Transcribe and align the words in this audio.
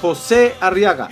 José 0.00 0.54
Arriaga. 0.60 1.08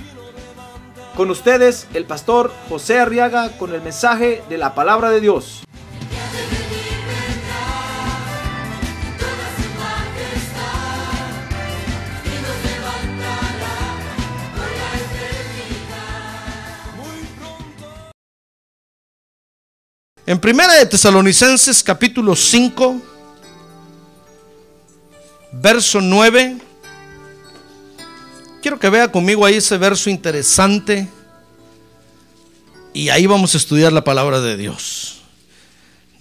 Con 1.17 1.31
ustedes, 1.31 1.87
el 1.95 2.07
pastor 2.07 2.53
José 2.69 2.99
Arriaga 2.99 3.51
con 3.57 3.73
el 3.73 3.81
mensaje 3.83 4.43
de 4.49 4.59
la 4.59 4.75
palabra 4.75 5.11
de 5.11 5.21
Dios. 5.21 5.65
En 20.27 20.41
Primera 20.41 20.73
de 20.73 20.87
Tesalonicenses 20.87 21.83
capítulo 21.83 22.35
5, 22.35 23.01
verso 25.53 26.01
9. 26.01 26.64
Quiero 28.65 28.81
que 28.81 28.89
vea 28.89 29.13
conmigo 29.13 29.45
ahí 29.45 29.57
ese 29.57 29.77
verso 29.77 30.09
interesante. 30.09 31.07
Y 32.95 33.11
ahí 33.11 33.27
vamos 33.27 33.53
a 33.53 33.59
estudiar 33.59 33.93
la 33.93 34.03
palabra 34.03 34.41
de 34.41 34.57
Dios. 34.57 35.17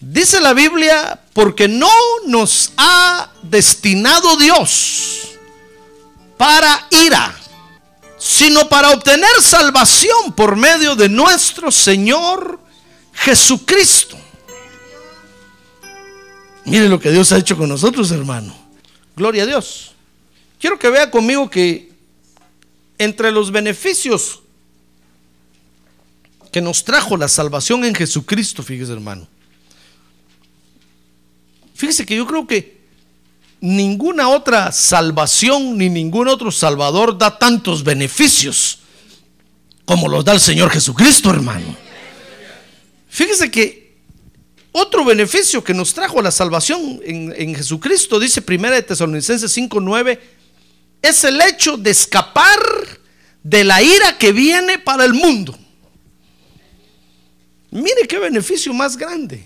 Dice 0.02 0.42
la 0.42 0.52
Biblia, 0.52 1.22
porque 1.32 1.70
no 1.70 1.88
nos 2.28 2.74
ha 2.76 3.32
destinado 3.44 4.36
Dios 4.36 5.30
para 6.36 6.86
ira, 7.06 7.34
sino 8.18 8.68
para 8.68 8.92
obtener 8.92 9.32
salvación 9.40 10.34
por 10.36 10.58
medio 10.58 10.98
de 10.98 11.08
nuestro 11.08 11.72
Señor 11.72 12.60
Jesucristo. 13.14 14.18
Mire 16.66 16.90
lo 16.90 17.00
que 17.00 17.10
Dios 17.10 17.32
ha 17.32 17.38
hecho 17.38 17.56
con 17.56 17.70
nosotros, 17.70 18.12
hermano. 18.12 18.54
Gloria 19.16 19.44
a 19.44 19.46
Dios. 19.46 19.94
Quiero 20.60 20.78
que 20.78 20.90
vea 20.90 21.10
conmigo 21.10 21.50
que 21.50 21.93
entre 22.98 23.32
los 23.32 23.52
beneficios 23.52 24.42
que 26.52 26.62
nos 26.62 26.84
trajo 26.84 27.18
la 27.18 27.28
salvación 27.28 27.84
en 27.84 27.96
Jesucristo, 27.96 28.62
fíjese 28.62 28.94
hermano. 28.94 29.28
Fíjese 31.74 32.06
que 32.06 32.16
yo 32.16 32.28
creo 32.28 32.46
que 32.46 32.78
ninguna 33.60 34.30
otra 34.30 34.72
salvación 34.72 35.78
ni 35.78 35.90
ningún 35.90 36.28
otro 36.28 36.52
salvador 36.52 37.18
da 37.18 37.40
tantos 37.40 37.84
beneficios 37.84 38.80
como 39.86 40.08
los 40.08 40.24
da 40.24 40.34
el 40.34 40.40
Señor 40.40 40.70
Jesucristo, 40.70 41.30
hermano. 41.30 41.76
Fíjese 43.10 43.50
que 43.50 43.98
otro 44.72 45.06
beneficio 45.06 45.64
que 45.64 45.74
nos 45.74 45.94
trajo 45.94 46.22
la 46.22 46.32
salvación 46.32 47.00
en, 47.04 47.34
en 47.38 47.56
Jesucristo, 47.56 48.20
dice 48.20 48.44
1 48.48 48.72
de 48.72 48.82
Tesalonicenses 48.82 49.56
5:9, 49.56 50.20
es 51.04 51.24
el 51.26 51.40
hecho 51.42 51.78
de 51.78 51.92
escapar 51.92 52.60
de 53.44 53.64
la 53.66 53.84
ira 53.84 54.18
que 54.18 54.32
viene 54.32 54.80
para 54.80 55.04
el 55.04 55.14
mundo. 55.14 55.56
Mire 57.70 58.08
qué 58.08 58.18
beneficio 58.18 58.74
más 58.74 58.96
grande. 58.96 59.46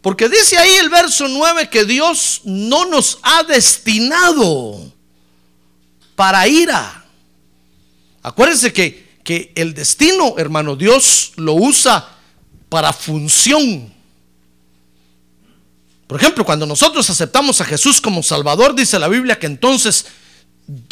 Porque 0.00 0.28
dice 0.28 0.56
ahí 0.56 0.72
el 0.76 0.88
verso 0.88 1.28
9 1.28 1.68
que 1.68 1.84
Dios 1.84 2.40
no 2.44 2.86
nos 2.86 3.18
ha 3.22 3.42
destinado 3.42 4.90
para 6.16 6.48
ira. 6.48 7.04
Acuérdense 8.22 8.72
que, 8.72 9.18
que 9.22 9.52
el 9.54 9.74
destino, 9.74 10.34
hermano, 10.38 10.76
Dios 10.76 11.32
lo 11.36 11.54
usa 11.54 12.08
para 12.70 12.92
función. 12.92 13.92
Por 16.06 16.20
ejemplo, 16.20 16.44
cuando 16.44 16.64
nosotros 16.64 17.08
aceptamos 17.10 17.60
a 17.60 17.66
Jesús 17.66 18.00
como 18.00 18.22
Salvador, 18.22 18.74
dice 18.74 18.98
la 18.98 19.08
Biblia 19.08 19.38
que 19.38 19.46
entonces 19.46 20.06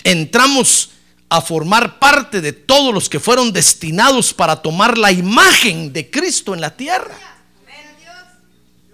entramos 0.05 0.91
a 1.28 1.41
formar 1.41 1.99
parte 1.99 2.41
de 2.41 2.53
todos 2.53 2.93
los 2.93 3.09
que 3.09 3.19
fueron 3.19 3.53
destinados 3.53 4.34
para 4.34 4.60
tomar 4.60 4.99
la 4.99 5.10
imagen 5.10 5.93
de 5.93 6.10
Cristo 6.10 6.53
en 6.55 6.60
la 6.60 6.77
tierra. 6.77 7.16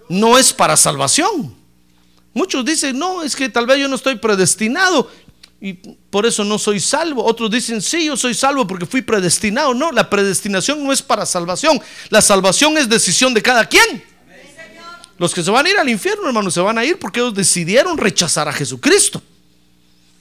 No 0.09 0.39
es 0.39 0.53
para 0.53 0.77
salvación. 0.77 1.55
Muchos 2.33 2.65
dicen, 2.65 2.99
no, 2.99 3.23
es 3.23 3.35
que 3.35 3.49
tal 3.49 3.67
vez 3.67 3.79
yo 3.79 3.89
no 3.89 3.97
estoy 3.97 4.17
predestinado 4.17 5.11
y 5.61 5.73
por 5.73 6.25
eso 6.25 6.45
no 6.45 6.59
soy 6.59 6.79
salvo. 6.79 7.25
Otros 7.25 7.51
dicen, 7.51 7.83
sí, 7.83 8.05
yo 8.05 8.17
soy 8.17 8.35
salvo 8.35 8.67
porque 8.67 8.87
fui 8.87 9.03
predestinado. 9.03 9.75
No, 9.75 9.91
la 9.91 10.09
predestinación 10.09 10.85
no 10.85 10.93
es 10.93 11.03
para 11.03 11.27
salvación. 11.27 11.81
La 12.11 12.23
salvación 12.23 12.79
es 12.79 12.89
decisión 12.89 13.35
de 13.35 13.43
cada 13.43 13.67
quien. 13.67 14.05
Los 15.19 15.35
que 15.35 15.43
se 15.43 15.51
van 15.51 15.67
a 15.67 15.71
ir 15.71 15.77
al 15.77 15.89
infierno, 15.89 16.29
hermano, 16.29 16.49
se 16.53 16.61
van 16.61 16.79
a 16.79 16.85
ir 16.85 17.01
porque 17.01 17.19
ellos 17.19 17.35
decidieron 17.35 17.99
rechazar 17.99 18.49
a 18.49 18.53
Jesucristo. 18.53 19.21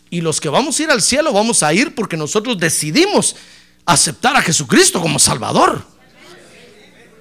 Y 0.09 0.21
los 0.21 0.39
que 0.39 0.49
vamos 0.49 0.79
a 0.79 0.83
ir 0.83 0.91
al 0.91 1.01
cielo, 1.01 1.33
vamos 1.33 1.63
a 1.63 1.73
ir 1.73 1.93
porque 1.93 2.15
nosotros 2.15 2.57
decidimos 2.57 3.35
aceptar 3.85 4.35
a 4.35 4.41
Jesucristo 4.41 5.01
como 5.01 5.19
Salvador. 5.19 5.85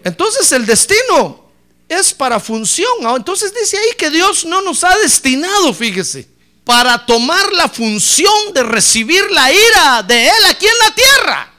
Entonces 0.04 0.50
el 0.52 0.66
destino 0.66 1.50
es 1.88 2.14
para 2.14 2.38
función. 2.38 2.88
Entonces 3.16 3.52
dice 3.54 3.76
ahí 3.78 3.96
que 3.98 4.10
Dios 4.10 4.44
no 4.44 4.62
nos 4.62 4.84
ha 4.84 4.96
destinado, 4.98 5.72
fíjese, 5.74 6.28
para 6.64 7.06
tomar 7.06 7.52
la 7.52 7.68
función 7.68 8.52
de 8.52 8.62
recibir 8.62 9.30
la 9.30 9.52
ira 9.52 10.02
de 10.02 10.26
Él 10.26 10.46
aquí 10.50 10.66
en 10.66 10.78
la 10.78 10.94
tierra, 10.94 11.52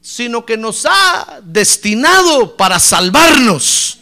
sino 0.00 0.44
que 0.44 0.56
nos 0.56 0.84
ha 0.86 1.40
destinado 1.42 2.56
para 2.56 2.80
salvarnos 2.80 3.97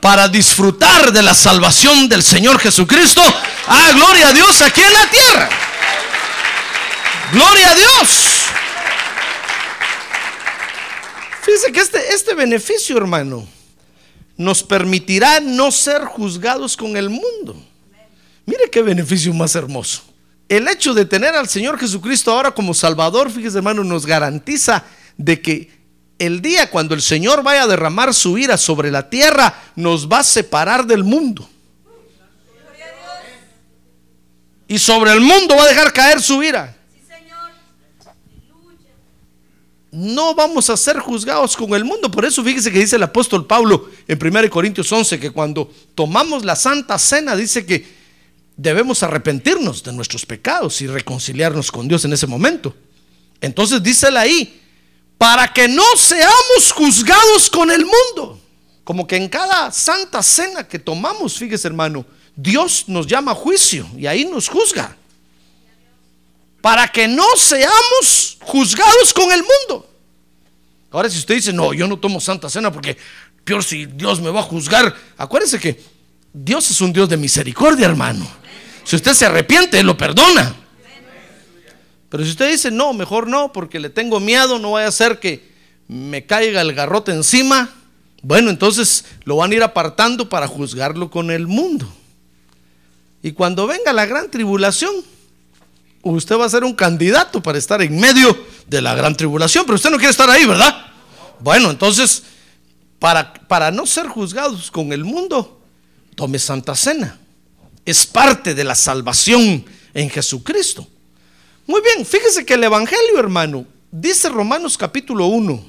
para 0.00 0.28
disfrutar 0.28 1.12
de 1.12 1.22
la 1.22 1.34
salvación 1.34 2.08
del 2.08 2.22
Señor 2.22 2.58
Jesucristo. 2.58 3.22
Ah, 3.66 3.90
gloria 3.94 4.28
a 4.28 4.32
Dios 4.32 4.60
aquí 4.62 4.80
en 4.80 4.92
la 4.92 5.10
tierra. 5.10 5.48
Gloria 7.32 7.70
a 7.70 7.74
Dios. 7.74 8.08
Fíjese 11.42 11.72
que 11.72 11.80
este, 11.80 12.14
este 12.14 12.34
beneficio, 12.34 12.96
hermano, 12.96 13.46
nos 14.36 14.62
permitirá 14.62 15.40
no 15.40 15.70
ser 15.70 16.04
juzgados 16.04 16.76
con 16.76 16.96
el 16.96 17.10
mundo. 17.10 17.62
Mire 18.46 18.70
qué 18.70 18.82
beneficio 18.82 19.32
más 19.34 19.54
hermoso. 19.54 20.02
El 20.48 20.66
hecho 20.66 20.94
de 20.94 21.04
tener 21.04 21.34
al 21.34 21.48
Señor 21.48 21.78
Jesucristo 21.78 22.32
ahora 22.32 22.50
como 22.50 22.74
Salvador, 22.74 23.30
fíjese 23.30 23.58
hermano, 23.58 23.84
nos 23.84 24.06
garantiza 24.06 24.84
de 25.16 25.40
que 25.40 25.79
el 26.20 26.42
día 26.42 26.70
cuando 26.70 26.94
el 26.94 27.00
Señor 27.00 27.42
vaya 27.42 27.62
a 27.62 27.66
derramar 27.66 28.12
su 28.12 28.36
ira 28.36 28.58
sobre 28.58 28.90
la 28.90 29.08
tierra, 29.08 29.62
nos 29.74 30.06
va 30.06 30.18
a 30.18 30.22
separar 30.22 30.86
del 30.86 31.02
mundo. 31.02 31.48
Y 34.68 34.78
sobre 34.78 35.12
el 35.12 35.20
mundo 35.20 35.56
va 35.56 35.64
a 35.64 35.68
dejar 35.68 35.92
caer 35.94 36.20
su 36.20 36.42
ira. 36.42 36.76
No 39.90 40.34
vamos 40.34 40.68
a 40.68 40.76
ser 40.76 40.98
juzgados 40.98 41.56
con 41.56 41.72
el 41.72 41.84
mundo. 41.84 42.10
Por 42.10 42.26
eso 42.26 42.44
fíjese 42.44 42.70
que 42.70 42.78
dice 42.78 42.96
el 42.96 43.02
apóstol 43.02 43.46
Pablo 43.46 43.88
en 44.06 44.18
1 44.22 44.50
Corintios 44.50 44.92
11 44.92 45.18
que 45.18 45.30
cuando 45.30 45.72
tomamos 45.94 46.44
la 46.44 46.54
santa 46.54 46.98
cena 46.98 47.34
dice 47.34 47.64
que 47.64 47.84
debemos 48.56 49.02
arrepentirnos 49.02 49.82
de 49.82 49.94
nuestros 49.94 50.26
pecados 50.26 50.82
y 50.82 50.86
reconciliarnos 50.86 51.72
con 51.72 51.88
Dios 51.88 52.04
en 52.04 52.12
ese 52.12 52.26
momento. 52.26 52.76
Entonces 53.40 53.82
dice 53.82 54.06
ahí, 54.16 54.60
para 55.20 55.52
que 55.52 55.68
no 55.68 55.84
seamos 55.98 56.72
juzgados 56.74 57.50
con 57.50 57.70
el 57.70 57.84
mundo. 57.84 58.40
Como 58.82 59.06
que 59.06 59.16
en 59.16 59.28
cada 59.28 59.70
santa 59.70 60.22
cena 60.22 60.66
que 60.66 60.78
tomamos, 60.78 61.36
fíjese 61.36 61.68
hermano, 61.68 62.06
Dios 62.34 62.84
nos 62.86 63.06
llama 63.06 63.32
a 63.32 63.34
juicio 63.34 63.86
y 63.98 64.06
ahí 64.06 64.24
nos 64.24 64.48
juzga. 64.48 64.96
Para 66.62 66.88
que 66.88 67.06
no 67.06 67.26
seamos 67.36 68.38
juzgados 68.40 69.12
con 69.12 69.30
el 69.30 69.42
mundo. 69.42 69.86
Ahora 70.90 71.10
si 71.10 71.18
usted 71.18 71.34
dice, 71.34 71.52
no, 71.52 71.74
yo 71.74 71.86
no 71.86 71.98
tomo 71.98 72.18
santa 72.18 72.48
cena 72.48 72.72
porque 72.72 72.96
peor 73.44 73.62
si 73.62 73.84
Dios 73.84 74.22
me 74.22 74.30
va 74.30 74.40
a 74.40 74.44
juzgar. 74.44 74.96
Acuérdese 75.18 75.60
que 75.60 75.84
Dios 76.32 76.70
es 76.70 76.80
un 76.80 76.94
Dios 76.94 77.10
de 77.10 77.18
misericordia, 77.18 77.84
hermano. 77.84 78.26
Si 78.84 78.96
usted 78.96 79.12
se 79.12 79.26
arrepiente, 79.26 79.82
lo 79.82 79.98
perdona. 79.98 80.56
Pero 82.10 82.24
si 82.24 82.30
usted 82.30 82.50
dice, 82.50 82.70
no, 82.70 82.92
mejor 82.92 83.28
no, 83.28 83.52
porque 83.52 83.78
le 83.78 83.88
tengo 83.88 84.20
miedo, 84.20 84.58
no 84.58 84.72
vaya 84.72 84.88
a 84.88 84.92
ser 84.92 85.20
que 85.20 85.48
me 85.88 86.26
caiga 86.26 86.60
el 86.60 86.74
garrote 86.74 87.12
encima, 87.12 87.70
bueno, 88.22 88.50
entonces 88.50 89.04
lo 89.24 89.36
van 89.36 89.52
a 89.52 89.54
ir 89.54 89.62
apartando 89.62 90.28
para 90.28 90.46
juzgarlo 90.46 91.10
con 91.10 91.30
el 91.30 91.46
mundo. 91.46 91.90
Y 93.22 93.32
cuando 93.32 93.66
venga 93.66 93.92
la 93.92 94.06
gran 94.06 94.30
tribulación, 94.30 94.92
usted 96.02 96.36
va 96.36 96.46
a 96.46 96.50
ser 96.50 96.64
un 96.64 96.74
candidato 96.74 97.42
para 97.42 97.58
estar 97.58 97.80
en 97.80 97.98
medio 97.98 98.36
de 98.66 98.82
la 98.82 98.94
gran 98.94 99.16
tribulación, 99.16 99.64
pero 99.64 99.76
usted 99.76 99.90
no 99.90 99.96
quiere 99.96 100.10
estar 100.10 100.28
ahí, 100.28 100.44
¿verdad? 100.46 100.86
Bueno, 101.38 101.70
entonces, 101.70 102.24
para, 102.98 103.32
para 103.32 103.70
no 103.70 103.86
ser 103.86 104.08
juzgados 104.08 104.70
con 104.70 104.92
el 104.92 105.04
mundo, 105.04 105.62
tome 106.16 106.38
Santa 106.40 106.74
Cena. 106.74 107.18
Es 107.84 108.04
parte 108.04 108.54
de 108.54 108.64
la 108.64 108.74
salvación 108.74 109.64
en 109.94 110.10
Jesucristo. 110.10 110.86
Muy 111.70 111.82
bien, 111.82 112.04
fíjese 112.04 112.44
que 112.44 112.54
el 112.54 112.64
Evangelio, 112.64 113.20
hermano, 113.20 113.64
dice 113.92 114.28
Romanos 114.28 114.76
capítulo 114.76 115.26
1, 115.26 115.64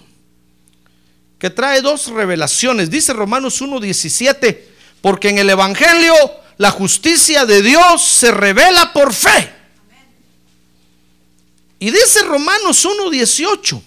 que 1.37 1.51
trae 1.51 1.79
dos 1.79 2.07
revelaciones. 2.07 2.89
Dice 2.89 3.13
Romanos 3.13 3.61
1.17, 3.61 4.61
porque 4.99 5.29
en 5.29 5.37
el 5.37 5.51
Evangelio 5.51 6.15
la 6.57 6.71
justicia 6.71 7.45
de 7.45 7.61
Dios 7.61 8.03
se 8.03 8.31
revela 8.31 8.91
por 8.93 9.13
fe. 9.13 9.53
Y 11.77 11.91
dice 11.91 12.23
Romanos 12.23 12.83
1.18, 12.83 13.79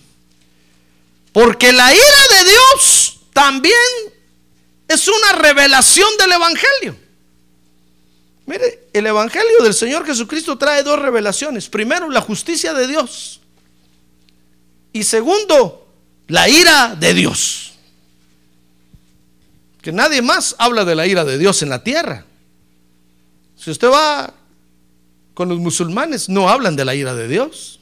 porque 1.32 1.72
la 1.72 1.92
ira 1.92 2.22
de 2.38 2.48
Dios 2.48 3.22
también 3.32 3.74
es 4.86 5.08
una 5.08 5.32
revelación 5.32 6.16
del 6.18 6.30
Evangelio. 6.30 7.03
Mire, 8.46 8.88
el 8.92 9.06
Evangelio 9.06 9.62
del 9.62 9.72
Señor 9.72 10.04
Jesucristo 10.04 10.58
trae 10.58 10.82
dos 10.82 10.98
revelaciones. 10.98 11.68
Primero, 11.68 12.10
la 12.10 12.20
justicia 12.20 12.74
de 12.74 12.86
Dios. 12.86 13.40
Y 14.92 15.02
segundo, 15.04 15.88
la 16.28 16.48
ira 16.48 16.94
de 16.94 17.14
Dios. 17.14 17.72
Que 19.80 19.92
nadie 19.92 20.22
más 20.22 20.54
habla 20.58 20.84
de 20.84 20.94
la 20.94 21.06
ira 21.06 21.24
de 21.24 21.38
Dios 21.38 21.62
en 21.62 21.70
la 21.70 21.82
tierra. 21.82 22.24
Si 23.56 23.70
usted 23.70 23.88
va 23.88 24.32
con 25.32 25.48
los 25.48 25.58
musulmanes, 25.58 26.28
no 26.28 26.48
hablan 26.48 26.76
de 26.76 26.84
la 26.84 26.94
ira 26.94 27.14
de 27.14 27.28
Dios. 27.28 27.80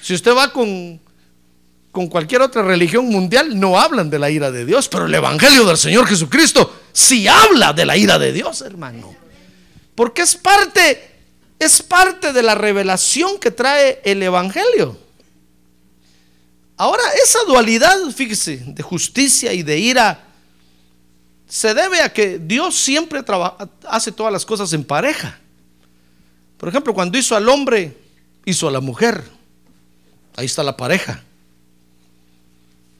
Si 0.00 0.14
usted 0.14 0.34
va 0.34 0.52
con, 0.52 1.00
con 1.90 2.06
cualquier 2.06 2.42
otra 2.42 2.62
religión 2.62 3.06
mundial, 3.06 3.58
no 3.58 3.78
hablan 3.78 4.10
de 4.10 4.18
la 4.18 4.30
ira 4.30 4.50
de 4.50 4.64
Dios. 4.64 4.88
Pero 4.88 5.06
el 5.06 5.14
Evangelio 5.14 5.64
del 5.64 5.76
Señor 5.76 6.06
Jesucristo 6.06 6.80
sí 6.92 7.26
habla 7.26 7.72
de 7.72 7.84
la 7.84 7.96
ira 7.96 8.18
de 8.18 8.32
Dios, 8.32 8.62
hermano. 8.62 9.14
Porque 9.94 10.22
es 10.22 10.36
parte, 10.36 11.10
es 11.58 11.82
parte 11.82 12.32
de 12.32 12.42
la 12.42 12.54
revelación 12.54 13.38
que 13.38 13.50
trae 13.50 14.00
el 14.04 14.22
Evangelio. 14.22 14.98
Ahora, 16.76 17.02
esa 17.22 17.40
dualidad, 17.46 17.98
fíjese, 18.14 18.62
de 18.64 18.82
justicia 18.82 19.52
y 19.52 19.62
de 19.62 19.78
ira, 19.78 20.24
se 21.46 21.74
debe 21.74 22.00
a 22.00 22.12
que 22.12 22.38
Dios 22.38 22.78
siempre 22.78 23.22
hace 23.88 24.12
todas 24.12 24.32
las 24.32 24.46
cosas 24.46 24.72
en 24.72 24.84
pareja. 24.84 25.38
Por 26.56 26.68
ejemplo, 26.68 26.94
cuando 26.94 27.18
hizo 27.18 27.36
al 27.36 27.48
hombre, 27.48 27.96
hizo 28.44 28.68
a 28.68 28.70
la 28.70 28.80
mujer. 28.80 29.24
Ahí 30.36 30.46
está 30.46 30.62
la 30.62 30.76
pareja. 30.76 31.22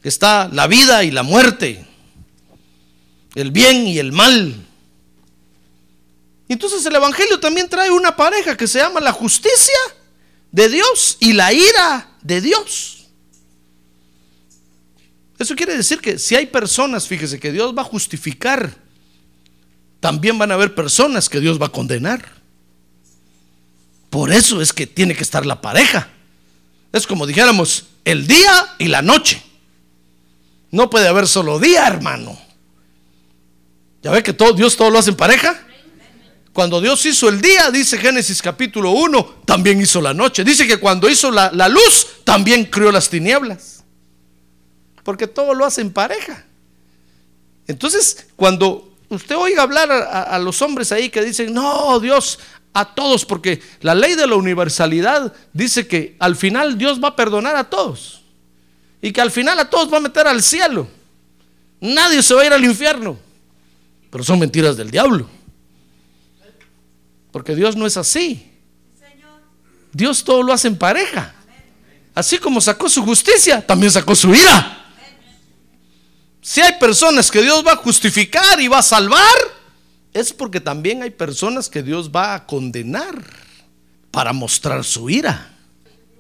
Está 0.03 0.49
la 0.49 0.67
vida 0.67 1.05
y 1.05 1.11
la 1.11 1.23
muerte, 1.23 1.87
el 3.35 3.51
bien 3.51 3.87
y 3.87 3.99
el 3.99 4.13
mal. 4.13 4.67
Entonces 6.51 6.85
el 6.85 6.97
Evangelio 6.97 7.39
también 7.39 7.69
trae 7.69 7.93
una 7.93 8.17
pareja 8.17 8.57
que 8.57 8.67
se 8.67 8.81
llama 8.81 8.99
la 8.99 9.13
justicia 9.13 9.79
de 10.51 10.69
Dios 10.69 11.17
y 11.21 11.33
la 11.33 11.53
ira 11.53 12.11
de 12.23 12.41
Dios. 12.41 13.07
Eso 15.39 15.55
quiere 15.55 15.77
decir 15.77 16.01
que 16.01 16.19
si 16.19 16.35
hay 16.35 16.47
personas, 16.47 17.07
fíjese, 17.07 17.39
que 17.39 17.53
Dios 17.53 17.73
va 17.79 17.83
a 17.83 17.85
justificar, 17.85 18.75
también 20.01 20.37
van 20.39 20.51
a 20.51 20.55
haber 20.55 20.75
personas 20.75 21.29
que 21.29 21.39
Dios 21.39 21.63
va 21.63 21.67
a 21.67 21.73
condenar. 21.73 22.25
Por 24.11 24.33
eso 24.33 24.61
es 24.61 24.73
que 24.73 24.89
tiene 24.89 25.15
que 25.15 25.23
estar 25.23 25.47
la 25.47 25.61
pareja. 25.61 26.09
Es 26.93 27.07
como 27.07 27.29
dijéramos, 27.29 27.85
el 28.05 28.27
día 28.27 28.75
y 28.77 28.89
la 28.89 29.03
noche. 29.03 29.41
No 30.73 30.91
puede 30.91 31.07
haber 31.07 31.29
solo 31.29 31.61
día, 31.61 31.87
hermano. 31.87 32.37
¿Ya 34.03 34.11
ve 34.11 34.25
que 34.25 34.33
todo, 34.33 34.53
Dios 34.53 34.77
todo 34.77 34.91
lo 34.91 34.99
hace 34.99 35.11
en 35.11 35.17
pareja? 35.17 35.69
Cuando 36.53 36.81
Dios 36.81 37.05
hizo 37.07 37.29
el 37.29 37.41
día, 37.41 37.71
dice 37.71 37.97
Génesis 37.97 38.43
capítulo 38.43 38.91
1, 38.91 39.43
también 39.45 39.81
hizo 39.81 40.01
la 40.01 40.13
noche. 40.13 40.43
Dice 40.43 40.67
que 40.67 40.79
cuando 40.79 41.09
hizo 41.09 41.31
la, 41.31 41.69
luz, 41.69 42.07
también 42.25 42.65
creó 42.65 42.91
las 42.91 43.09
tinieblas. 43.09 43.85
Porque 45.05 45.27
todo 45.27 45.55
lo 45.55 45.65
hace 45.65 45.81
en 45.81 45.93
pareja. 45.93 46.45
Entonces, 47.69 48.27
cuando 48.35 48.93
usted 49.09 49.37
oiga 49.37 49.63
hablar 49.63 49.93
a, 49.93 50.23
a 50.23 50.39
los 50.41 50.61
hombres 50.61 50.91
ahí 50.91 51.09
que 51.09 51.23
dicen, 51.23 51.55
no, 51.55 52.01
Dios, 52.01 52.41
a 52.73 52.95
todos, 52.95 53.25
porque 53.25 53.63
la 53.81 53.95
ley 53.95 54.15
de 54.15 54.27
la 54.27 54.35
universalidad 54.35 55.33
dice 55.53 55.87
que 55.87 56.17
al 56.19 56.35
final 56.35 56.79
Dios 56.79 57.03
va 57.03 57.09
a 57.09 57.17
perdonar 57.17 57.57
a 57.57 57.65
todos. 57.65 58.23
Y 59.03 59.13
que 59.13 59.21
al 59.21 59.31
final 59.31 59.59
a 59.59 59.71
todos 59.71 59.93
va 59.93 59.97
a 59.97 60.01
meter 60.01 60.27
al 60.27 60.43
cielo. 60.43 60.89
Nadie 61.81 62.23
se 62.23 62.35
va 62.35 62.43
a 62.43 62.47
ir 62.47 62.53
al 62.53 62.65
infierno. 62.65 63.17
Pero 64.11 64.25
son 64.25 64.39
mentiras 64.39 64.77
del 64.77 64.91
diablo. 64.91 65.29
Porque 67.33 67.55
Dios 67.55 67.77
no 67.77 67.87
es 67.87 67.97
así. 67.97 68.51
Dios 69.93 70.25
todo 70.25 70.43
lo 70.43 70.53
hace 70.53 70.69
en 70.69 70.77
pareja. 70.77 71.35
Así 72.15 72.39
como 72.39 72.61
sacó 72.61 72.89
su 72.89 73.05
justicia, 73.05 73.65
también 73.65 73.91
sacó 73.91 74.15
su 74.15 74.35
ira. 74.35 74.77
Si 76.43 76.61
hay 76.61 76.73
personas 76.79 77.31
que 77.31 77.43
Dios 77.43 77.65
va 77.67 77.73
a 77.73 77.77
justificar 77.77 78.61
y 78.61 78.69
va 78.69 78.79
a 78.79 78.83
salvar, 78.83 79.21
es 80.13 80.33
porque 80.33 80.61
también 80.61 81.03
hay 81.03 81.11
personas 81.11 81.69
que 81.69 81.83
Dios 81.83 82.11
va 82.11 82.35
a 82.35 82.47
condenar 82.47 83.23
para 84.11 84.33
mostrar 84.33 84.85
su 84.85 85.09
ira. 85.09 85.55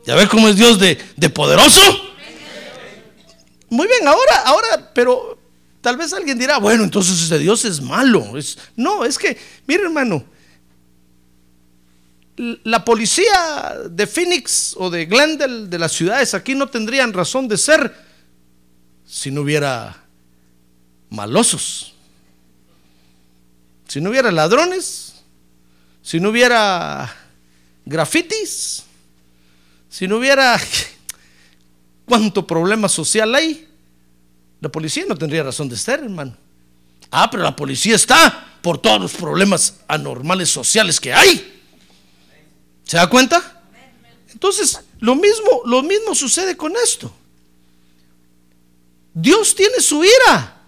¿Ya 0.07 0.15
ve 0.15 0.29
cómo 0.29 0.49
es 0.49 0.57
Dios 0.57 0.79
de, 0.79 0.99
de 1.17 1.31
poderoso? 1.31 1.81
Muy 3.69 3.87
bien, 3.87 4.07
ahora, 4.07 4.43
ahora, 4.47 4.91
pero 4.95 5.39
tal 5.81 5.97
vez 5.97 6.13
alguien 6.13 6.39
dirá, 6.39 6.59
bueno, 6.59 6.85
entonces 6.85 7.21
ese 7.21 7.39
Dios 7.39 7.65
es 7.65 7.81
malo. 7.81 8.37
Es, 8.37 8.59
no, 8.77 9.05
es 9.05 9.19
que, 9.19 9.39
mire 9.67 9.85
hermano, 9.85 10.25
la 12.37 12.85
policía 12.85 13.75
de 13.91 14.07
Phoenix 14.07 14.75
o 14.79 14.89
de 14.91 15.07
Glendale, 15.07 15.67
de 15.67 15.79
las 15.79 15.93
ciudades 15.93 16.35
aquí, 16.35 16.55
no 16.55 16.69
tendrían 16.69 17.13
razón 17.13 17.49
de 17.49 17.59
ser 17.59 17.95
si 19.07 19.31
no 19.31 19.43
hubiera 19.43 20.05
malosos, 21.11 21.95
si 23.89 24.01
no 24.01 24.11
hubiera 24.11 24.31
ladrones, 24.31 25.15
si 26.03 26.21
no 26.21 26.31
hubiera 26.31 27.15
grafitis, 27.85 28.85
si 29.89 30.07
no 30.07 30.19
hubiera 30.19 30.59
cuánto 32.07 32.47
problema 32.47 32.89
social 32.89 33.35
hay, 33.35 33.69
la 34.61 34.69
policía 34.69 35.05
no 35.09 35.17
tendría 35.17 35.43
razón 35.43 35.69
de 35.69 35.77
ser, 35.77 36.01
hermano. 36.01 36.37
Ah, 37.11 37.29
pero 37.31 37.43
la 37.43 37.57
policía 37.57 37.97
está 37.97 38.59
por 38.63 38.79
todos 38.79 39.01
los 39.01 39.13
problemas 39.13 39.81
anormales 39.89 40.49
sociales 40.49 41.01
que 41.01 41.13
hay. 41.13 41.60
¿Se 42.91 42.97
da 42.97 43.09
cuenta? 43.09 43.63
Entonces, 44.33 44.81
lo 44.99 45.15
mismo, 45.15 45.63
lo 45.65 45.81
mismo 45.81 46.13
sucede 46.13 46.57
con 46.57 46.75
esto. 46.77 47.15
Dios 49.15 49.55
tiene 49.55 49.79
su 49.79 50.03
ira. 50.03 50.61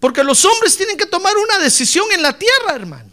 Porque 0.00 0.22
los 0.22 0.44
hombres 0.44 0.76
tienen 0.76 0.98
que 0.98 1.06
tomar 1.06 1.34
una 1.38 1.56
decisión 1.60 2.04
en 2.12 2.20
la 2.20 2.38
tierra, 2.38 2.74
hermano. 2.74 3.10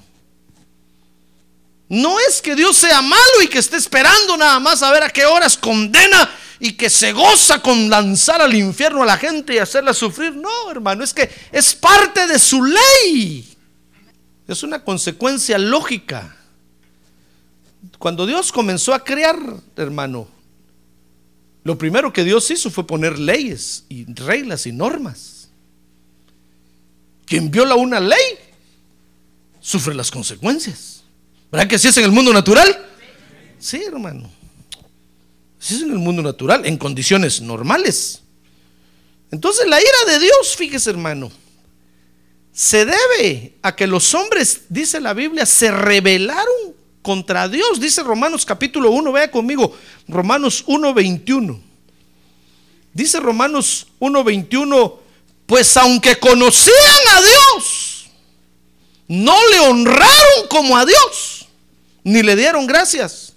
No 1.88 2.20
es 2.20 2.42
que 2.42 2.54
Dios 2.54 2.76
sea 2.76 3.02
malo 3.02 3.42
y 3.44 3.48
que 3.48 3.60
esté 3.60 3.78
esperando 3.78 4.36
nada 4.36 4.60
más 4.60 4.84
a 4.84 4.92
ver 4.92 5.04
a 5.04 5.10
qué 5.10 5.26
horas 5.26 5.56
condena 5.56 6.30
y 6.60 6.74
que 6.74 6.90
se 6.90 7.14
goza 7.14 7.62
con 7.62 7.90
lanzar 7.90 8.42
al 8.42 8.54
infierno 8.54 9.04
a 9.04 9.06
la 9.06 9.16
gente 9.16 9.54
y 9.54 9.60
hacerla 9.60 9.94
sufrir. 9.94 10.36
No, 10.36 10.70
hermano, 10.70 11.06
es 11.06 11.14
que 11.14 11.34
es 11.50 11.74
parte 11.74 12.28
de 12.28 12.38
su 12.38 12.62
ley. 12.62 13.58
Es 14.50 14.64
una 14.64 14.84
consecuencia 14.84 15.58
lógica. 15.58 16.40
Cuando 17.98 18.26
Dios 18.26 18.52
comenzó 18.52 18.94
a 18.94 19.04
crear, 19.04 19.38
hermano, 19.76 20.28
lo 21.64 21.78
primero 21.78 22.12
que 22.12 22.24
Dios 22.24 22.50
hizo 22.50 22.70
fue 22.72 22.88
poner 22.88 23.20
leyes 23.20 23.86
y 23.90 24.12
reglas 24.14 24.66
y 24.66 24.72
normas. 24.72 25.50
Quien 27.26 27.52
viola 27.52 27.76
una 27.76 28.00
ley 28.00 28.38
sufre 29.60 29.94
las 29.94 30.10
consecuencias. 30.10 31.04
¿Verdad 31.52 31.68
que 31.68 31.76
así 31.76 31.88
es 31.88 31.98
en 31.98 32.06
el 32.06 32.12
mundo 32.12 32.34
natural? 32.34 32.88
Sí, 33.60 33.82
hermano. 33.84 34.30
Así 35.60 35.76
es 35.76 35.82
en 35.82 35.92
el 35.92 36.00
mundo 36.00 36.22
natural, 36.24 36.66
en 36.66 36.78
condiciones 36.78 37.42
normales. 37.42 38.22
Entonces 39.32 39.68
la 39.68 39.80
ira 39.80 40.14
de 40.14 40.20
Dios, 40.20 40.56
fíjese 40.58 40.90
hermano, 40.90 41.32
se 42.52 42.86
debe 42.86 43.58
a 43.62 43.76
que 43.76 43.88
los 43.88 44.14
hombres, 44.14 44.64
dice 44.70 45.00
la 45.00 45.14
Biblia, 45.14 45.46
se 45.46 45.72
rebelaron 45.72 46.71
contra 47.02 47.48
Dios. 47.48 47.80
Dice 47.80 48.04
Romanos 48.04 48.46
capítulo 48.46 48.92
1, 48.92 49.12
vea 49.12 49.32
conmigo, 49.32 49.76
Romanos 50.08 50.64
1, 50.68 50.94
21. 50.94 51.60
Dice 52.94 53.20
Romanos 53.20 53.88
1, 54.00 54.24
21, 54.24 55.00
pues 55.46 55.76
aunque 55.78 56.18
conocían 56.18 57.08
a 57.16 57.22
Dios, 57.22 58.06
no 59.08 59.36
le 59.50 59.60
honraron 59.62 60.48
como 60.50 60.78
a 60.78 60.86
Dios, 60.86 61.48
ni 62.04 62.22
le 62.24 62.36
dieron 62.36 62.68
gracias, 62.68 63.34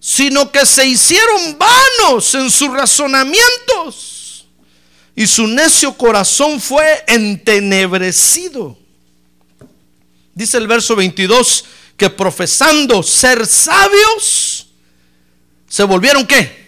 sino 0.00 0.50
que 0.50 0.66
se 0.66 0.86
hicieron 0.86 1.56
vanos 1.58 2.34
en 2.34 2.50
sus 2.50 2.70
razonamientos 2.72 4.12
y 5.14 5.26
su 5.26 5.46
necio 5.46 5.96
corazón 5.96 6.60
fue 6.60 7.04
entenebrecido. 7.06 8.76
Dice 10.34 10.56
el 10.56 10.66
verso 10.66 10.96
22 10.96 11.64
que 11.96 12.10
profesando 12.10 13.02
ser 13.02 13.46
sabios, 13.46 14.68
se 15.68 15.84
volvieron 15.84 16.26
qué? 16.26 16.62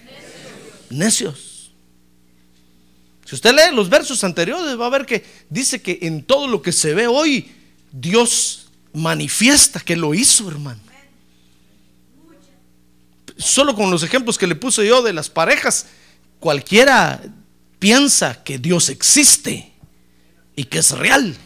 Necios. 0.90 1.72
Si 3.24 3.34
usted 3.34 3.52
lee 3.52 3.74
los 3.74 3.88
versos 3.88 4.22
anteriores, 4.22 4.78
va 4.78 4.86
a 4.86 4.90
ver 4.90 5.06
que 5.06 5.24
dice 5.48 5.80
que 5.80 5.98
en 6.02 6.24
todo 6.24 6.46
lo 6.46 6.62
que 6.62 6.72
se 6.72 6.94
ve 6.94 7.06
hoy, 7.06 7.52
Dios 7.90 8.68
manifiesta 8.92 9.80
que 9.80 9.96
lo 9.96 10.14
hizo, 10.14 10.48
hermano. 10.48 10.80
Solo 13.36 13.74
con 13.74 13.90
los 13.90 14.02
ejemplos 14.02 14.38
que 14.38 14.46
le 14.46 14.54
puse 14.54 14.86
yo 14.86 15.02
de 15.02 15.12
las 15.12 15.28
parejas, 15.28 15.86
cualquiera 16.38 17.20
piensa 17.78 18.44
que 18.44 18.58
Dios 18.58 18.88
existe 18.88 19.72
y 20.54 20.64
que 20.64 20.78
es 20.78 20.92
real. 20.92 21.36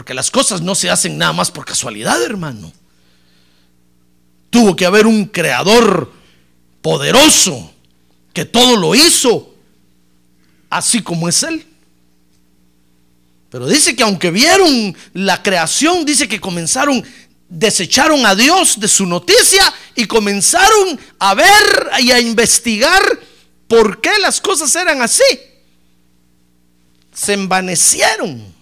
Porque 0.00 0.14
las 0.14 0.30
cosas 0.30 0.62
no 0.62 0.74
se 0.74 0.88
hacen 0.88 1.18
nada 1.18 1.34
más 1.34 1.50
por 1.50 1.66
casualidad, 1.66 2.22
hermano. 2.22 2.72
Tuvo 4.48 4.74
que 4.74 4.86
haber 4.86 5.06
un 5.06 5.26
creador 5.26 6.10
poderoso 6.80 7.70
que 8.32 8.46
todo 8.46 8.76
lo 8.76 8.94
hizo 8.94 9.54
así 10.70 11.02
como 11.02 11.28
es 11.28 11.42
Él. 11.42 11.66
Pero 13.50 13.66
dice 13.66 13.94
que 13.94 14.02
aunque 14.02 14.30
vieron 14.30 14.96
la 15.12 15.42
creación, 15.42 16.06
dice 16.06 16.26
que 16.26 16.40
comenzaron, 16.40 17.04
desecharon 17.50 18.24
a 18.24 18.34
Dios 18.34 18.80
de 18.80 18.88
su 18.88 19.04
noticia 19.04 19.70
y 19.94 20.06
comenzaron 20.06 20.98
a 21.18 21.34
ver 21.34 21.90
y 22.00 22.10
a 22.10 22.20
investigar 22.20 23.02
por 23.68 24.00
qué 24.00 24.18
las 24.18 24.40
cosas 24.40 24.74
eran 24.76 25.02
así. 25.02 25.22
Se 27.12 27.34
envanecieron. 27.34 28.59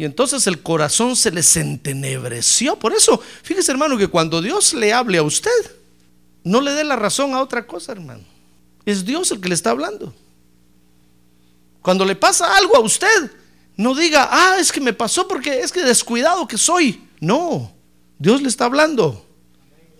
Y 0.00 0.06
entonces 0.06 0.46
el 0.46 0.62
corazón 0.62 1.14
se 1.14 1.30
les 1.30 1.58
entenebreció. 1.58 2.74
Por 2.76 2.94
eso, 2.94 3.22
fíjese 3.42 3.70
hermano, 3.70 3.98
que 3.98 4.08
cuando 4.08 4.40
Dios 4.40 4.72
le 4.72 4.94
hable 4.94 5.18
a 5.18 5.22
usted, 5.22 5.50
no 6.42 6.62
le 6.62 6.70
dé 6.70 6.84
la 6.84 6.96
razón 6.96 7.34
a 7.34 7.42
otra 7.42 7.66
cosa, 7.66 7.92
hermano. 7.92 8.24
Es 8.86 9.04
Dios 9.04 9.30
el 9.30 9.42
que 9.42 9.50
le 9.50 9.54
está 9.54 9.72
hablando. 9.72 10.14
Cuando 11.82 12.06
le 12.06 12.16
pasa 12.16 12.56
algo 12.56 12.78
a 12.78 12.80
usted, 12.80 13.30
no 13.76 13.94
diga, 13.94 14.26
ah, 14.32 14.56
es 14.58 14.72
que 14.72 14.80
me 14.80 14.94
pasó 14.94 15.28
porque 15.28 15.60
es 15.60 15.70
que 15.70 15.82
descuidado 15.82 16.48
que 16.48 16.56
soy. 16.56 17.04
No, 17.20 17.70
Dios 18.18 18.40
le 18.40 18.48
está 18.48 18.64
hablando. 18.64 19.26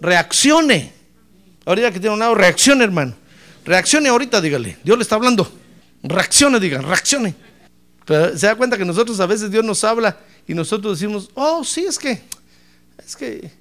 Reaccione. 0.00 0.94
Ahorita 1.66 1.92
que 1.92 2.00
tiene 2.00 2.14
un 2.14 2.20
lado, 2.20 2.34
reaccione, 2.34 2.84
hermano. 2.84 3.16
Reaccione 3.66 4.08
ahorita, 4.08 4.40
dígale. 4.40 4.78
Dios 4.82 4.96
le 4.96 5.02
está 5.02 5.16
hablando. 5.16 5.52
Reaccione, 6.02 6.58
diga, 6.58 6.80
reaccione. 6.80 7.49
Pero 8.10 8.36
se 8.36 8.44
da 8.44 8.56
cuenta 8.56 8.76
que 8.76 8.84
nosotros 8.84 9.20
a 9.20 9.26
veces 9.26 9.52
Dios 9.52 9.64
nos 9.64 9.84
habla 9.84 10.18
y 10.48 10.52
nosotros 10.52 10.98
decimos, 10.98 11.30
oh, 11.34 11.62
sí, 11.62 11.82
es 11.82 11.96
que, 11.96 12.20
es 13.06 13.14
que, 13.14 13.52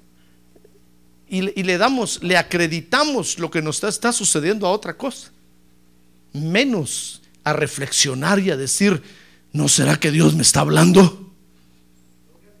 y, 1.28 1.62
le 1.62 1.78
damos, 1.78 2.20
le 2.20 2.36
acreditamos 2.36 3.38
lo 3.38 3.48
que 3.48 3.62
nos 3.62 3.76
está, 3.76 3.88
está 3.88 4.12
sucediendo 4.12 4.66
a 4.66 4.72
otra 4.72 4.96
cosa, 4.96 5.30
menos 6.32 7.22
a 7.44 7.52
reflexionar 7.52 8.40
y 8.40 8.50
a 8.50 8.56
decir, 8.56 9.00
¿no 9.52 9.68
será 9.68 10.00
que 10.00 10.10
Dios 10.10 10.34
me 10.34 10.42
está 10.42 10.62
hablando 10.62 11.30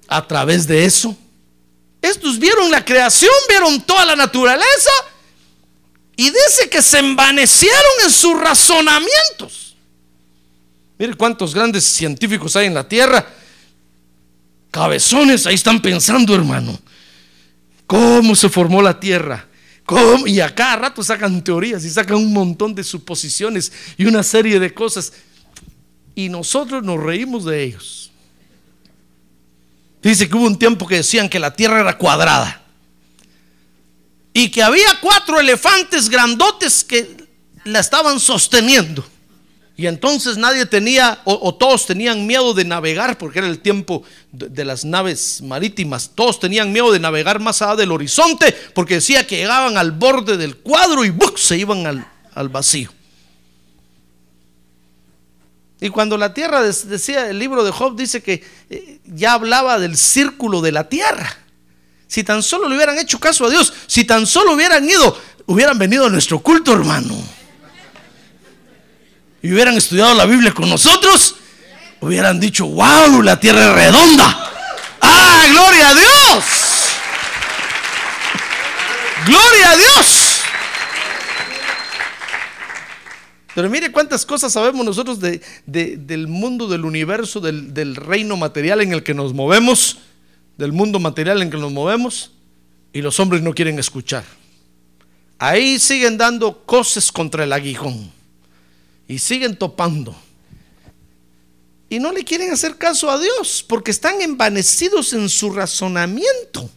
a 0.06 0.28
través 0.28 0.68
de 0.68 0.84
eso? 0.84 1.16
Estos 2.00 2.38
vieron 2.38 2.70
la 2.70 2.84
creación, 2.84 3.32
vieron 3.48 3.82
toda 3.82 4.04
la 4.04 4.14
naturaleza 4.14 4.92
y 6.14 6.26
dice 6.26 6.70
que 6.70 6.82
se 6.82 7.00
envanecieron 7.00 8.04
en 8.04 8.12
sus 8.12 8.40
razonamientos. 8.40 9.69
Mire 11.00 11.14
cuántos 11.14 11.54
grandes 11.54 11.84
científicos 11.84 12.54
hay 12.56 12.66
en 12.66 12.74
la 12.74 12.86
Tierra. 12.86 13.26
Cabezones, 14.70 15.46
ahí 15.46 15.54
están 15.54 15.80
pensando, 15.80 16.34
hermano. 16.34 16.78
¿Cómo 17.86 18.36
se 18.36 18.50
formó 18.50 18.82
la 18.82 19.00
Tierra? 19.00 19.48
¿Cómo? 19.86 20.26
Y 20.26 20.40
a 20.40 20.54
cada 20.54 20.76
rato 20.76 21.02
sacan 21.02 21.42
teorías 21.42 21.82
y 21.86 21.90
sacan 21.90 22.18
un 22.18 22.34
montón 22.34 22.74
de 22.74 22.84
suposiciones 22.84 23.72
y 23.96 24.04
una 24.04 24.22
serie 24.22 24.60
de 24.60 24.74
cosas. 24.74 25.14
Y 26.14 26.28
nosotros 26.28 26.84
nos 26.84 27.02
reímos 27.02 27.46
de 27.46 27.62
ellos. 27.62 28.12
Dice 30.02 30.28
que 30.28 30.36
hubo 30.36 30.46
un 30.46 30.58
tiempo 30.58 30.86
que 30.86 30.96
decían 30.96 31.30
que 31.30 31.38
la 31.38 31.54
Tierra 31.54 31.80
era 31.80 31.96
cuadrada. 31.96 32.62
Y 34.34 34.50
que 34.50 34.62
había 34.62 35.00
cuatro 35.00 35.40
elefantes 35.40 36.10
grandotes 36.10 36.84
que 36.84 37.26
la 37.64 37.80
estaban 37.80 38.20
sosteniendo. 38.20 39.02
Y 39.80 39.86
entonces 39.86 40.36
nadie 40.36 40.66
tenía, 40.66 41.22
o, 41.24 41.54
todos 41.54 41.86
tenían 41.86 42.26
miedo 42.26 42.52
de 42.52 42.66
navegar, 42.66 43.16
porque 43.16 43.38
era 43.38 43.48
el 43.48 43.60
tiempo 43.60 44.02
de, 44.30 44.62
las 44.66 44.84
naves 44.84 45.40
marítimas. 45.40 46.10
Todos 46.14 46.38
tenían 46.38 46.70
miedo 46.70 46.92
de 46.92 47.00
navegar 47.00 47.40
más 47.40 47.62
allá 47.62 47.76
del 47.76 47.90
horizonte, 47.90 48.54
porque 48.74 48.96
decía 48.96 49.26
que 49.26 49.38
llegaban 49.38 49.78
al 49.78 49.92
borde 49.92 50.36
del 50.36 50.58
cuadro 50.58 51.02
y 51.02 51.14
se 51.36 51.56
iban 51.56 51.86
al, 51.86 52.48
vacío. 52.50 52.90
Y 55.80 55.88
cuando 55.88 56.18
la 56.18 56.34
tierra, 56.34 56.62
decía 56.62 57.30
el 57.30 57.38
libro 57.38 57.64
de 57.64 57.70
Job, 57.70 57.96
dice 57.96 58.22
que 58.22 58.44
eh, 58.68 59.00
ya 59.06 59.32
hablaba 59.32 59.78
del 59.78 59.96
círculo 59.96 60.60
de 60.60 60.72
la 60.72 60.90
tierra. 60.90 61.38
Si 62.06 62.22
tan 62.22 62.42
solo 62.42 62.68
le 62.68 62.76
hubieran 62.76 62.98
hecho 62.98 63.18
caso 63.18 63.46
a 63.46 63.48
Dios, 63.48 63.72
si 63.86 64.04
tan 64.04 64.26
solo 64.26 64.52
hubieran 64.52 64.86
ido, 64.86 65.18
hubieran 65.46 65.78
venido 65.78 66.04
a 66.04 66.10
nuestro 66.10 66.40
culto, 66.40 66.74
hermano 66.74 67.39
y 69.42 69.52
hubieran 69.52 69.76
estudiado 69.76 70.14
la 70.14 70.26
Biblia 70.26 70.52
con 70.52 70.68
nosotros, 70.68 71.36
hubieran 72.00 72.38
dicho, 72.38 72.66
wow, 72.66 73.22
la 73.22 73.38
tierra 73.38 73.66
es 73.66 73.74
redonda. 73.74 74.50
¡Ah, 75.00 75.44
gloria 75.50 75.88
a 75.88 75.94
Dios! 75.94 76.44
¡Gloria 79.26 79.70
a 79.70 79.76
Dios! 79.76 80.40
Pero 83.54 83.68
mire 83.68 83.90
cuántas 83.90 84.24
cosas 84.24 84.52
sabemos 84.52 84.84
nosotros 84.84 85.18
de, 85.20 85.40
del 85.66 86.28
mundo, 86.28 86.68
del 86.68 86.84
universo, 86.84 87.40
del, 87.40 87.74
del 87.74 87.96
reino 87.96 88.36
material 88.36 88.80
en 88.80 88.92
el 88.92 89.02
que 89.02 89.14
nos 89.14 89.32
movemos, 89.34 89.98
del 90.56 90.72
mundo 90.72 91.00
material 91.00 91.42
en 91.42 91.50
que 91.50 91.56
nos 91.56 91.72
movemos, 91.72 92.32
y 92.92 93.02
los 93.02 93.18
hombres 93.18 93.42
no 93.42 93.54
quieren 93.54 93.78
escuchar. 93.78 94.24
Ahí 95.38 95.78
siguen 95.78 96.18
dando 96.18 96.64
cosas 96.64 97.10
contra 97.10 97.44
el 97.44 97.52
aguijón 97.52 98.19
y 99.10 99.18
siguen 99.18 99.56
topando. 99.56 100.14
Y 101.88 101.98
no 101.98 102.12
le 102.12 102.24
quieren 102.24 102.52
hacer 102.52 102.78
caso 102.78 103.10
a 103.10 103.18
Dios 103.18 103.64
porque 103.68 103.90
están 103.90 104.20
envanecidos 104.20 105.12
en 105.14 105.28
su 105.28 105.52
razonamiento. 105.52 106.70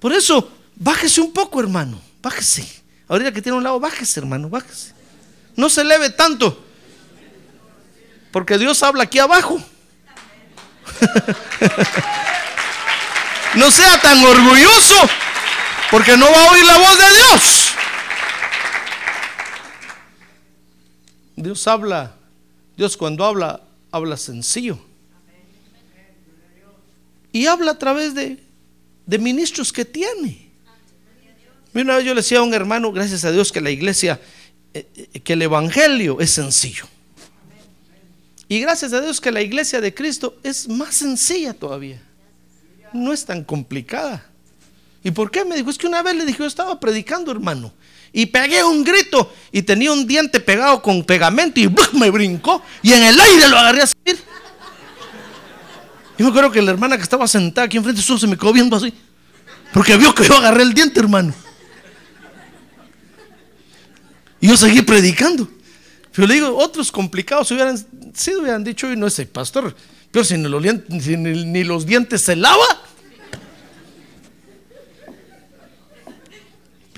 Por 0.00 0.14
eso, 0.14 0.50
bájese 0.76 1.20
un 1.20 1.30
poco, 1.30 1.60
hermano. 1.60 2.00
Bájese. 2.22 2.66
Ahorita 3.06 3.32
que 3.32 3.42
tiene 3.42 3.58
un 3.58 3.64
lado, 3.64 3.78
bájese, 3.78 4.20
hermano, 4.20 4.48
bájese. 4.48 4.94
No 5.56 5.68
se 5.68 5.82
eleve 5.82 6.08
tanto. 6.08 6.58
Porque 8.32 8.56
Dios 8.56 8.82
habla 8.82 9.02
aquí 9.02 9.18
abajo. 9.18 9.62
no 13.56 13.70
sea 13.70 14.00
tan 14.00 14.24
orgulloso 14.24 15.06
porque 15.90 16.16
no 16.16 16.32
va 16.32 16.44
a 16.44 16.50
oír 16.50 16.64
la 16.64 16.78
voz 16.78 16.96
de 16.96 17.14
Dios. 17.14 17.68
Dios 21.42 21.66
habla, 21.68 22.14
Dios 22.76 22.96
cuando 22.96 23.24
habla, 23.24 23.62
habla 23.90 24.16
sencillo. 24.16 24.78
Y 27.32 27.46
habla 27.46 27.72
a 27.72 27.78
través 27.78 28.14
de, 28.14 28.38
ministros 29.06 29.72
que 29.72 29.84
tiene. 29.84 30.48
Una 31.74 31.96
vez 31.96 32.04
yo 32.04 32.14
le 32.14 32.22
decía 32.22 32.38
a 32.38 32.42
un 32.42 32.54
hermano, 32.54 32.90
gracias 32.92 33.24
a 33.24 33.30
Dios 33.30 33.52
que 33.52 33.60
la 33.60 33.70
iglesia, 33.70 34.20
eh, 34.74 34.86
eh, 34.96 35.20
que 35.20 35.34
el 35.34 35.42
evangelio 35.42 36.20
es 36.20 36.30
sencillo. 36.30 36.86
Y 38.48 38.60
gracias 38.60 38.92
a 38.92 39.00
Dios 39.00 39.20
que 39.20 39.30
la 39.30 39.42
iglesia 39.42 39.80
de 39.80 39.94
Cristo 39.94 40.36
es 40.42 40.68
más 40.68 40.96
sencilla 40.96 41.54
todavía. 41.54 42.02
No 42.92 43.12
es 43.12 43.24
tan 43.24 43.44
complicada. 43.44 44.26
¿Y 45.04 45.10
por 45.10 45.30
qué? 45.30 45.44
Me 45.44 45.54
dijo, 45.54 45.70
es 45.70 45.78
que 45.78 45.86
una 45.86 46.02
vez 46.02 46.16
le 46.16 46.24
dije, 46.24 46.38
yo 46.38 46.46
estaba 46.46 46.80
predicando, 46.80 47.30
hermano. 47.30 47.72
Y 48.12 48.26
pegué 48.26 48.64
un 48.64 48.84
grito 48.84 49.32
y 49.52 49.62
tenía 49.62 49.92
un 49.92 50.06
diente 50.06 50.40
pegado 50.40 50.80
con 50.82 51.04
pegamento 51.04 51.60
y 51.60 51.72
me 51.92 52.10
brincó 52.10 52.62
y 52.82 52.92
en 52.92 53.02
el 53.02 53.20
aire 53.20 53.48
lo 53.48 53.58
agarré 53.58 53.82
así. 53.82 53.94
Y 56.18 56.22
me 56.22 56.30
acuerdo 56.30 56.50
que 56.50 56.60
la 56.60 56.72
hermana 56.72 56.96
que 56.96 57.02
estaba 57.02 57.28
sentada 57.28 57.66
aquí 57.66 57.76
enfrente 57.76 58.02
solo 58.02 58.18
se 58.18 58.26
me 58.26 58.36
quedó 58.36 58.52
viendo 58.52 58.76
así. 58.76 58.92
Porque 59.72 59.96
vio 59.96 60.14
que 60.14 60.24
yo 60.24 60.36
agarré 60.36 60.62
el 60.62 60.74
diente, 60.74 60.98
hermano. 60.98 61.32
Y 64.40 64.48
yo 64.48 64.56
seguí 64.56 64.82
predicando. 64.82 65.48
Pero 66.12 66.26
le 66.26 66.34
digo, 66.34 66.56
otros 66.56 66.90
complicados 66.90 67.50
hubieran 67.52 67.78
sido, 68.14 68.40
hubieran 68.40 68.64
dicho, 68.64 68.90
y 68.92 68.96
no 68.96 69.06
ese 69.06 69.26
pastor, 69.26 69.74
pero 70.10 70.24
si 70.24 70.36
ni 70.36 70.48
los, 70.48 70.62
ni 70.88 71.64
los 71.64 71.86
dientes 71.86 72.22
se 72.22 72.34
lava. 72.34 72.66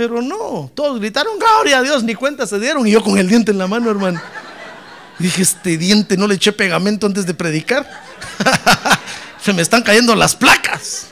Pero 0.00 0.23
no, 0.23 0.73
todos 0.75 0.99
gritaron, 0.99 1.38
gloria 1.38 1.80
a 1.80 1.83
Dios, 1.83 2.02
ni 2.02 2.14
cuenta 2.14 2.47
se 2.47 2.59
dieron. 2.59 2.87
Y 2.87 2.90
yo 2.90 3.04
con 3.04 3.19
el 3.19 3.28
diente 3.28 3.50
en 3.50 3.59
la 3.59 3.66
mano, 3.66 3.90
hermano. 3.90 4.19
Dije, 5.19 5.42
este 5.42 5.76
diente 5.76 6.16
no 6.16 6.26
le 6.26 6.37
eché 6.37 6.52
pegamento 6.52 7.07
antes 7.07 7.26
de 7.26 7.35
predicar. 7.35 7.87
se 9.45 9.52
me 9.52 9.61
están 9.61 9.83
cayendo 9.83 10.14
las 10.14 10.35
placas. 10.35 11.09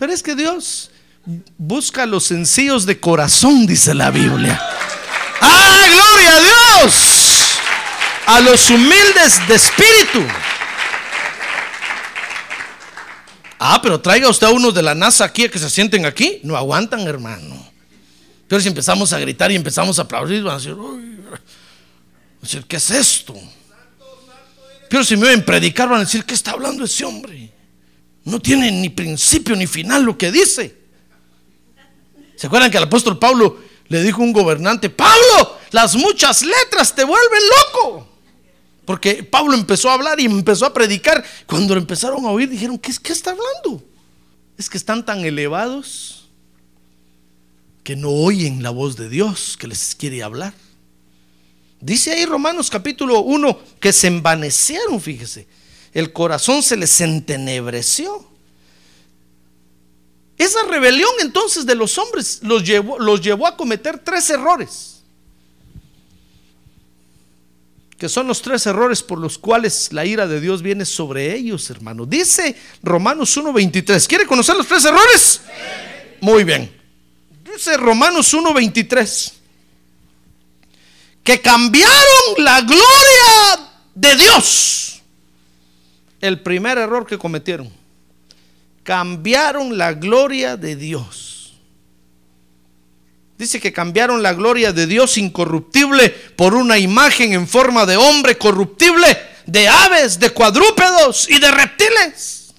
Pero 0.00 0.12
es 0.12 0.20
que 0.20 0.34
Dios 0.34 0.90
busca 1.56 2.02
a 2.02 2.06
los 2.06 2.24
sencillos 2.24 2.86
de 2.86 2.98
corazón, 2.98 3.68
dice 3.68 3.94
la 3.94 4.10
Biblia. 4.10 4.60
¡Ah, 5.40 5.84
gloria 5.92 6.36
a 6.36 6.80
Dios! 6.80 7.58
A 8.26 8.40
los 8.40 8.68
humildes 8.68 9.46
de 9.46 9.54
espíritu. 9.54 10.26
Ah, 13.68 13.82
pero 13.82 14.00
traiga 14.00 14.28
usted 14.28 14.46
a 14.46 14.50
unos 14.50 14.72
de 14.72 14.80
la 14.80 14.94
NASA 14.94 15.24
aquí 15.24 15.48
que 15.48 15.58
se 15.58 15.68
sienten 15.68 16.06
aquí. 16.06 16.38
No 16.44 16.56
aguantan, 16.56 17.00
hermano. 17.00 17.56
Pero 18.46 18.60
si 18.60 18.68
empezamos 18.68 19.12
a 19.12 19.18
gritar 19.18 19.50
y 19.50 19.56
empezamos 19.56 19.98
a 19.98 20.02
aplaudir, 20.02 20.44
van 20.44 20.54
a 20.54 20.58
decir, 20.58 20.74
"Uy", 20.74 21.16
van 21.16 21.34
a 21.34 22.40
decir, 22.40 22.64
¿qué 22.68 22.76
es 22.76 22.90
esto? 22.92 23.34
Pero 24.88 25.02
si 25.02 25.16
me 25.16 25.26
ven 25.26 25.44
predicar, 25.44 25.88
van 25.88 25.98
a 25.98 26.04
decir, 26.04 26.24
¿qué 26.24 26.34
está 26.34 26.52
hablando 26.52 26.84
ese 26.84 27.04
hombre? 27.04 27.50
No 28.22 28.38
tiene 28.38 28.70
ni 28.70 28.88
principio 28.88 29.56
ni 29.56 29.66
final 29.66 30.04
lo 30.04 30.16
que 30.16 30.30
dice. 30.30 30.76
¿Se 32.36 32.46
acuerdan 32.46 32.70
que 32.70 32.76
el 32.76 32.84
apóstol 32.84 33.18
Pablo 33.18 33.58
le 33.88 34.00
dijo 34.04 34.22
a 34.22 34.26
un 34.26 34.32
gobernante, 34.32 34.90
Pablo, 34.90 35.58
las 35.72 35.96
muchas 35.96 36.42
letras 36.42 36.94
te 36.94 37.02
vuelven 37.02 37.40
loco? 37.48 38.15
Porque 38.86 39.24
Pablo 39.24 39.54
empezó 39.54 39.90
a 39.90 39.94
hablar 39.94 40.20
y 40.20 40.24
empezó 40.24 40.64
a 40.64 40.72
predicar. 40.72 41.22
Cuando 41.46 41.74
lo 41.74 41.80
empezaron 41.80 42.24
a 42.24 42.30
oír, 42.30 42.48
dijeron, 42.48 42.78
¿qué, 42.78 42.92
qué 43.02 43.12
está 43.12 43.32
hablando? 43.32 43.84
Es 44.56 44.70
que 44.70 44.78
están 44.78 45.04
tan 45.04 45.24
elevados 45.24 46.28
que 47.82 47.96
no 47.96 48.10
oyen 48.10 48.62
la 48.62 48.70
voz 48.70 48.96
de 48.96 49.08
Dios 49.08 49.56
que 49.58 49.66
les 49.66 49.94
quiere 49.94 50.22
hablar. 50.22 50.54
Dice 51.80 52.12
ahí 52.12 52.24
Romanos 52.24 52.70
capítulo 52.70 53.20
1 53.20 53.60
que 53.80 53.92
se 53.92 54.06
envanecieron, 54.06 55.00
fíjese. 55.00 55.46
El 55.92 56.12
corazón 56.12 56.62
se 56.62 56.76
les 56.76 57.00
entenebreció. 57.00 58.28
Esa 60.38 60.64
rebelión 60.68 61.10
entonces 61.20 61.66
de 61.66 61.74
los 61.74 61.98
hombres 61.98 62.40
los 62.42 62.62
llevó 62.62 63.46
a 63.46 63.56
cometer 63.56 63.98
tres 63.98 64.30
errores. 64.30 64.95
Que 67.98 68.08
son 68.08 68.26
los 68.26 68.42
tres 68.42 68.66
errores 68.66 69.02
por 69.02 69.18
los 69.18 69.38
cuales 69.38 69.92
la 69.92 70.04
ira 70.04 70.26
de 70.26 70.40
Dios 70.40 70.62
viene 70.62 70.84
sobre 70.84 71.34
ellos, 71.34 71.70
hermano. 71.70 72.04
Dice 72.04 72.54
Romanos 72.82 73.36
1.23. 73.36 74.06
¿Quiere 74.06 74.26
conocer 74.26 74.54
los 74.56 74.66
tres 74.66 74.84
errores? 74.84 75.40
Muy 76.20 76.44
bien. 76.44 76.70
Dice 77.44 77.76
Romanos 77.76 78.34
1.23. 78.34 79.32
Que 81.24 81.40
cambiaron 81.40 82.34
la 82.38 82.60
gloria 82.60 83.70
de 83.94 84.16
Dios. 84.16 85.02
El 86.20 86.40
primer 86.40 86.78
error 86.78 87.06
que 87.06 87.18
cometieron 87.18 87.72
cambiaron 88.86 89.76
la 89.76 89.92
gloria 89.92 90.56
de 90.56 90.76
Dios. 90.76 91.35
Dice 93.38 93.60
que 93.60 93.72
cambiaron 93.72 94.22
la 94.22 94.32
gloria 94.32 94.72
de 94.72 94.86
Dios 94.86 95.18
incorruptible 95.18 96.10
por 96.36 96.54
una 96.54 96.78
imagen 96.78 97.32
en 97.34 97.46
forma 97.46 97.84
de 97.84 97.96
hombre 97.96 98.38
corruptible, 98.38 99.06
de 99.44 99.68
aves, 99.68 100.18
de 100.18 100.30
cuadrúpedos 100.30 101.28
y 101.28 101.38
de 101.38 101.50
reptiles. 101.50 102.54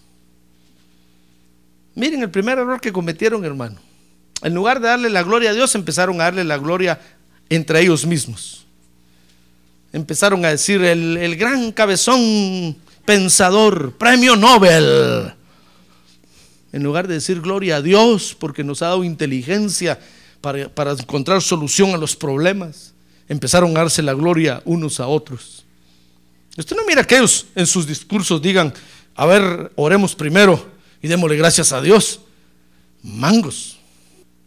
Miren 1.95 2.21
el 2.21 2.29
primer 2.29 2.59
error 2.59 2.79
que 2.79 2.93
cometieron, 2.93 3.43
hermano. 3.43 3.79
En 4.43 4.53
lugar 4.53 4.79
de 4.79 4.87
darle 4.87 5.09
la 5.09 5.23
gloria 5.23 5.49
a 5.49 5.53
Dios, 5.53 5.73
empezaron 5.73 6.21
a 6.21 6.25
darle 6.25 6.43
la 6.43 6.57
gloria 6.57 6.99
entre 7.49 7.81
ellos 7.81 8.05
mismos. 8.05 8.67
Empezaron 9.91 10.45
a 10.45 10.49
decir 10.49 10.83
el, 10.83 11.17
el 11.17 11.37
gran 11.37 11.71
cabezón 11.71 12.77
pensador, 13.03 13.93
premio 13.97 14.35
Nobel. 14.35 15.33
En 16.71 16.83
lugar 16.83 17.07
de 17.07 17.15
decir 17.15 17.41
gloria 17.41 17.77
a 17.77 17.81
Dios 17.81 18.37
porque 18.39 18.63
nos 18.63 18.83
ha 18.83 18.87
dado 18.87 19.03
inteligencia 19.03 19.99
para, 20.41 20.69
para 20.69 20.91
encontrar 20.91 21.41
solución 21.41 21.93
a 21.93 21.97
los 21.97 22.15
problemas, 22.15 22.93
empezaron 23.27 23.71
a 23.71 23.81
darse 23.81 24.01
la 24.01 24.13
gloria 24.13 24.61
unos 24.65 24.99
a 24.99 25.07
otros. 25.07 25.65
Usted 26.57 26.75
no 26.75 26.83
mira 26.87 27.03
que 27.03 27.17
ellos 27.17 27.45
en 27.55 27.67
sus 27.67 27.85
discursos 27.85 28.41
digan, 28.41 28.73
a 29.15 29.25
ver, 29.25 29.71
oremos 29.75 30.15
primero 30.15 30.69
y 31.01 31.07
démosle 31.07 31.35
gracias 31.35 31.71
a 31.71 31.81
Dios. 31.81 32.21
Mangos. 33.03 33.77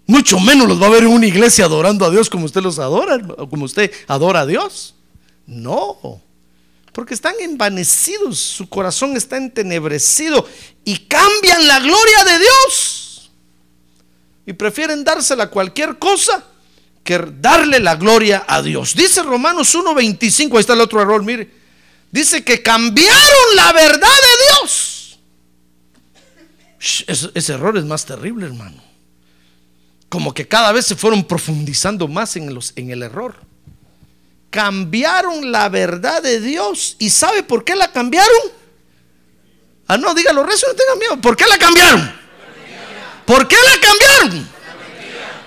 Mucho 0.07 0.40
menos 0.40 0.66
los 0.66 0.83
va 0.83 0.87
a 0.87 0.90
ver 0.90 1.05
en 1.05 1.11
una 1.11 1.26
iglesia 1.26 1.66
adorando 1.66 2.05
a 2.05 2.11
Dios 2.11 2.29
como 2.29 2.44
usted 2.44 2.62
los 2.62 2.81
adora, 2.81 3.20
como 3.48 3.64
usted 3.64 3.92
adora 4.09 4.40
a 4.40 4.46
Dios. 4.46 4.94
No, 5.46 6.20
porque 6.92 7.14
están 7.14 7.35
envanecidos, 7.40 8.38
su 8.38 8.68
corazón 8.68 9.16
está 9.16 9.37
entenebrecido 9.37 10.46
y 10.85 10.96
cambian 10.96 11.66
la 11.66 11.79
gloria 11.79 12.24
de 12.24 12.38
Dios. 12.38 12.99
Y 14.46 14.53
prefieren 14.53 15.05
dársela 15.05 15.44
a 15.44 15.50
cualquier 15.50 15.98
cosa 15.98 16.44
que 17.05 17.18
darle 17.40 17.81
la 17.81 17.96
gloria 17.96 18.44
a 18.46 18.62
Dios. 18.62 18.94
Dice 18.94 19.22
Romanos 19.22 19.74
1.25, 19.74 20.55
ahí 20.55 20.61
está 20.61 20.74
el 20.74 20.81
otro 20.81 21.00
error, 21.00 21.22
mire. 21.22 21.50
Dice 22.11 22.42
que 22.42 22.62
cambiaron 22.62 23.57
la 23.57 23.72
verdad 23.72 24.09
de 24.09 24.44
Dios. 24.66 25.18
Ese 27.35 27.53
error 27.53 27.76
es 27.76 27.85
más 27.85 28.05
terrible, 28.05 28.46
hermano. 28.46 28.83
Como 30.09 30.35
que 30.35 30.48
cada 30.48 30.72
vez 30.72 30.87
se 30.87 30.96
fueron 30.96 31.24
profundizando 31.24 32.09
más 32.09 32.37
en, 32.37 32.53
los, 32.53 32.72
en 32.76 32.90
el 32.90 33.03
error 33.03 33.50
cambiaron 34.50 35.50
la 35.50 35.68
verdad 35.68 36.22
de 36.22 36.40
Dios. 36.40 36.96
¿Y 36.98 37.11
sabe 37.11 37.42
por 37.42 37.64
qué 37.64 37.76
la 37.76 37.90
cambiaron? 37.90 38.53
Ah, 39.87 39.96
no, 39.96 40.14
dígalo, 40.14 40.44
rezo, 40.44 40.66
no 40.68 40.74
tenga 40.74 40.96
miedo. 40.96 41.20
¿Por 41.20 41.37
qué 41.37 41.46
la 41.46 41.57
cambiaron? 41.57 42.19
¿Por 43.30 43.46
qué 43.46 43.54
la 43.54 43.80
cambiaron? 44.26 44.48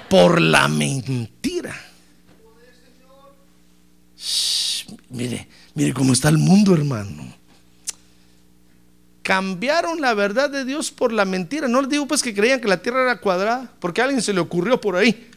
Por 0.10 0.39
la 0.39 0.69
mentira. 0.69 1.76
Mire, 5.10 5.50
mire 5.74 5.93
cómo 5.93 6.13
está 6.13 6.30
el 6.30 6.38
mundo, 6.38 6.74
hermano. 6.74 7.36
Cambiaron 9.22 10.00
la 10.00 10.13
verdad 10.13 10.50
de 10.50 10.63
Dios 10.63 10.91
por 10.91 11.12
la 11.12 11.26
mentira. 11.26 11.67
No 11.67 11.82
les 11.82 11.89
digo 11.89 12.08
pues 12.08 12.24
que 12.24 12.34
creían 12.34 12.62
que 12.62 12.69
la 12.69 12.82
tierra 12.82 13.02
era 13.02 13.19
cuadrada, 13.19 13.74
porque 13.82 14.00
a 14.00 14.06
alguien 14.06 14.22
se 14.22 14.32
le 14.32 14.39
ocurrió 14.39 14.80
por 14.80 14.96
ahí. 14.96 15.30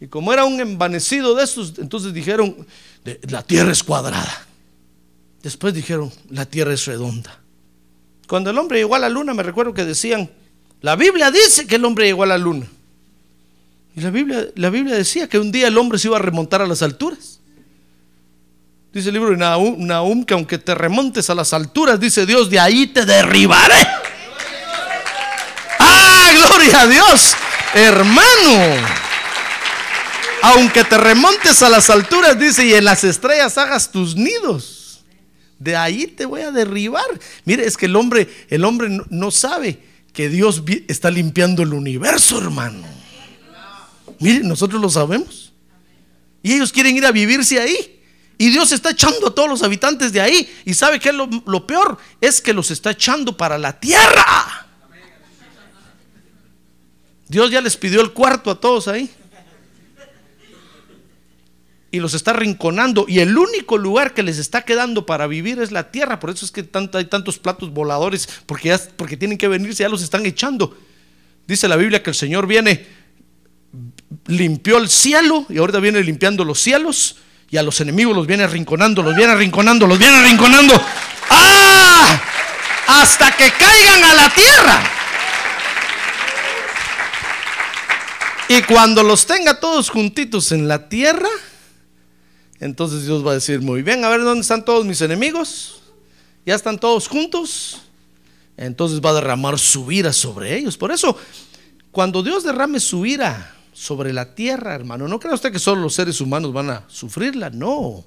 Y 0.00 0.08
como 0.08 0.32
era 0.32 0.44
un 0.44 0.58
envanecido 0.60 1.36
de 1.36 1.44
estos, 1.44 1.74
entonces 1.78 2.12
dijeron, 2.12 2.66
"De- 3.04 3.20
la 3.30 3.44
tierra 3.44 3.70
es 3.70 3.84
cuadrada. 3.84 4.48
Después 5.44 5.72
dijeron, 5.72 6.10
la 6.28 6.44
tierra 6.44 6.74
es 6.74 6.86
redonda. 6.86 7.38
Cuando 8.26 8.50
el 8.50 8.58
hombre 8.58 8.78
llegó 8.78 8.96
a 8.96 8.98
la 8.98 9.08
luna, 9.08 9.32
me 9.32 9.44
recuerdo 9.44 9.72
que 9.74 9.84
decían, 9.84 10.28
la 10.84 10.96
Biblia 10.96 11.30
dice 11.30 11.66
que 11.66 11.76
el 11.76 11.84
hombre 11.86 12.04
llegó 12.04 12.24
a 12.24 12.26
la 12.26 12.36
luna. 12.36 12.66
Y 13.96 14.02
la 14.02 14.10
Biblia, 14.10 14.48
la 14.54 14.68
Biblia 14.68 14.94
decía 14.94 15.26
que 15.26 15.38
un 15.38 15.50
día 15.50 15.68
el 15.68 15.78
hombre 15.78 15.98
se 15.98 16.08
iba 16.08 16.18
a 16.18 16.20
remontar 16.20 16.60
a 16.60 16.66
las 16.66 16.82
alturas. 16.82 17.40
Dice 18.92 19.08
el 19.08 19.14
libro 19.14 19.30
de 19.30 19.38
Nahum, 19.38 19.82
Nahum, 19.86 20.26
que 20.26 20.34
aunque 20.34 20.58
te 20.58 20.74
remontes 20.74 21.30
a 21.30 21.34
las 21.34 21.54
alturas, 21.54 21.98
dice 21.98 22.26
Dios, 22.26 22.50
de 22.50 22.60
ahí 22.60 22.86
te 22.86 23.06
derribaré. 23.06 23.78
¡Ah, 25.78 26.30
gloria 26.34 26.82
a 26.82 26.86
Dios! 26.86 27.34
Hermano, 27.72 28.86
aunque 30.42 30.84
te 30.84 30.98
remontes 30.98 31.62
a 31.62 31.70
las 31.70 31.88
alturas, 31.88 32.38
dice, 32.38 32.66
y 32.66 32.74
en 32.74 32.84
las 32.84 33.04
estrellas 33.04 33.56
hagas 33.56 33.90
tus 33.90 34.16
nidos, 34.16 35.02
de 35.58 35.76
ahí 35.76 36.08
te 36.08 36.26
voy 36.26 36.42
a 36.42 36.50
derribar. 36.50 37.06
Mire, 37.46 37.64
es 37.64 37.78
que 37.78 37.86
el 37.86 37.96
hombre, 37.96 38.28
el 38.50 38.66
hombre 38.66 38.90
no, 38.90 39.06
no 39.08 39.30
sabe 39.30 39.93
que 40.14 40.28
Dios 40.28 40.62
está 40.88 41.10
limpiando 41.10 41.64
el 41.64 41.74
universo, 41.74 42.38
hermano. 42.38 42.86
Mire, 44.20 44.44
nosotros 44.44 44.80
lo 44.80 44.88
sabemos. 44.88 45.52
Y 46.40 46.54
ellos 46.54 46.72
quieren 46.72 46.96
ir 46.96 47.04
a 47.04 47.10
vivirse 47.10 47.60
ahí. 47.60 48.00
Y 48.38 48.50
Dios 48.50 48.70
está 48.70 48.90
echando 48.90 49.28
a 49.28 49.34
todos 49.34 49.48
los 49.48 49.62
habitantes 49.64 50.12
de 50.12 50.20
ahí. 50.20 50.48
Y 50.64 50.72
sabe 50.72 51.00
que 51.00 51.12
lo, 51.12 51.28
lo 51.46 51.66
peor 51.66 51.98
es 52.20 52.40
que 52.40 52.52
los 52.52 52.70
está 52.70 52.92
echando 52.92 53.36
para 53.36 53.58
la 53.58 53.78
tierra. 53.78 54.68
Dios 57.26 57.50
ya 57.50 57.60
les 57.60 57.76
pidió 57.76 58.00
el 58.00 58.12
cuarto 58.12 58.52
a 58.52 58.60
todos 58.60 58.86
ahí 58.86 59.10
y 61.94 62.00
los 62.00 62.12
está 62.14 62.32
rinconando 62.32 63.04
y 63.06 63.20
el 63.20 63.38
único 63.38 63.78
lugar 63.78 64.14
que 64.14 64.24
les 64.24 64.38
está 64.38 64.62
quedando 64.62 65.06
para 65.06 65.28
vivir 65.28 65.60
es 65.60 65.70
la 65.70 65.92
tierra. 65.92 66.18
Por 66.18 66.30
eso 66.30 66.44
es 66.44 66.50
que 66.50 66.68
hay 66.94 67.04
tantos 67.04 67.38
platos 67.38 67.70
voladores, 67.70 68.28
porque, 68.46 69.16
tienen 69.16 69.38
que 69.38 69.46
venirse, 69.46 69.84
ya 69.84 69.88
los 69.88 70.02
están 70.02 70.26
echando. 70.26 70.76
Dice 71.46 71.68
la 71.68 71.76
Biblia 71.76 72.02
que 72.02 72.10
el 72.10 72.16
Señor 72.16 72.48
viene, 72.48 72.84
limpió 74.26 74.78
el 74.78 74.88
cielo 74.88 75.46
y 75.48 75.58
ahorita 75.58 75.78
viene 75.78 76.02
limpiando 76.02 76.44
los 76.44 76.58
cielos 76.58 77.18
y 77.48 77.58
a 77.58 77.62
los 77.62 77.80
enemigos 77.80 78.16
los 78.16 78.26
viene 78.26 78.42
arrinconando, 78.42 79.00
los 79.00 79.14
viene 79.14 79.30
arrinconando, 79.30 79.86
los 79.86 79.96
viene 79.96 80.16
arrinconando. 80.16 80.74
¡Ah! 81.30 82.20
Hasta 82.88 83.36
que 83.36 83.52
caigan 83.52 84.02
a 84.02 84.14
la 84.14 84.34
tierra. 84.34 84.90
Y 88.48 88.62
cuando 88.62 89.04
los 89.04 89.26
tenga 89.26 89.60
todos 89.60 89.90
juntitos 89.90 90.50
en 90.50 90.66
la 90.66 90.88
tierra, 90.88 91.28
entonces 92.64 93.04
Dios 93.04 93.24
va 93.24 93.32
a 93.32 93.34
decir, 93.34 93.60
muy 93.60 93.82
bien, 93.82 94.02
a 94.06 94.08
ver 94.08 94.22
dónde 94.22 94.40
están 94.40 94.64
todos 94.64 94.86
mis 94.86 95.02
enemigos. 95.02 95.82
Ya 96.46 96.54
están 96.54 96.78
todos 96.78 97.08
juntos. 97.08 97.82
Entonces 98.56 99.02
va 99.02 99.10
a 99.10 99.14
derramar 99.14 99.58
su 99.58 99.92
ira 99.92 100.14
sobre 100.14 100.56
ellos. 100.56 100.78
Por 100.78 100.90
eso, 100.90 101.14
cuando 101.90 102.22
Dios 102.22 102.42
derrame 102.42 102.80
su 102.80 103.04
ira 103.04 103.54
sobre 103.74 104.14
la 104.14 104.34
tierra, 104.34 104.74
hermano, 104.74 105.06
no 105.08 105.20
crea 105.20 105.34
usted 105.34 105.52
que 105.52 105.58
solo 105.58 105.82
los 105.82 105.92
seres 105.92 106.22
humanos 106.22 106.54
van 106.54 106.70
a 106.70 106.84
sufrirla, 106.88 107.50
no. 107.50 108.02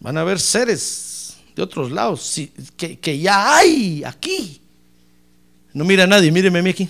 Van 0.00 0.18
a 0.18 0.20
haber 0.20 0.38
seres 0.38 1.38
de 1.54 1.62
otros 1.62 1.90
lados 1.90 2.38
que, 2.76 2.98
que 2.98 3.18
ya 3.18 3.56
hay 3.56 4.04
aquí. 4.04 4.60
No 5.72 5.86
mira 5.86 6.04
a 6.04 6.06
nadie, 6.06 6.30
míreme 6.30 6.58
a 6.58 6.62
mí 6.62 6.68
aquí. 6.68 6.86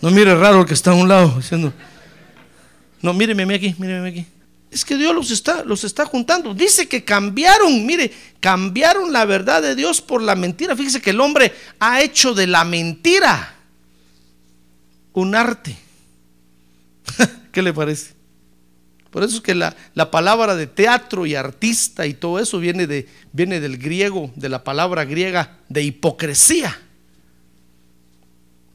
No 0.00 0.10
mire 0.10 0.34
raro 0.34 0.62
el 0.62 0.66
que 0.66 0.72
está 0.72 0.92
a 0.92 0.94
un 0.94 1.08
lado 1.08 1.34
diciendo. 1.36 1.74
No, 3.02 3.12
míreme 3.12 3.42
a 3.42 3.46
mí 3.46 3.52
aquí, 3.52 3.74
míreme 3.78 4.08
aquí. 4.08 4.26
Es 4.72 4.86
que 4.86 4.96
Dios 4.96 5.14
los 5.14 5.30
está, 5.30 5.64
los 5.64 5.84
está 5.84 6.06
juntando. 6.06 6.54
Dice 6.54 6.88
que 6.88 7.04
cambiaron, 7.04 7.84
mire, 7.84 8.10
cambiaron 8.40 9.12
la 9.12 9.26
verdad 9.26 9.60
de 9.60 9.74
Dios 9.74 10.00
por 10.00 10.22
la 10.22 10.34
mentira. 10.34 10.74
Fíjese 10.74 11.02
que 11.02 11.10
el 11.10 11.20
hombre 11.20 11.52
ha 11.78 12.00
hecho 12.00 12.32
de 12.32 12.46
la 12.46 12.64
mentira 12.64 13.54
un 15.12 15.34
arte. 15.34 15.76
¿Qué 17.52 17.60
le 17.60 17.74
parece? 17.74 18.14
Por 19.10 19.22
eso 19.22 19.36
es 19.36 19.42
que 19.42 19.54
la, 19.54 19.76
la, 19.92 20.10
palabra 20.10 20.56
de 20.56 20.66
teatro 20.66 21.26
y 21.26 21.34
artista 21.34 22.06
y 22.06 22.14
todo 22.14 22.38
eso 22.38 22.58
viene, 22.58 22.86
de, 22.86 23.06
viene 23.30 23.60
del 23.60 23.76
griego, 23.76 24.32
de 24.36 24.48
la 24.48 24.64
palabra 24.64 25.04
griega 25.04 25.58
de 25.68 25.82
hipocresía. 25.82 26.80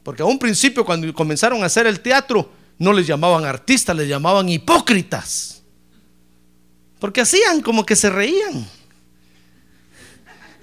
Porque 0.04 0.22
a 0.22 0.26
un 0.26 0.38
principio 0.38 0.84
cuando 0.84 1.12
comenzaron 1.12 1.64
a 1.64 1.66
hacer 1.66 1.88
el 1.88 1.98
teatro, 1.98 2.52
no 2.78 2.92
les 2.92 3.08
llamaban 3.08 3.44
artistas, 3.44 3.96
les 3.96 4.08
llamaban 4.08 4.48
hipócritas. 4.48 5.57
Porque 6.98 7.20
hacían 7.20 7.60
como 7.62 7.86
que 7.86 7.96
se 7.96 8.10
reían. 8.10 8.66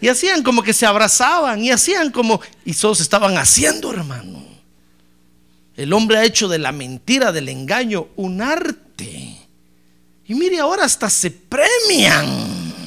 Y 0.02 0.08
hacían 0.08 0.44
como 0.44 0.62
que 0.64 0.74
se 0.74 0.86
abrazaban. 0.86 1.64
Y 1.64 1.72
hacían 1.72 2.12
como... 2.12 2.42
Y 2.66 2.74
todos 2.74 3.00
estaban 3.00 3.38
haciendo, 3.38 3.92
hermano. 3.92 4.44
El 5.76 5.92
hombre 5.94 6.18
ha 6.18 6.24
hecho 6.24 6.48
de 6.48 6.60
la 6.60 6.72
mentira, 6.72 7.32
del 7.32 7.50
engaño, 7.50 8.08
un 8.16 8.42
arte. 8.42 9.38
Y 10.28 10.34
mire, 10.34 10.60
ahora 10.60 10.86
hasta 10.86 11.10
se 11.10 11.32
premian. 11.32 12.86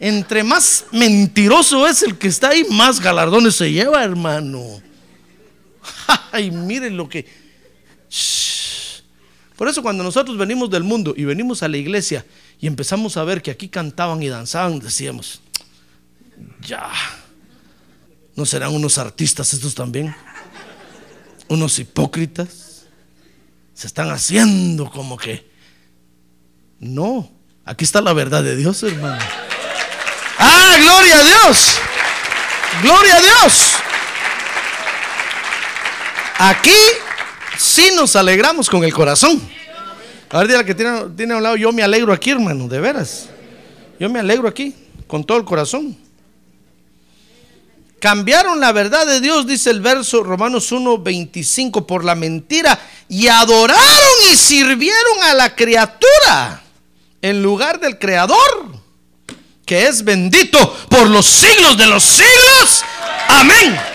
Entre 0.00 0.42
más 0.42 0.86
mentiroso 0.92 1.86
es 1.86 2.02
el 2.02 2.18
que 2.18 2.28
está 2.28 2.50
ahí, 2.50 2.64
más 2.70 3.00
galardones 3.00 3.56
se 3.56 3.70
lleva, 3.70 4.02
hermano. 4.02 4.82
Ay, 6.32 6.50
miren 6.50 6.96
lo 6.96 7.08
que... 7.08 7.26
Por 9.64 9.70
eso 9.70 9.82
cuando 9.82 10.04
nosotros 10.04 10.36
venimos 10.36 10.68
del 10.68 10.82
mundo 10.82 11.14
y 11.16 11.24
venimos 11.24 11.62
a 11.62 11.68
la 11.68 11.78
iglesia 11.78 12.26
y 12.60 12.66
empezamos 12.66 13.16
a 13.16 13.24
ver 13.24 13.40
que 13.40 13.50
aquí 13.50 13.70
cantaban 13.70 14.22
y 14.22 14.28
danzaban, 14.28 14.78
decíamos, 14.78 15.40
ya, 16.60 16.90
¿no 18.36 18.44
serán 18.44 18.74
unos 18.74 18.98
artistas 18.98 19.54
estos 19.54 19.74
también? 19.74 20.14
¿Unos 21.48 21.78
hipócritas? 21.78 22.82
Se 23.72 23.86
están 23.86 24.10
haciendo 24.10 24.90
como 24.90 25.16
que... 25.16 25.50
No, 26.78 27.32
aquí 27.64 27.84
está 27.84 28.02
la 28.02 28.12
verdad 28.12 28.42
de 28.42 28.56
Dios, 28.56 28.82
hermano. 28.82 29.24
Ah, 30.38 30.76
gloria 30.78 31.20
a 31.20 31.24
Dios. 31.24 31.78
Gloria 32.82 33.16
a 33.16 33.20
Dios. 33.22 33.72
Aquí 36.36 36.76
sí 37.58 37.90
nos 37.94 38.16
alegramos 38.16 38.68
con 38.68 38.84
el 38.84 38.92
corazón. 38.92 39.40
A 40.30 40.38
ver, 40.38 40.50
la 40.50 40.64
que 40.64 40.74
tiene, 40.74 41.02
tiene 41.16 41.34
a 41.34 41.36
un 41.36 41.42
lado, 41.42 41.56
yo 41.56 41.72
me 41.72 41.82
alegro 41.82 42.12
aquí, 42.12 42.30
hermano, 42.30 42.66
de 42.68 42.80
veras. 42.80 43.28
Yo 43.98 44.10
me 44.10 44.18
alegro 44.18 44.48
aquí, 44.48 44.74
con 45.06 45.24
todo 45.24 45.38
el 45.38 45.44
corazón. 45.44 45.96
Cambiaron 48.00 48.60
la 48.60 48.72
verdad 48.72 49.06
de 49.06 49.20
Dios, 49.20 49.46
dice 49.46 49.70
el 49.70 49.80
verso 49.80 50.22
Romanos 50.22 50.70
1, 50.72 50.98
25, 50.98 51.86
por 51.86 52.04
la 52.04 52.14
mentira 52.14 52.78
y 53.08 53.28
adoraron 53.28 53.80
y 54.30 54.36
sirvieron 54.36 55.22
a 55.22 55.32
la 55.32 55.54
criatura 55.54 56.62
en 57.22 57.42
lugar 57.42 57.80
del 57.80 57.98
Creador, 57.98 58.74
que 59.64 59.86
es 59.86 60.04
bendito 60.04 60.76
por 60.90 61.08
los 61.08 61.24
siglos 61.24 61.78
de 61.78 61.86
los 61.86 62.02
siglos. 62.02 62.84
Amén. 63.28 63.93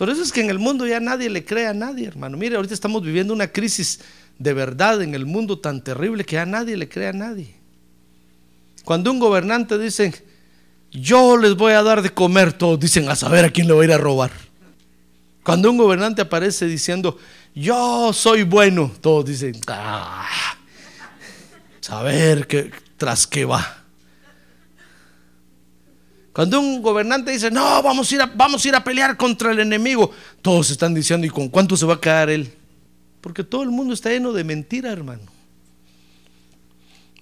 Por 0.00 0.08
eso 0.08 0.22
es 0.22 0.32
que 0.32 0.40
en 0.40 0.48
el 0.48 0.58
mundo 0.58 0.86
ya 0.86 0.98
nadie 0.98 1.28
le 1.28 1.44
cree 1.44 1.66
a 1.66 1.74
nadie, 1.74 2.06
hermano. 2.06 2.38
Mire, 2.38 2.56
ahorita 2.56 2.72
estamos 2.72 3.02
viviendo 3.02 3.34
una 3.34 3.48
crisis 3.48 4.00
de 4.38 4.54
verdad 4.54 5.02
en 5.02 5.14
el 5.14 5.26
mundo 5.26 5.58
tan 5.58 5.84
terrible 5.84 6.24
que 6.24 6.36
ya 6.36 6.46
nadie 6.46 6.74
le 6.78 6.88
cree 6.88 7.08
a 7.08 7.12
nadie. 7.12 7.54
Cuando 8.82 9.10
un 9.10 9.18
gobernante 9.18 9.76
dice, 9.76 10.24
yo 10.90 11.36
les 11.36 11.54
voy 11.54 11.74
a 11.74 11.82
dar 11.82 12.00
de 12.00 12.08
comer, 12.08 12.54
todos 12.54 12.80
dicen, 12.80 13.10
a 13.10 13.14
saber 13.14 13.44
a 13.44 13.50
quién 13.50 13.66
le 13.66 13.74
voy 13.74 13.82
a 13.82 13.88
ir 13.88 13.92
a 13.92 13.98
robar. 13.98 14.30
Cuando 15.42 15.70
un 15.70 15.76
gobernante 15.76 16.22
aparece 16.22 16.64
diciendo, 16.64 17.18
yo 17.54 18.14
soy 18.14 18.44
bueno, 18.44 18.90
todos 19.02 19.26
dicen, 19.26 19.60
ah, 19.66 20.56
saber 21.82 22.46
que, 22.46 22.70
tras 22.96 23.26
qué 23.26 23.44
va. 23.44 23.79
Cuando 26.40 26.58
un 26.58 26.80
gobernante 26.80 27.32
dice, 27.32 27.50
no, 27.50 27.82
vamos 27.82 28.10
a, 28.10 28.14
ir 28.14 28.22
a, 28.22 28.24
vamos 28.24 28.64
a 28.64 28.68
ir 28.68 28.74
a 28.74 28.82
pelear 28.82 29.14
contra 29.18 29.52
el 29.52 29.58
enemigo, 29.58 30.10
todos 30.40 30.70
están 30.70 30.94
diciendo, 30.94 31.26
¿y 31.26 31.28
con 31.28 31.50
cuánto 31.50 31.76
se 31.76 31.84
va 31.84 31.96
a 31.96 32.00
quedar 32.00 32.30
él? 32.30 32.50
Porque 33.20 33.44
todo 33.44 33.62
el 33.62 33.68
mundo 33.68 33.92
está 33.92 34.08
lleno 34.08 34.32
de 34.32 34.42
mentira, 34.42 34.90
hermano. 34.90 35.20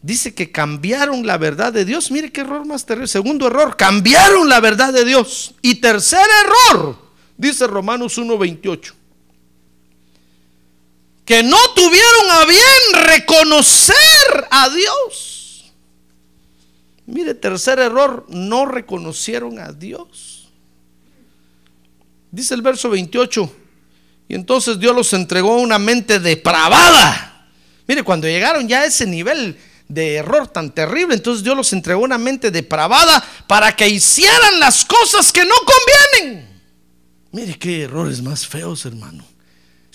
Dice 0.03 0.35
que 0.35 0.53
cambiaron 0.53 1.27
la 1.27 1.37
verdad 1.37 1.73
de 1.73 1.85
Dios. 1.85 2.13
Mire 2.13 2.31
qué 2.31 2.43
error 2.43 2.65
más 2.65 2.87
terrible. 2.87 3.09
Segundo 3.09 3.49
error, 3.49 3.77
cambiaron 3.77 4.49
la 4.49 4.61
verdad 4.61 4.93
de 4.93 5.05
Dios. 5.05 5.53
Y 5.63 5.75
tercer 5.81 6.25
error, 6.45 6.97
dice 7.37 7.67
Romanos 7.67 8.19
1.28. 8.19 8.93
Que 11.25 11.43
no 11.43 11.59
tuvieron 11.75 12.31
a 12.31 12.45
bien 12.45 13.05
reconocer 13.05 13.97
a 14.49 14.69
Dios. 14.69 15.38
Mire, 17.09 17.33
tercer 17.33 17.79
error, 17.79 18.27
no 18.29 18.67
reconocieron 18.67 19.59
a 19.59 19.73
Dios. 19.73 20.51
Dice 22.31 22.53
el 22.53 22.61
verso 22.61 22.91
28, 22.91 23.51
y 24.29 24.35
entonces 24.35 24.79
Dios 24.79 24.95
los 24.95 25.11
entregó 25.15 25.55
a 25.55 25.63
una 25.63 25.79
mente 25.79 26.21
depravada. 26.21 27.49
Mire, 27.87 28.03
cuando 28.03 28.29
llegaron 28.29 28.69
ya 28.69 28.83
a 28.83 28.85
ese 28.85 29.07
nivel 29.07 29.57
de 29.89 30.17
error 30.17 30.49
tan 30.49 30.71
terrible, 30.71 31.15
entonces 31.15 31.43
Dios 31.43 31.57
los 31.57 31.73
entregó 31.73 32.03
a 32.03 32.05
una 32.05 32.19
mente 32.19 32.51
depravada 32.51 33.25
para 33.47 33.75
que 33.75 33.89
hicieran 33.89 34.61
las 34.61 34.85
cosas 34.85 35.33
que 35.33 35.47
no 35.47 35.55
convienen. 36.21 36.61
Mire 37.33 37.59
qué 37.59 37.85
errores 37.85 38.21
más 38.21 38.47
feos, 38.47 38.85
hermano. 38.85 39.25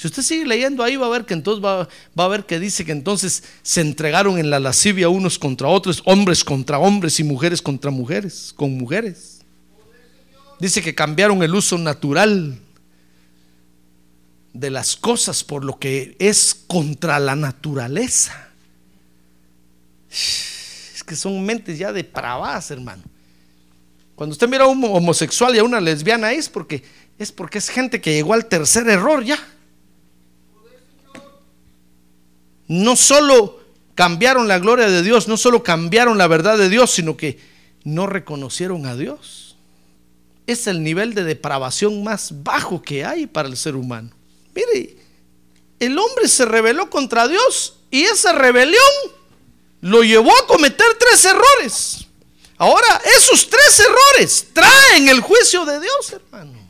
Si 0.04 0.08
usted 0.08 0.22
sigue 0.22 0.46
leyendo 0.46 0.84
ahí 0.84 0.98
va 0.98 1.06
a 1.06 1.10
ver 1.10 1.24
que 1.24 1.34
entonces 1.34 1.64
va, 1.64 1.88
a 2.18 2.28
ver 2.28 2.46
que 2.46 2.60
dice 2.60 2.84
que 2.84 2.92
entonces 2.92 3.42
se 3.62 3.80
entregaron 3.80 4.38
en 4.38 4.50
la 4.50 4.60
lascivia 4.60 5.08
unos 5.08 5.40
contra 5.40 5.70
otros, 5.70 6.02
hombres 6.04 6.44
contra 6.44 6.78
hombres 6.78 7.22
y 7.22 7.24
mujeres 7.24 7.62
contra 7.62 7.90
mujeres, 7.90 8.52
con 8.54 8.78
mujeres. 8.78 9.40
Dice 10.60 10.82
que 10.82 10.94
cambiaron 10.94 11.42
el 11.42 11.56
uso 11.56 11.78
natural 11.78 12.60
de 14.52 14.70
las 14.70 14.98
cosas 14.98 15.42
por 15.42 15.64
lo 15.64 15.80
que 15.80 16.18
es 16.20 16.54
contra 16.68 17.18
la 17.18 17.38
naturaleza. 17.38 18.50
Es 20.12 21.02
que 21.08 21.16
son 21.16 21.46
mentes 21.46 21.80
ya 21.80 21.94
depravadas, 21.94 22.72
hermano. 22.72 23.04
Cuando 24.16 24.34
usted 24.34 24.50
mira 24.50 24.66
a 24.66 24.68
un 24.68 24.84
homosexual 24.84 25.56
y 25.56 25.60
a 25.60 25.64
una 25.64 25.80
lesbiana 25.80 26.34
es 26.34 26.50
porque 26.50 26.84
es 27.18 27.32
porque 27.32 27.60
es 27.60 27.70
gente 27.70 28.02
que 28.02 28.12
llegó 28.12 28.34
al 28.34 28.48
tercer 28.48 28.90
error 28.90 29.24
ya 29.24 29.40
no 32.68 32.96
solo 32.96 33.60
cambiaron 33.96 34.48
la 34.48 34.60
gloria 34.60 34.90
de 34.90 35.04
Dios, 35.04 35.28
no 35.28 35.38
solo 35.38 35.64
cambiaron 35.64 36.18
la 36.18 36.28
verdad 36.28 36.58
de 36.58 36.70
Dios, 36.70 36.92
sino 36.92 37.18
que 37.18 37.40
no 37.84 38.08
reconocieron 38.08 38.86
a 38.86 38.96
Dios. 38.96 39.56
Es 40.48 40.68
el 40.68 40.84
nivel 40.84 41.14
de 41.14 41.24
depravación 41.24 42.04
más 42.04 42.44
bajo 42.44 42.82
que 42.82 43.06
hay 43.06 43.28
para 43.28 43.48
el 43.48 43.58
ser 43.58 43.76
humano. 43.76 44.12
Mire, 44.54 44.98
el 45.80 45.98
hombre 45.98 46.28
se 46.28 46.46
rebeló 46.46 46.90
contra 46.90 47.28
Dios 47.28 47.76
y 47.92 48.04
esa 48.04 48.34
rebelión 48.34 48.82
lo 49.82 50.04
llevó 50.04 50.32
a 50.32 50.48
cometer 50.48 50.88
tres 51.00 51.26
errores. 51.26 52.08
Ahora, 52.58 53.02
esos 53.18 53.50
tres 53.50 53.80
errores 53.80 54.48
traen 54.54 55.10
el 55.10 55.20
juicio 55.22 55.66
de 55.66 55.80
Dios, 55.80 56.12
hermano. 56.14 56.63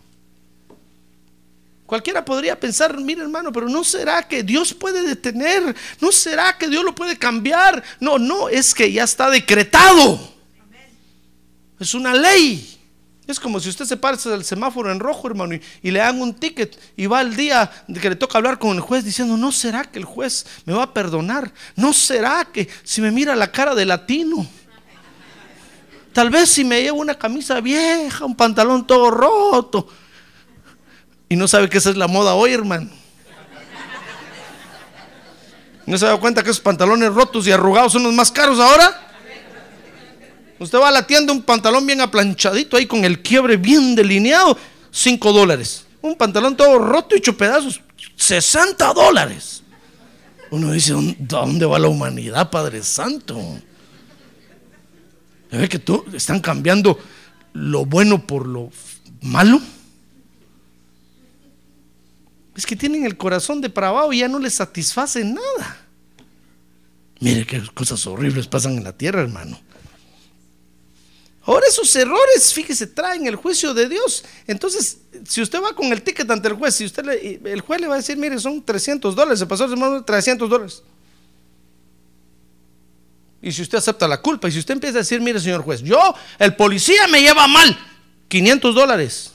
Cualquiera 1.94 2.26
podría 2.26 2.60
pensar, 2.60 3.00
mire 3.00 3.22
hermano, 3.22 3.52
pero 3.52 3.70
¿no 3.70 3.84
será 3.84 4.28
que 4.28 4.42
Dios 4.42 4.74
puede 4.74 5.04
detener? 5.04 5.76
¿No 6.02 6.12
será 6.12 6.58
que 6.58 6.68
Dios 6.68 6.84
lo 6.84 6.96
puede 6.96 7.20
cambiar? 7.20 7.84
No, 8.00 8.18
no, 8.18 8.50
es 8.50 8.74
que 8.74 8.92
ya 8.92 9.04
está 9.04 9.30
decretado. 9.30 10.20
Es 11.80 11.94
una 11.94 12.16
ley. 12.16 12.80
Es 13.28 13.40
como 13.40 13.60
si 13.60 13.70
usted 13.70 13.86
se 13.86 13.96
pasa 13.96 14.32
del 14.32 14.44
semáforo 14.44 14.92
en 14.92 15.00
rojo, 15.00 15.28
hermano, 15.28 15.54
y, 15.54 15.92
le 15.92 16.00
dan 16.00 16.20
un 16.20 16.34
ticket 16.34 16.80
y 16.98 17.06
va 17.06 17.22
el 17.22 17.36
día 17.36 17.70
que 18.02 18.10
le 18.10 18.16
toca 18.16 18.40
hablar 18.40 18.58
con 18.58 18.76
el 18.76 18.82
juez 18.82 19.06
diciendo, 19.06 19.38
¿no 19.38 19.52
será 19.52 19.84
que 19.84 20.00
el 20.00 20.06
juez 20.06 20.48
me 20.66 20.74
va 20.74 20.82
a 20.86 20.94
perdonar? 20.96 21.54
¿No 21.76 21.94
será 21.94 22.50
que 22.52 22.68
si 22.84 23.02
me 23.02 23.12
mira 23.12 23.36
la 23.36 23.52
cara 23.52 23.76
de 23.76 23.86
latino? 23.86 24.48
Tal 26.12 26.32
vez 26.32 26.50
si 26.50 26.64
me 26.64 26.82
llevo 26.82 27.02
una 27.02 27.20
camisa 27.20 27.62
vieja, 27.62 28.26
un 28.26 28.36
pantalón 28.36 28.88
todo 28.88 29.12
roto. 29.12 29.88
Y 31.30 31.36
no 31.36 31.48
sabe 31.48 31.70
que 31.70 31.78
esa 31.78 31.90
es 31.90 31.98
la 31.98 32.08
moda 32.08 32.34
hoy, 32.36 32.54
hermano. 32.54 32.90
¿No 35.86 35.98
se 35.98 36.06
da 36.06 36.16
cuenta 36.18 36.44
que 36.44 36.50
esos 36.50 36.62
pantalones 36.62 37.14
rotos 37.14 37.46
y 37.48 37.52
arrugados 37.52 37.92
son 37.94 38.04
los 38.04 38.14
más 38.14 38.32
caros 38.32 38.60
ahora? 38.60 39.10
Usted 40.60 40.78
va 40.80 40.88
a 40.88 40.92
la 40.92 41.06
tienda, 41.06 41.34
un 41.34 41.42
pantalón 41.42 41.86
bien 41.86 42.00
aplanchadito 42.00 42.78
ahí 42.78 42.86
con 42.86 43.04
el 43.04 43.22
quiebre 43.22 43.58
bien 43.58 43.96
delineado, 43.96 44.58
5 44.92 45.34
dólares. 45.34 45.86
Un 46.02 46.16
pantalón 46.16 46.56
todo 46.56 46.80
roto 46.80 47.16
y 47.16 47.18
hecho 47.18 47.36
pedazos, 47.36 47.82
60 48.16 48.94
dólares. 48.94 49.64
Uno 50.52 50.72
dice, 50.72 50.94
¿dónde- 50.94 51.16
¿dónde 51.20 51.66
va 51.66 51.80
la 51.80 51.88
humanidad, 51.90 52.50
Padre 52.50 52.82
Santo? 52.84 53.38
¿Ve 55.52 55.68
que 55.68 55.82
están 56.16 56.40
cambiando 56.40 56.98
lo 57.54 57.86
bueno 57.86 58.26
por 58.26 58.48
lo 58.48 58.70
malo? 59.22 59.60
Es 62.56 62.66
que 62.66 62.76
tienen 62.76 63.06
el 63.06 63.18
corazón 63.18 63.62
depravado 63.62 64.14
y 64.14 64.20
ya 64.20 64.28
no 64.28 64.40
les 64.40 64.54
satisface 64.54 65.24
nada. 65.24 65.78
Mire 67.20 67.46
qué 67.46 67.62
cosas 67.74 68.06
horribles 68.06 68.48
pasan 68.48 68.78
en 68.78 68.84
la 68.84 68.94
tierra, 68.94 69.22
hermano. 69.22 69.60
Ahora 71.46 71.66
esos 71.68 71.94
errores, 71.96 72.54
fíjese, 72.54 72.88
traen 72.88 73.28
el 73.28 73.36
juicio 73.36 73.74
de 73.74 73.90
Dios. 73.90 74.24
Entonces, 74.48 75.00
si 75.28 75.42
usted 75.42 75.62
va 75.62 75.76
con 75.76 75.92
el 75.92 76.02
ticket 76.02 76.30
ante 76.30 76.48
el 76.48 76.54
juez, 76.54 76.76
si 76.76 76.86
usted 76.86 77.06
el 77.10 77.62
juez 77.62 77.82
le 77.82 77.88
va 77.88 77.96
a 77.96 77.98
decir, 77.98 78.16
mire, 78.18 78.40
son 78.40 78.64
300 78.64 79.14
dólares, 79.14 79.40
se 79.40 79.46
pasó 79.46 79.66
hermano 79.66 80.04
300 80.04 80.50
dólares. 80.50 80.84
Y 83.42 83.52
si 83.52 83.62
usted 83.62 83.78
acepta 83.78 84.08
la 84.08 84.22
culpa, 84.22 84.48
y 84.48 84.54
si 84.54 84.60
usted 84.60 84.74
empieza 84.74 85.00
a 85.00 85.02
decir, 85.02 85.20
mire, 85.20 85.38
señor 85.38 85.64
juez, 85.64 85.82
yo, 85.82 86.16
el 86.40 86.56
policía 86.56 87.08
me 87.08 87.22
lleva 87.22 87.46
mal, 87.46 87.78
500 88.30 88.74
dólares. 88.74 89.34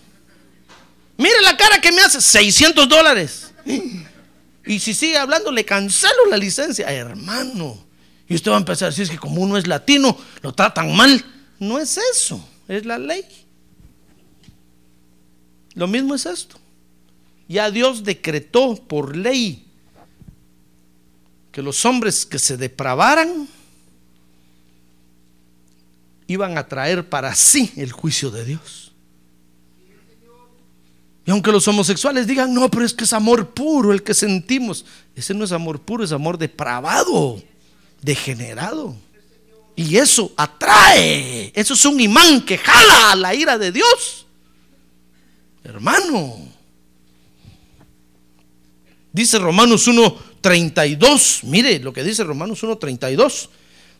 Mire 1.18 1.42
la 1.42 1.56
cara 1.56 1.80
que 1.80 1.92
me 1.92 2.00
hace, 2.00 2.20
600 2.20 2.88
dólares. 2.88 3.50
Y 4.64 4.78
si 4.78 4.94
sigue 4.94 5.18
hablando, 5.18 5.50
le 5.50 5.64
cancelo 5.64 6.26
la 6.30 6.36
licencia, 6.36 6.90
hermano. 6.90 7.86
Y 8.28 8.34
usted 8.34 8.50
va 8.50 8.56
a 8.56 8.60
empezar 8.60 8.90
decir 8.90 9.04
es 9.04 9.10
que 9.10 9.18
como 9.18 9.42
uno 9.42 9.56
es 9.56 9.66
latino, 9.66 10.16
lo 10.42 10.54
tratan 10.54 10.94
mal. 10.94 11.24
No 11.58 11.78
es 11.78 11.98
eso, 11.98 12.46
es 12.68 12.86
la 12.86 12.98
ley. 12.98 13.24
Lo 15.74 15.88
mismo 15.88 16.14
es 16.14 16.24
esto. 16.24 16.58
Ya 17.48 17.70
Dios 17.70 18.04
decretó 18.04 18.76
por 18.76 19.16
ley 19.16 19.66
que 21.50 21.62
los 21.62 21.84
hombres 21.84 22.26
que 22.26 22.38
se 22.38 22.56
depravaran 22.56 23.48
iban 26.28 26.58
a 26.58 26.68
traer 26.68 27.08
para 27.08 27.34
sí 27.34 27.72
el 27.76 27.90
juicio 27.90 28.30
de 28.30 28.44
Dios. 28.44 28.87
Y 31.28 31.30
aunque 31.30 31.52
los 31.52 31.68
homosexuales 31.68 32.26
digan, 32.26 32.54
no, 32.54 32.70
pero 32.70 32.86
es 32.86 32.94
que 32.94 33.04
es 33.04 33.12
amor 33.12 33.50
puro 33.50 33.92
el 33.92 34.02
que 34.02 34.14
sentimos. 34.14 34.86
Ese 35.14 35.34
no 35.34 35.44
es 35.44 35.52
amor 35.52 35.78
puro, 35.78 36.02
es 36.02 36.12
amor 36.12 36.38
depravado, 36.38 37.38
degenerado. 38.00 38.96
Y 39.76 39.98
eso 39.98 40.32
atrae. 40.38 41.52
Eso 41.54 41.74
es 41.74 41.84
un 41.84 42.00
imán 42.00 42.40
que 42.46 42.56
jala 42.56 43.14
la 43.14 43.34
ira 43.34 43.58
de 43.58 43.70
Dios. 43.70 44.24
Hermano. 45.62 46.48
Dice 49.12 49.38
Romanos 49.38 49.86
1.32. 49.86 51.40
Mire 51.42 51.78
lo 51.80 51.92
que 51.92 52.04
dice 52.04 52.24
Romanos 52.24 52.62
1.32. 52.62 53.50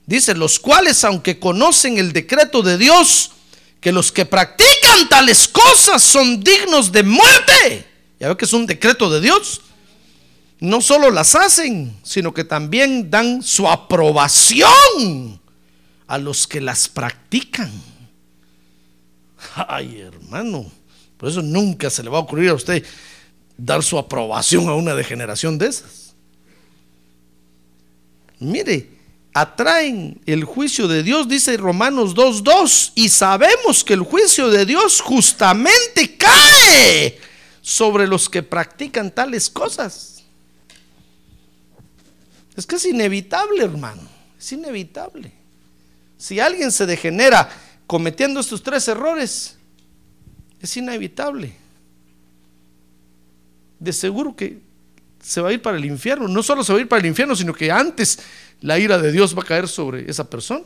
Dice, 0.06 0.34
los 0.34 0.58
cuales, 0.58 1.04
aunque 1.04 1.38
conocen 1.38 1.98
el 1.98 2.14
decreto 2.14 2.62
de 2.62 2.78
Dios, 2.78 3.32
que 3.80 3.92
los 3.92 4.10
que 4.10 4.26
practican 4.26 5.08
tales 5.08 5.46
cosas 5.48 6.02
son 6.02 6.40
dignos 6.42 6.90
de 6.90 7.02
muerte. 7.02 7.86
Ya 8.18 8.28
ve 8.28 8.36
que 8.36 8.44
es 8.44 8.52
un 8.52 8.66
decreto 8.66 9.08
de 9.10 9.20
Dios. 9.20 9.60
No 10.60 10.80
solo 10.80 11.10
las 11.10 11.36
hacen, 11.36 11.96
sino 12.02 12.34
que 12.34 12.42
también 12.42 13.10
dan 13.10 13.42
su 13.42 13.68
aprobación 13.68 15.40
a 16.08 16.18
los 16.18 16.48
que 16.48 16.60
las 16.60 16.88
practican. 16.88 17.70
Ay, 19.54 20.00
hermano, 20.00 20.68
por 21.16 21.28
eso 21.28 21.42
nunca 21.42 21.90
se 21.90 22.02
le 22.02 22.10
va 22.10 22.18
a 22.18 22.22
ocurrir 22.22 22.50
a 22.50 22.54
usted 22.54 22.84
dar 23.56 23.82
su 23.82 23.98
aprobación 23.98 24.68
a 24.68 24.74
una 24.74 24.94
degeneración 24.94 25.58
de 25.58 25.66
esas. 25.66 26.14
Mire, 28.40 28.97
atraen 29.32 30.20
el 30.26 30.44
juicio 30.44 30.88
de 30.88 31.02
Dios, 31.02 31.28
dice 31.28 31.56
Romanos 31.56 32.14
2.2, 32.14 32.92
y 32.94 33.08
sabemos 33.08 33.84
que 33.84 33.94
el 33.94 34.02
juicio 34.02 34.50
de 34.50 34.66
Dios 34.66 35.00
justamente 35.00 36.16
cae 36.16 37.18
sobre 37.60 38.06
los 38.06 38.28
que 38.28 38.42
practican 38.42 39.10
tales 39.10 39.50
cosas. 39.50 40.24
Es 42.56 42.66
que 42.66 42.76
es 42.76 42.84
inevitable, 42.86 43.62
hermano, 43.62 44.02
es 44.38 44.52
inevitable. 44.52 45.32
Si 46.16 46.40
alguien 46.40 46.72
se 46.72 46.86
degenera 46.86 47.48
cometiendo 47.86 48.40
estos 48.40 48.62
tres 48.62 48.88
errores, 48.88 49.56
es 50.60 50.76
inevitable. 50.76 51.54
De 53.78 53.92
seguro 53.92 54.34
que 54.34 54.60
se 55.22 55.40
va 55.40 55.50
a 55.50 55.52
ir 55.52 55.62
para 55.62 55.76
el 55.76 55.84
infierno. 55.84 56.26
No 56.28 56.42
solo 56.42 56.64
se 56.64 56.72
va 56.72 56.78
a 56.78 56.82
ir 56.82 56.88
para 56.88 57.00
el 57.00 57.06
infierno, 57.06 57.36
sino 57.36 57.52
que 57.52 57.70
antes 57.70 58.18
la 58.60 58.78
ira 58.78 58.98
de 58.98 59.12
Dios 59.12 59.36
va 59.36 59.42
a 59.42 59.46
caer 59.46 59.68
sobre 59.68 60.10
esa 60.10 60.28
persona. 60.28 60.64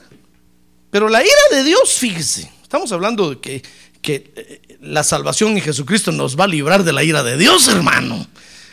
Pero 0.91 1.09
la 1.09 1.23
ira 1.23 1.33
de 1.51 1.65
Dios, 1.65 1.95
fíjese, 1.95 2.51
estamos 2.63 2.93
hablando 2.93 3.31
de 3.31 3.41
que, 3.41 3.63
que 4.01 4.33
eh, 4.37 4.79
la 4.81 5.03
salvación 5.03 5.53
en 5.53 5.63
Jesucristo 5.63 6.13
nos 6.13 6.39
va 6.39 6.45
a 6.45 6.49
librar 6.49 6.85
de 6.85 6.93
la 6.93 7.03
ira 7.03 7.23
de 7.23 7.37
Dios, 7.37 7.69
hermano. 7.69 8.27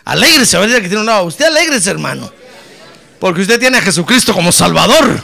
Alégrese, 0.05 0.57
ahorita 0.57 0.81
que 0.81 0.87
tiene 0.87 1.01
un 1.01 1.05
lado. 1.05 1.25
Usted 1.25 1.45
alégrese, 1.45 1.89
hermano. 1.89 2.31
Porque 3.19 3.41
usted 3.41 3.59
tiene 3.59 3.77
a 3.77 3.81
Jesucristo 3.81 4.33
como 4.33 4.51
Salvador. 4.51 5.21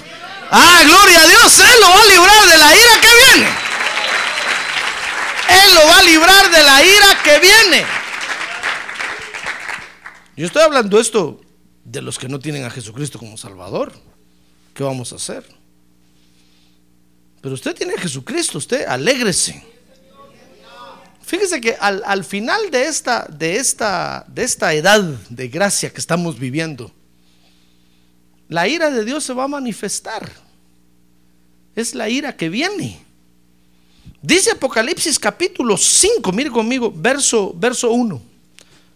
Ah, 0.51 0.81
gloria 0.85 1.21
a 1.21 1.27
Dios, 1.27 1.59
Él 1.59 1.81
lo 1.81 1.89
va 1.89 2.01
a 2.01 2.05
librar 2.05 2.45
de 2.45 2.57
la 2.57 2.75
ira 2.75 3.01
que 3.01 3.35
viene. 3.35 3.49
Él 5.49 5.73
lo 5.73 5.87
va 5.87 5.97
a 5.97 6.03
librar 6.03 6.51
de 6.51 6.63
la 6.63 6.83
ira 6.83 7.23
que 7.23 7.39
viene. 7.39 7.85
Yo 10.37 10.45
estoy 10.45 10.61
hablando 10.61 10.99
esto 10.99 11.41
de 11.85 12.01
los 12.01 12.19
que 12.19 12.27
no 12.27 12.39
tienen 12.39 12.65
a 12.65 12.69
Jesucristo 12.69 13.19
como 13.19 13.37
Salvador. 13.37 13.93
¿Qué 14.73 14.83
vamos 14.83 15.13
a 15.13 15.15
hacer? 15.15 15.45
Pero 17.41 17.53
usted 17.53 17.75
tiene 17.75 17.93
a 17.93 18.01
Jesucristo, 18.01 18.57
usted 18.57 18.85
alégrese. 18.85 19.63
Fíjese 21.21 21.61
que 21.61 21.75
al, 21.79 22.03
al 22.05 22.23
final 22.23 22.69
de 22.71 22.85
esta, 22.85 23.25
de, 23.25 23.57
esta, 23.57 24.25
de 24.27 24.43
esta 24.43 24.73
edad 24.73 25.01
de 25.29 25.47
gracia 25.47 25.91
que 25.91 25.99
estamos 25.99 26.37
viviendo, 26.37 26.91
la 28.47 28.67
ira 28.67 28.91
de 28.91 29.05
Dios 29.05 29.23
se 29.23 29.33
va 29.33 29.45
a 29.45 29.47
manifestar. 29.47 30.31
Es 31.75 31.95
la 31.95 32.09
ira 32.09 32.35
que 32.35 32.49
viene. 32.49 32.99
Dice 34.21 34.51
Apocalipsis 34.51 35.19
capítulo 35.19 35.77
5, 35.77 36.31
mire 36.31 36.49
conmigo, 36.49 36.91
verso, 36.95 37.53
verso 37.55 37.91
1. 37.91 38.21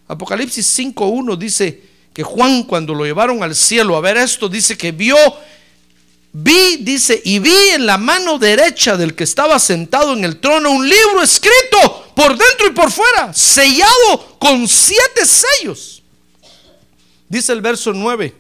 Apocalipsis 0.08 0.80
5.1 0.80 1.38
dice 1.38 1.84
que 2.20 2.24
Juan 2.26 2.64
cuando 2.64 2.94
lo 2.94 3.06
llevaron 3.06 3.44
al 3.44 3.56
cielo 3.56 3.96
a 3.96 4.02
ver 4.02 4.18
esto, 4.18 4.50
dice 4.50 4.78
que 4.78 4.92
vio, 4.92 5.16
vi, 6.34 6.76
dice, 6.82 7.22
y 7.24 7.40
vi 7.40 7.70
en 7.74 7.86
la 7.86 7.98
mano 7.98 8.38
derecha 8.38 8.98
del 8.98 9.16
que 9.16 9.24
estaba 9.24 9.58
sentado 9.58 10.12
en 10.12 10.26
el 10.26 10.38
trono 10.42 10.70
un 10.70 10.90
libro 10.90 11.24
escrito 11.24 12.12
por 12.14 12.38
dentro 12.38 12.68
y 12.68 12.72
por 12.72 12.92
fuera, 12.92 13.34
sellado 13.34 14.36
con 14.38 14.68
siete 14.68 15.26
sellos. 15.26 16.04
Dice 17.30 17.54
el 17.54 17.62
verso 17.62 17.94
9. 17.94 18.36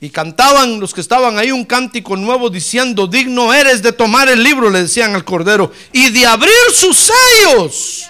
Y 0.00 0.10
cantaban 0.10 0.80
los 0.80 0.92
que 0.92 1.00
estaban 1.00 1.38
ahí 1.38 1.52
un 1.52 1.64
cántico 1.64 2.16
nuevo 2.16 2.50
diciendo, 2.50 3.06
digno 3.06 3.54
eres 3.54 3.84
de 3.84 3.92
tomar 3.92 4.28
el 4.28 4.42
libro, 4.42 4.68
le 4.68 4.82
decían 4.82 5.14
al 5.14 5.24
Cordero, 5.24 5.70
y 5.92 6.10
de 6.10 6.26
abrir 6.26 6.52
sus 6.74 6.96
sellos 6.96 8.08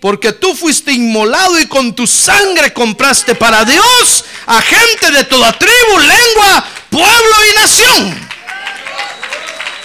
porque 0.00 0.32
tú 0.32 0.54
fuiste 0.54 0.92
inmolado 0.92 1.58
y 1.58 1.66
con 1.66 1.94
tu 1.94 2.06
sangre 2.06 2.72
compraste 2.72 3.34
para 3.34 3.64
Dios 3.64 4.24
a 4.46 4.62
gente 4.62 5.10
de 5.10 5.24
toda 5.24 5.52
tribu, 5.58 5.98
lengua, 5.98 6.64
pueblo 6.90 7.36
y 7.50 7.60
nación. 7.60 8.28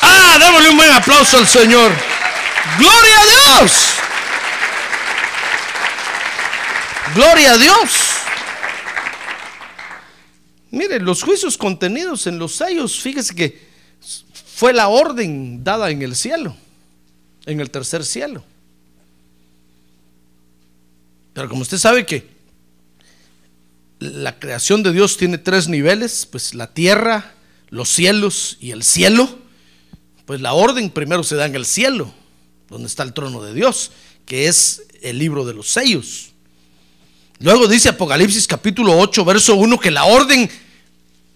Ah, 0.01 0.37
démosle 0.39 0.69
un 0.69 0.77
buen 0.77 0.91
aplauso 0.91 1.37
al 1.37 1.47
Señor. 1.47 1.91
Gloria 2.77 3.19
a 3.19 3.25
Dios. 3.25 3.71
Gloria 7.15 7.51
a 7.53 7.57
Dios. 7.57 7.89
Mire, 10.71 10.99
los 10.99 11.21
juicios 11.21 11.57
contenidos 11.57 12.25
en 12.25 12.39
los 12.39 12.55
sellos, 12.55 12.99
fíjese 12.99 13.35
que 13.35 13.69
fue 14.55 14.73
la 14.73 14.87
orden 14.87 15.63
dada 15.63 15.89
en 15.91 16.01
el 16.01 16.15
cielo. 16.15 16.55
en 17.45 17.59
el 17.59 17.69
tercer 17.69 18.05
cielo. 18.05 18.43
Pero 21.33 21.49
como 21.49 21.61
usted 21.61 21.77
sabe 21.77 22.05
que 22.05 22.29
la 23.99 24.37
creación 24.37 24.83
de 24.83 24.91
Dios 24.91 25.17
tiene 25.17 25.37
tres 25.37 25.67
niveles, 25.67 26.27
pues 26.29 26.53
la 26.53 26.73
tierra, 26.73 27.33
los 27.69 27.89
cielos 27.89 28.57
y 28.59 28.71
el 28.71 28.83
cielo, 28.83 29.39
pues 30.25 30.41
la 30.41 30.53
orden 30.53 30.89
primero 30.89 31.23
se 31.23 31.35
da 31.35 31.45
en 31.45 31.55
el 31.55 31.65
cielo, 31.65 32.13
donde 32.69 32.87
está 32.87 33.03
el 33.03 33.13
trono 33.13 33.41
de 33.41 33.53
Dios, 33.53 33.91
que 34.25 34.47
es 34.47 34.83
el 35.01 35.19
libro 35.19 35.45
de 35.45 35.53
los 35.53 35.69
sellos. 35.69 36.31
Luego 37.39 37.67
dice 37.67 37.89
Apocalipsis 37.89 38.47
capítulo 38.47 38.97
8, 38.97 39.25
verso 39.25 39.55
1, 39.55 39.79
que 39.79 39.91
la 39.91 40.05
orden 40.05 40.49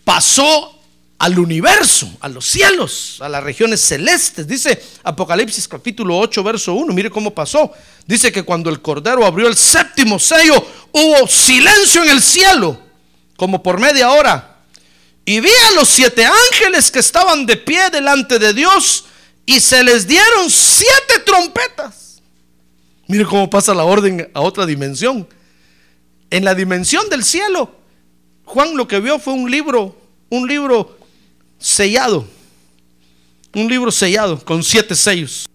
pasó 0.04 0.77
al 1.20 1.40
universo, 1.40 2.12
a 2.20 2.30
los 2.30 2.46
cielos, 2.46 3.18
a 3.22 3.30
las 3.30 3.44
regiones 3.44 3.82
celestes. 3.82 4.48
Dice 4.48 4.82
Apocalipsis 5.04 5.68
capítulo 5.68 6.18
8, 6.20 6.44
verso 6.44 6.74
1. 6.74 6.94
Mire 6.94 7.10
cómo 7.10 7.34
pasó. 7.34 7.72
Dice 8.06 8.32
que 8.32 8.44
cuando 8.44 8.70
el 8.70 8.82
Cordero 8.82 9.26
abrió 9.26 9.48
el 9.48 9.56
séptimo 9.56 10.20
sello, 10.20 10.64
hubo 10.92 11.28
silencio 11.28 12.04
en 12.04 12.10
el 12.10 12.22
cielo, 12.22 12.80
como 13.36 13.64
por 13.64 13.80
media 13.80 14.12
hora. 14.12 14.58
Y 15.26 15.40
vi 15.40 15.50
a 15.50 15.76
los 15.76 15.90
siete 15.90 16.26
ángeles 16.26 16.92
que 16.92 17.00
estaban 17.00 17.46
de 17.46 17.58
pie 17.58 17.90
delante 17.90 18.40
de 18.40 18.54
Dios 18.54 19.06
y 19.46 19.60
se 19.60 19.84
les 19.84 20.08
dieron 20.08 20.50
siete 20.50 21.20
trompetas. 21.26 22.22
Mire 23.08 23.26
cómo 23.26 23.50
pasa 23.50 23.74
la 23.74 23.86
orden 23.86 24.30
a 24.34 24.42
otra 24.42 24.66
dimensión. 24.66 25.28
En 26.30 26.46
la 26.46 26.54
dimensión 26.54 27.10
del 27.10 27.24
cielo, 27.24 27.72
Juan 28.46 28.78
lo 28.78 28.88
que 28.88 29.00
vio 29.00 29.18
fue 29.18 29.34
un 29.34 29.50
libro, 29.50 29.98
un 30.30 30.48
libro 30.48 30.97
sellado. 31.60 32.28
Un 33.54 33.68
libro 33.68 33.92
sellado 33.92 34.44
con 34.44 34.64
siete 34.64 34.96
sellos. 34.96 35.48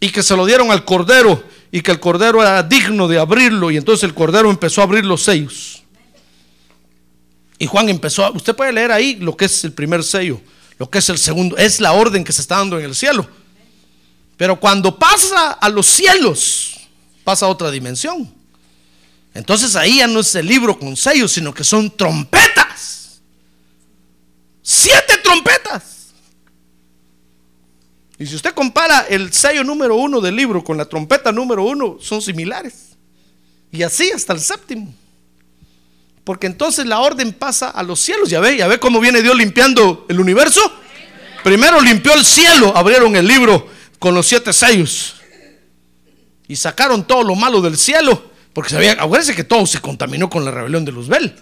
Y 0.00 0.10
que 0.10 0.22
se 0.22 0.36
lo 0.36 0.46
dieron 0.46 0.70
al 0.70 0.84
Cordero 0.84 1.42
y 1.70 1.80
que 1.80 1.90
el 1.90 2.00
Cordero 2.00 2.40
era 2.42 2.62
digno 2.62 3.08
de 3.08 3.18
abrirlo. 3.18 3.70
Y 3.70 3.76
entonces 3.76 4.04
el 4.04 4.14
Cordero 4.14 4.50
empezó 4.50 4.80
a 4.80 4.84
abrir 4.84 5.04
los 5.04 5.22
sellos. 5.22 5.82
Y 7.58 7.66
Juan 7.66 7.88
empezó, 7.88 8.24
a, 8.24 8.30
usted 8.30 8.54
puede 8.54 8.72
leer 8.72 8.92
ahí 8.92 9.16
lo 9.16 9.36
que 9.36 9.46
es 9.46 9.64
el 9.64 9.72
primer 9.72 10.04
sello, 10.04 10.40
lo 10.78 10.88
que 10.88 10.98
es 10.98 11.08
el 11.08 11.18
segundo, 11.18 11.56
es 11.56 11.80
la 11.80 11.92
orden 11.92 12.22
que 12.22 12.32
se 12.32 12.40
está 12.40 12.58
dando 12.58 12.78
en 12.78 12.84
el 12.84 12.94
cielo. 12.94 13.28
Pero 14.36 14.60
cuando 14.60 14.96
pasa 14.96 15.50
a 15.50 15.68
los 15.68 15.86
cielos, 15.86 16.76
pasa 17.24 17.46
a 17.46 17.48
otra 17.48 17.70
dimensión. 17.72 18.32
Entonces 19.34 19.74
ahí 19.74 19.98
ya 19.98 20.06
no 20.06 20.20
es 20.20 20.34
el 20.36 20.46
libro 20.46 20.78
con 20.78 20.96
sellos, 20.96 21.32
sino 21.32 21.52
que 21.52 21.64
son 21.64 21.90
trompetas. 21.90 22.97
Siete 24.70 25.16
trompetas. 25.24 26.08
Y 28.18 28.26
si 28.26 28.36
usted 28.36 28.52
compara 28.52 29.06
el 29.08 29.32
sello 29.32 29.64
número 29.64 29.96
uno 29.96 30.20
del 30.20 30.36
libro 30.36 30.62
con 30.62 30.76
la 30.76 30.84
trompeta 30.84 31.32
número 31.32 31.64
uno, 31.64 31.96
son 32.02 32.20
similares. 32.20 32.90
Y 33.72 33.82
así 33.82 34.10
hasta 34.10 34.34
el 34.34 34.40
séptimo. 34.40 34.92
Porque 36.22 36.46
entonces 36.46 36.84
la 36.84 37.00
orden 37.00 37.32
pasa 37.32 37.70
a 37.70 37.82
los 37.82 37.98
cielos. 37.98 38.28
Ya 38.28 38.40
ve, 38.40 38.58
ya 38.58 38.66
ve 38.66 38.78
cómo 38.78 39.00
viene 39.00 39.22
Dios 39.22 39.34
limpiando 39.34 40.04
el 40.06 40.20
universo. 40.20 40.60
Primero 41.42 41.80
limpió 41.80 42.12
el 42.12 42.26
cielo, 42.26 42.76
abrieron 42.76 43.16
el 43.16 43.26
libro 43.26 43.68
con 43.98 44.14
los 44.14 44.26
siete 44.26 44.52
sellos. 44.52 45.14
Y 46.46 46.56
sacaron 46.56 47.06
todo 47.06 47.22
lo 47.22 47.34
malo 47.34 47.62
del 47.62 47.78
cielo. 47.78 48.32
Porque 48.52 48.72
sabía, 48.72 48.98
acuérdense 49.00 49.34
que 49.34 49.44
todo 49.44 49.64
se 49.64 49.80
contaminó 49.80 50.28
con 50.28 50.44
la 50.44 50.50
rebelión 50.50 50.84
de 50.84 50.92
Luzbel. 50.92 51.34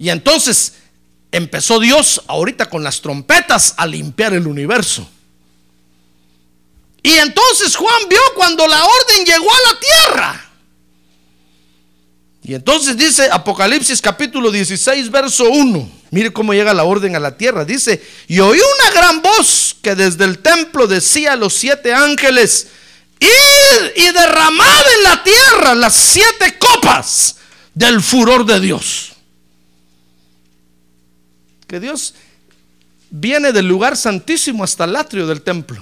Y 0.00 0.08
entonces 0.08 0.79
empezó 1.32 1.78
Dios 1.78 2.22
ahorita 2.26 2.68
con 2.68 2.82
las 2.82 3.00
trompetas 3.00 3.74
a 3.76 3.86
limpiar 3.86 4.34
el 4.34 4.46
universo. 4.46 5.08
Y 7.02 7.12
entonces 7.12 7.76
Juan 7.76 8.08
vio 8.08 8.20
cuando 8.34 8.66
la 8.66 8.84
orden 8.84 9.24
llegó 9.24 9.50
a 9.50 9.72
la 9.72 9.80
tierra. 9.80 10.50
Y 12.42 12.54
entonces 12.54 12.96
dice 12.96 13.28
Apocalipsis 13.30 14.00
capítulo 14.00 14.50
16, 14.50 15.10
verso 15.10 15.44
1. 15.44 15.90
Mire 16.10 16.32
cómo 16.32 16.52
llega 16.52 16.74
la 16.74 16.84
orden 16.84 17.14
a 17.14 17.20
la 17.20 17.36
tierra. 17.36 17.64
Dice, 17.64 18.02
y 18.26 18.40
oí 18.40 18.58
una 18.58 18.90
gran 18.92 19.22
voz 19.22 19.76
que 19.80 19.94
desde 19.94 20.24
el 20.24 20.38
templo 20.38 20.86
decía 20.86 21.34
a 21.34 21.36
los 21.36 21.54
siete 21.54 21.94
ángeles, 21.94 22.68
ir 23.20 23.92
y 23.96 24.10
derramad 24.10 24.82
en 24.96 25.02
la 25.04 25.22
tierra 25.22 25.74
las 25.74 25.94
siete 25.94 26.58
copas 26.58 27.36
del 27.74 28.02
furor 28.02 28.44
de 28.44 28.58
Dios. 28.60 29.09
Que 31.70 31.78
Dios 31.78 32.14
viene 33.10 33.52
del 33.52 33.68
lugar 33.68 33.96
santísimo 33.96 34.64
hasta 34.64 34.82
el 34.86 34.96
atrio 34.96 35.28
del 35.28 35.42
templo. 35.42 35.80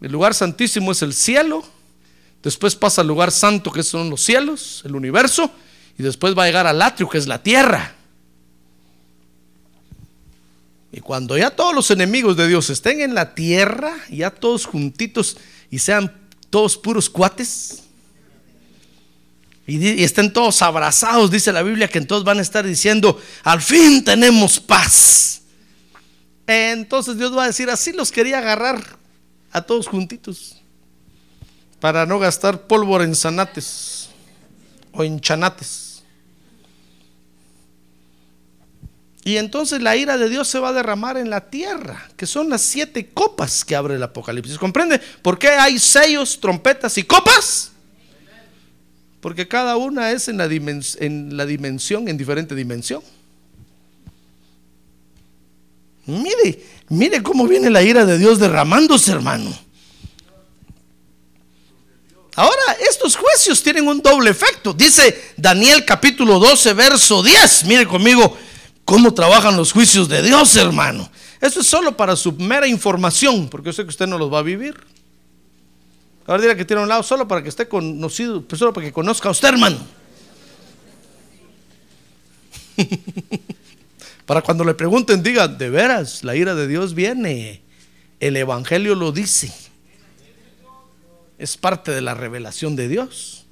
El 0.00 0.12
lugar 0.12 0.32
santísimo 0.32 0.92
es 0.92 1.02
el 1.02 1.12
cielo, 1.12 1.64
después 2.40 2.76
pasa 2.76 3.00
al 3.00 3.08
lugar 3.08 3.32
santo 3.32 3.72
que 3.72 3.82
son 3.82 4.10
los 4.10 4.22
cielos, 4.22 4.82
el 4.84 4.94
universo, 4.94 5.50
y 5.98 6.04
después 6.04 6.38
va 6.38 6.44
a 6.44 6.46
llegar 6.46 6.68
al 6.68 6.80
atrio 6.80 7.08
que 7.08 7.18
es 7.18 7.26
la 7.26 7.42
tierra. 7.42 7.96
Y 10.92 11.00
cuando 11.00 11.36
ya 11.36 11.50
todos 11.50 11.74
los 11.74 11.90
enemigos 11.90 12.36
de 12.36 12.46
Dios 12.46 12.70
estén 12.70 13.00
en 13.00 13.16
la 13.16 13.34
tierra, 13.34 13.96
ya 14.08 14.30
todos 14.30 14.66
juntitos 14.66 15.36
y 15.68 15.80
sean 15.80 16.14
todos 16.48 16.78
puros 16.78 17.10
cuates, 17.10 17.82
y, 19.66 20.04
estén 20.04 20.32
todos 20.32 20.60
abrazados, 20.62 21.30
dice 21.30 21.52
la 21.52 21.62
Biblia, 21.62 21.88
que 21.88 21.98
entonces 21.98 22.24
van 22.24 22.38
a 22.38 22.42
estar 22.42 22.66
diciendo, 22.66 23.20
al 23.42 23.62
fin 23.62 24.04
tenemos 24.04 24.60
paz. 24.60 25.42
Entonces 26.46 27.16
Dios 27.16 27.36
va 27.36 27.44
a 27.44 27.46
decir, 27.46 27.70
así 27.70 27.92
los 27.92 28.12
quería 28.12 28.38
agarrar 28.38 28.82
a 29.50 29.62
todos 29.62 29.86
juntitos, 29.86 30.60
para 31.80 32.04
no 32.04 32.18
gastar 32.18 32.66
pólvora 32.66 33.04
en 33.04 33.14
zanates 33.14 34.10
o 34.92 35.02
en 35.04 35.20
chanates. 35.20 36.02
Y 39.26 39.38
entonces 39.38 39.80
la 39.80 39.96
ira 39.96 40.18
de 40.18 40.28
Dios 40.28 40.48
se 40.48 40.58
va 40.58 40.68
a 40.68 40.72
derramar 40.74 41.16
en 41.16 41.30
la 41.30 41.48
tierra, 41.48 42.10
que 42.14 42.26
son 42.26 42.50
las 42.50 42.60
siete 42.60 43.08
copas 43.08 43.64
que 43.64 43.74
abre 43.74 43.94
el 43.94 44.02
Apocalipsis. 44.02 44.58
¿Comprende? 44.58 44.98
¿Por 44.98 45.38
qué 45.38 45.48
hay 45.48 45.78
sellos, 45.78 46.38
trompetas 46.38 46.98
y 46.98 47.04
copas? 47.04 47.72
Porque 49.24 49.48
cada 49.48 49.78
una 49.78 50.10
es 50.10 50.28
en 50.28 50.36
la, 50.36 50.44
en 50.44 51.34
la 51.34 51.46
dimensión, 51.46 52.08
en 52.08 52.18
diferente 52.18 52.54
dimensión. 52.54 53.02
Mire, 56.04 56.62
mire 56.90 57.22
cómo 57.22 57.48
viene 57.48 57.70
la 57.70 57.80
ira 57.80 58.04
de 58.04 58.18
Dios 58.18 58.38
derramándose, 58.38 59.12
hermano. 59.12 59.50
Ahora, 62.34 62.76
estos 62.86 63.16
juicios 63.16 63.62
tienen 63.62 63.88
un 63.88 64.02
doble 64.02 64.28
efecto. 64.28 64.74
Dice 64.74 65.32
Daniel 65.38 65.86
capítulo 65.86 66.38
12, 66.38 66.74
verso 66.74 67.22
10. 67.22 67.64
Mire 67.64 67.86
conmigo, 67.86 68.36
cómo 68.84 69.14
trabajan 69.14 69.56
los 69.56 69.72
juicios 69.72 70.06
de 70.06 70.20
Dios, 70.20 70.54
hermano. 70.56 71.10
Eso 71.40 71.60
es 71.60 71.66
solo 71.66 71.96
para 71.96 72.14
su 72.14 72.32
mera 72.32 72.66
información, 72.66 73.48
porque 73.48 73.68
yo 73.68 73.72
sé 73.72 73.84
que 73.84 73.88
usted 73.88 74.06
no 74.06 74.18
los 74.18 74.30
va 74.30 74.40
a 74.40 74.42
vivir. 74.42 74.74
Ahora 76.26 76.42
dirá 76.42 76.56
que 76.56 76.64
tiene 76.64 76.82
un 76.82 76.88
lado 76.88 77.02
solo 77.02 77.28
para 77.28 77.42
que 77.42 77.48
esté 77.48 77.68
conocido, 77.68 78.42
pues 78.42 78.58
solo 78.58 78.72
para 78.72 78.86
que 78.86 78.92
conozca 78.92 79.28
a 79.28 79.32
usted, 79.32 79.48
hermano. 79.48 79.78
para 84.26 84.40
cuando 84.42 84.64
le 84.64 84.74
pregunten, 84.74 85.22
diga, 85.22 85.48
de 85.48 85.70
veras, 85.70 86.24
la 86.24 86.34
ira 86.34 86.54
de 86.54 86.66
Dios 86.66 86.94
viene. 86.94 87.62
El 88.20 88.36
Evangelio 88.36 88.94
lo 88.94 89.12
dice. 89.12 89.52
Es 91.38 91.56
parte 91.56 91.90
de 91.90 92.00
la 92.00 92.14
revelación 92.14 92.74
de 92.76 92.88
Dios. 92.88 93.44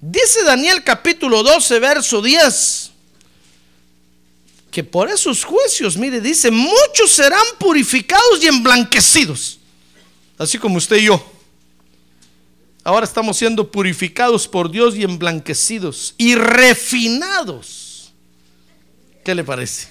Dice 0.00 0.42
Daniel 0.42 0.82
capítulo 0.82 1.44
12, 1.44 1.78
verso 1.78 2.20
10 2.20 2.92
que 4.72 4.82
por 4.82 5.10
esos 5.10 5.44
juicios, 5.44 5.98
mire, 5.98 6.22
dice, 6.22 6.50
muchos 6.50 7.10
serán 7.10 7.44
purificados 7.58 8.42
y 8.42 8.46
emblanquecidos, 8.46 9.58
así 10.42 10.58
como 10.58 10.76
usted 10.76 10.96
y 10.96 11.04
yo. 11.04 11.32
Ahora 12.84 13.04
estamos 13.04 13.36
siendo 13.36 13.70
purificados 13.70 14.48
por 14.48 14.70
Dios 14.70 14.96
y 14.96 15.04
emblanquecidos 15.04 16.14
y 16.18 16.34
refinados. 16.34 18.12
¿Qué 19.24 19.34
le 19.34 19.44
parece? 19.44 19.88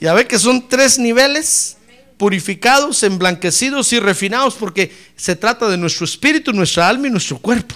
Ya 0.00 0.12
ve 0.12 0.26
que 0.26 0.38
son 0.38 0.68
tres 0.68 0.98
niveles, 0.98 1.78
purificados, 2.18 3.02
emblanquecidos 3.02 3.92
y 3.92 3.98
refinados, 3.98 4.54
porque 4.54 4.94
se 5.16 5.34
trata 5.34 5.68
de 5.68 5.78
nuestro 5.78 6.04
espíritu, 6.04 6.52
nuestra 6.52 6.88
alma 6.88 7.08
y 7.08 7.10
nuestro 7.10 7.38
cuerpo. 7.38 7.74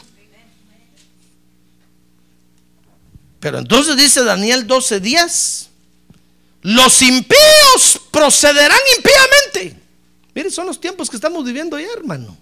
Pero 3.41 3.59
entonces 3.59 3.97
dice 3.97 4.23
Daniel 4.23 4.67
12:10, 4.67 5.69
los 6.61 7.03
impíos 7.03 8.01
procederán 8.13 8.79
impíamente. 8.99 9.82
Mire, 10.35 10.51
son 10.51 10.67
los 10.67 10.81
tiempos 10.81 11.11
que 11.11 11.17
estamos 11.17 11.45
viviendo 11.45 11.79
ya, 11.79 11.89
hermano. 11.95 12.37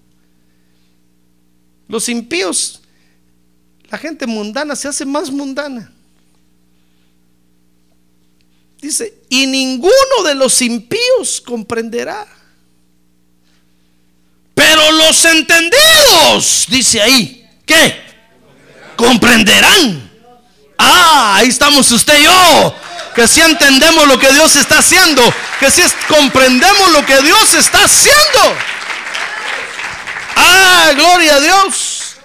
Los 1.89 2.09
impíos, 2.09 2.81
la 3.91 3.99
gente 3.99 4.27
mundana 4.27 4.77
se 4.77 4.89
hace 4.89 5.05
más 5.05 5.31
mundana. 5.31 5.93
Dice, 8.81 9.23
y 9.29 9.47
ninguno 9.47 10.23
de 10.25 10.35
los 10.35 10.63
impíos 10.63 11.41
comprenderá. 11.41 12.27
Pero 14.55 14.93
los 14.93 15.25
entendidos, 15.25 16.67
dice 16.69 17.03
ahí, 17.03 17.49
¿qué? 17.67 18.01
Comprenderán. 18.97 20.11
Ah, 20.79 21.37
ahí 21.37 21.49
estamos 21.49 21.91
usted 21.91 22.21
y 22.21 22.25
yo. 22.25 22.75
Que 23.15 23.27
si 23.27 23.41
entendemos 23.41 24.07
lo 24.07 24.19
que 24.19 24.33
Dios 24.33 24.57
está 24.57 24.79
haciendo. 24.79 25.23
Que 25.59 25.71
si 25.71 25.83
comprendemos 26.09 26.93
lo 26.93 27.05
que 27.05 27.21
Dios 27.23 27.55
está 27.55 27.85
haciendo. 27.85 28.57
Ah, 30.37 30.93
gloria 30.95 31.37
a 31.37 31.41
Dios. 31.41 32.17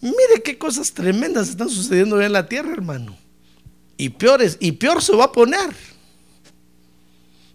Mire 0.00 0.42
qué 0.44 0.56
cosas 0.56 0.92
tremendas 0.92 1.48
están 1.48 1.68
sucediendo 1.68 2.20
en 2.20 2.32
la 2.32 2.48
tierra, 2.48 2.72
hermano. 2.72 3.16
Y 3.96 4.10
peores, 4.10 4.56
y 4.60 4.72
peor 4.72 5.02
se 5.02 5.14
va 5.14 5.24
a 5.24 5.32
poner. 5.32 5.74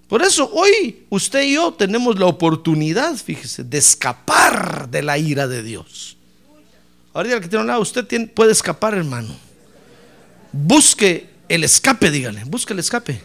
Por 0.08 0.22
eso 0.22 0.50
hoy 0.54 1.06
usted 1.10 1.42
y 1.44 1.54
yo 1.54 1.74
tenemos 1.74 2.20
la 2.20 2.26
oportunidad, 2.26 3.16
fíjese, 3.16 3.64
de 3.64 3.78
escapar 3.78 4.90
de 4.90 5.02
la 5.02 5.18
ira 5.18 5.48
de 5.48 5.64
Dios. 5.64 6.18
Ahorita 7.14 7.40
que 7.40 7.48
tiene 7.48 7.62
un 7.62 7.68
lado, 7.68 7.82
usted 7.82 8.06
puede 8.34 8.52
escapar, 8.52 8.94
hermano. 8.94 9.36
Busque 10.52 11.33
el 11.54 11.64
escape, 11.64 12.10
dígale, 12.12 12.43
busque 12.45 12.74
el 12.74 12.80
escape. 12.80 13.22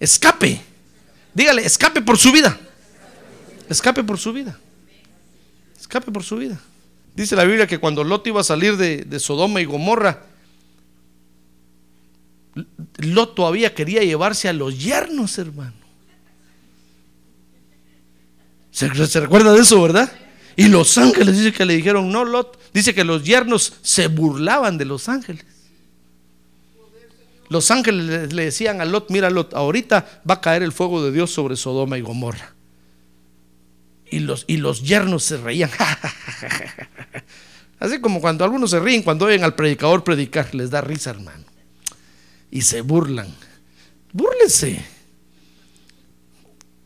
Escape. 0.00 0.60
Dígale, 1.32 1.64
escape 1.64 2.02
por 2.02 2.18
su 2.18 2.32
vida. 2.32 2.58
Escape 3.68 4.02
por 4.04 4.18
su 4.18 4.32
vida. 4.32 4.58
Escape 5.78 6.10
por 6.10 6.24
su 6.24 6.36
vida. 6.36 6.60
Dice 7.14 7.36
la 7.36 7.44
Biblia 7.44 7.66
que 7.66 7.78
cuando 7.78 8.02
Lot 8.02 8.26
iba 8.26 8.40
a 8.40 8.44
salir 8.44 8.76
de, 8.76 9.04
de 9.04 9.20
Sodoma 9.20 9.60
y 9.60 9.64
Gomorra, 9.64 10.26
Lot 12.98 13.34
todavía 13.34 13.74
quería 13.74 14.02
llevarse 14.02 14.48
a 14.48 14.52
los 14.52 14.78
yernos, 14.82 15.38
hermano. 15.38 15.84
¿Se, 18.70 18.88
recuerda 18.88 19.52
de 19.52 19.60
eso, 19.60 19.80
verdad? 19.80 20.12
Y 20.56 20.66
los 20.66 20.98
ángeles 20.98 21.38
dice 21.38 21.52
que 21.52 21.64
le 21.64 21.76
dijeron, 21.76 22.10
no, 22.10 22.24
Lot, 22.24 22.58
dice 22.72 22.92
que 22.92 23.04
los 23.04 23.22
yernos 23.22 23.74
se 23.82 24.08
burlaban 24.08 24.78
de 24.78 24.84
los 24.84 25.08
ángeles. 25.08 25.44
Los 27.54 27.70
ángeles 27.70 28.32
le 28.32 28.44
decían 28.46 28.80
a 28.80 28.84
Lot, 28.84 29.10
mira 29.10 29.30
Lot, 29.30 29.54
ahorita 29.54 30.22
va 30.28 30.34
a 30.34 30.40
caer 30.40 30.64
el 30.64 30.72
fuego 30.72 31.04
de 31.04 31.12
Dios 31.12 31.30
sobre 31.30 31.54
Sodoma 31.54 31.96
y 31.96 32.00
Gomorra. 32.00 32.52
Y 34.10 34.18
los, 34.18 34.44
y 34.48 34.56
los 34.56 34.82
yernos 34.82 35.22
se 35.22 35.36
reían. 35.36 35.70
Así 37.78 38.00
como 38.00 38.20
cuando 38.20 38.44
algunos 38.44 38.70
se 38.70 38.80
ríen 38.80 39.02
cuando 39.02 39.26
oyen 39.26 39.44
al 39.44 39.54
predicador 39.54 40.02
predicar, 40.02 40.52
les 40.52 40.70
da 40.70 40.80
risa, 40.80 41.10
hermano 41.10 41.44
y 42.54 42.62
se 42.62 42.82
burlan. 42.82 43.26
Búrlese. 44.12 44.80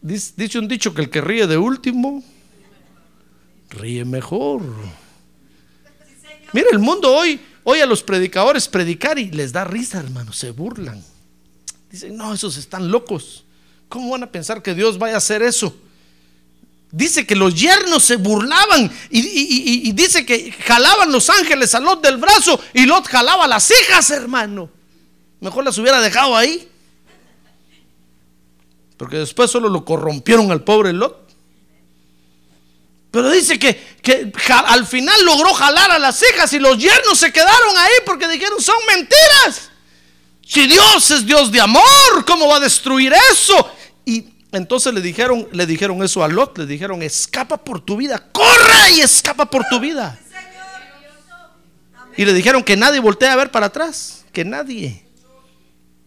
Dice 0.01 0.59
un 0.59 0.67
dicho 0.67 0.95
que 0.95 1.03
el 1.03 1.11
que 1.11 1.21
ríe 1.21 1.47
de 1.47 1.59
último, 1.59 2.25
ríe 3.69 4.07
mejor. 4.07 4.63
Mira, 6.55 6.69
el 6.73 6.79
mundo 6.79 7.15
hoy 7.15 7.39
oye 7.71 7.83
a 7.83 7.87
los 7.87 8.03
predicadores 8.03 8.67
predicar 8.67 9.19
y 9.19 9.31
les 9.31 9.53
da 9.53 9.63
risa, 9.63 9.99
hermano, 9.99 10.33
se 10.33 10.53
burlan. 10.53 11.05
Dicen, 11.91 12.17
no, 12.17 12.33
esos 12.33 12.57
están 12.57 12.91
locos. 12.91 13.45
¿Cómo 13.91 14.09
van 14.09 14.23
a 14.23 14.33
pensar 14.33 14.63
que 14.63 14.75
Dios 14.75 14.99
vaya 14.99 15.17
a 15.17 15.19
hacer 15.19 15.43
eso? 15.43 15.77
Dice 16.91 17.27
que 17.27 17.37
los 17.37 17.55
yernos 17.55 18.03
se 18.03 18.17
burlaban 18.17 18.91
y, 19.11 19.19
y, 19.87 19.93
dice 19.93 20.25
que 20.25 20.51
jalaban 20.51 21.13
los 21.13 21.29
ángeles 21.29 21.75
a 21.75 21.81
Lot 21.81 22.03
del 22.03 22.17
brazo 22.17 22.59
y 22.73 22.87
Lot 22.87 23.07
jalaba 23.07 23.47
las 23.47 23.71
hijas, 23.71 24.11
hermano. 24.13 24.71
Mejor 25.41 25.63
las 25.63 25.77
hubiera 25.77 26.01
dejado 26.01 26.35
ahí. 26.35 26.67
Porque 28.97 29.19
después 29.19 29.51
solo 29.51 29.69
lo 29.69 29.85
corrompieron 29.85 30.51
al 30.51 30.65
pobre 30.65 30.95
Lot. 30.95 31.29
Pero 33.11 33.31
dice 33.31 33.59
que, 33.59 33.79
que 34.09 34.33
al 34.51 34.87
final 34.87 35.23
logró 35.27 35.53
jalar 35.53 35.91
a 35.91 35.99
las 35.99 36.23
hijas 36.23 36.51
y 36.55 36.59
los 36.59 36.79
yernos 36.79 37.19
se 37.19 37.31
quedaron 37.31 37.77
ahí 37.77 37.93
porque 38.07 38.27
dijeron 38.27 38.59
son 38.59 38.77
mentiras. 38.87 39.71
Si 40.47 40.67
Dios 40.67 41.11
es 41.11 41.27
Dios 41.27 41.53
de 41.53 41.61
amor, 41.61 42.25
¿cómo 42.27 42.49
va 42.49 42.57
a 42.57 42.61
destruir 42.61 43.13
eso? 43.33 43.71
Y 44.07 44.33
entonces 44.51 44.95
le 44.95 45.03
dijeron, 45.03 45.47
le 45.53 45.67
dijeron 45.67 46.03
eso 46.03 46.25
a 46.25 46.29
Lot, 46.29 46.57
le 46.57 46.65
dijeron, 46.65 47.03
escapa 47.03 47.59
por 47.59 47.83
tu 47.83 47.99
vida, 47.99 48.19
corre 48.33 48.93
y 48.95 49.01
escapa 49.01 49.45
por 49.45 49.67
tu 49.69 49.79
vida. 49.79 50.19
Y 52.17 52.25
le 52.25 52.33
dijeron 52.33 52.65
que 52.65 52.79
nadie 52.79 52.99
voltea 53.01 53.35
a 53.35 53.37
ver 53.37 53.51
para 53.51 53.67
atrás, 53.67 54.25
que 54.33 54.43
nadie. 54.43 55.05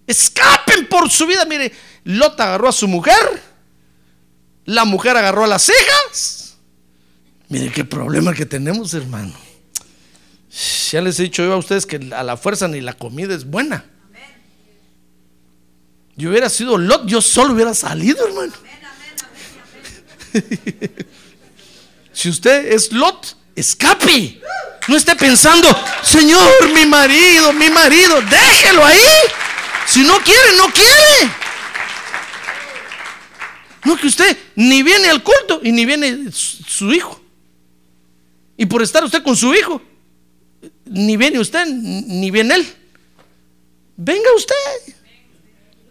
Escapen 0.08 0.90
por 0.90 1.10
su 1.12 1.28
vida. 1.28 1.46
Mire, 1.46 1.72
Lot 2.04 2.40
agarró 2.40 2.68
a 2.68 2.72
su 2.72 2.88
mujer. 2.88 3.42
La 4.66 4.86
mujer 4.86 5.16
agarró 5.16 5.44
a 5.44 5.48
las 5.48 5.70
hijas. 5.70 6.51
Mire 7.52 7.70
qué 7.70 7.84
problema 7.84 8.34
que 8.34 8.46
tenemos, 8.46 8.94
hermano. 8.94 9.34
Ya 10.90 11.02
les 11.02 11.20
he 11.20 11.24
dicho 11.24 11.44
yo 11.44 11.52
a 11.52 11.58
ustedes 11.58 11.86
que 11.86 12.00
a 12.16 12.24
la 12.24 12.38
fuerza 12.38 12.70
ni 12.70 12.80
la 12.80 12.94
comida 12.94 13.36
es 13.36 13.44
buena. 13.44 13.84
Yo 16.16 16.30
hubiera 16.30 16.48
sido 16.48 16.78
Lot, 16.78 17.08
yo 17.08 17.22
solo 17.22 17.54
hubiera 17.54 17.74
salido, 17.74 18.26
hermano. 18.26 18.54
si 22.14 22.30
usted 22.30 22.72
es 22.72 22.94
Lot, 22.94 23.36
escape. 23.54 24.42
No 24.88 24.96
esté 24.96 25.14
pensando, 25.18 25.68
Señor, 26.04 26.72
mi 26.74 26.86
marido, 26.86 27.52
mi 27.52 27.70
marido, 27.70 28.22
déjelo 28.22 28.86
ahí. 28.86 29.00
Si 29.88 30.04
no 30.04 30.18
quiere, 30.20 30.56
no 30.56 30.72
quiere. 30.72 31.34
No 33.84 33.98
que 33.98 34.08
usted 34.08 34.38
ni 34.56 34.84
viene 34.84 35.10
al 35.10 35.22
culto 35.22 35.60
y 35.62 35.74
ni 35.74 35.86
viene 35.86 36.32
su 36.32 36.94
hijo. 36.94 37.21
Y 38.58 38.66
por 38.66 38.82
estar 38.82 39.04
usted 39.04 39.24
con 39.24 39.36
su 39.36 39.54
hijo, 39.54 39.82
ni 40.86 41.18
viene 41.18 41.40
usted, 41.40 41.66
ni 41.68 42.30
viene 42.32 42.56
él. 42.56 42.68
Venga 43.98 44.30
usted. 44.36 44.96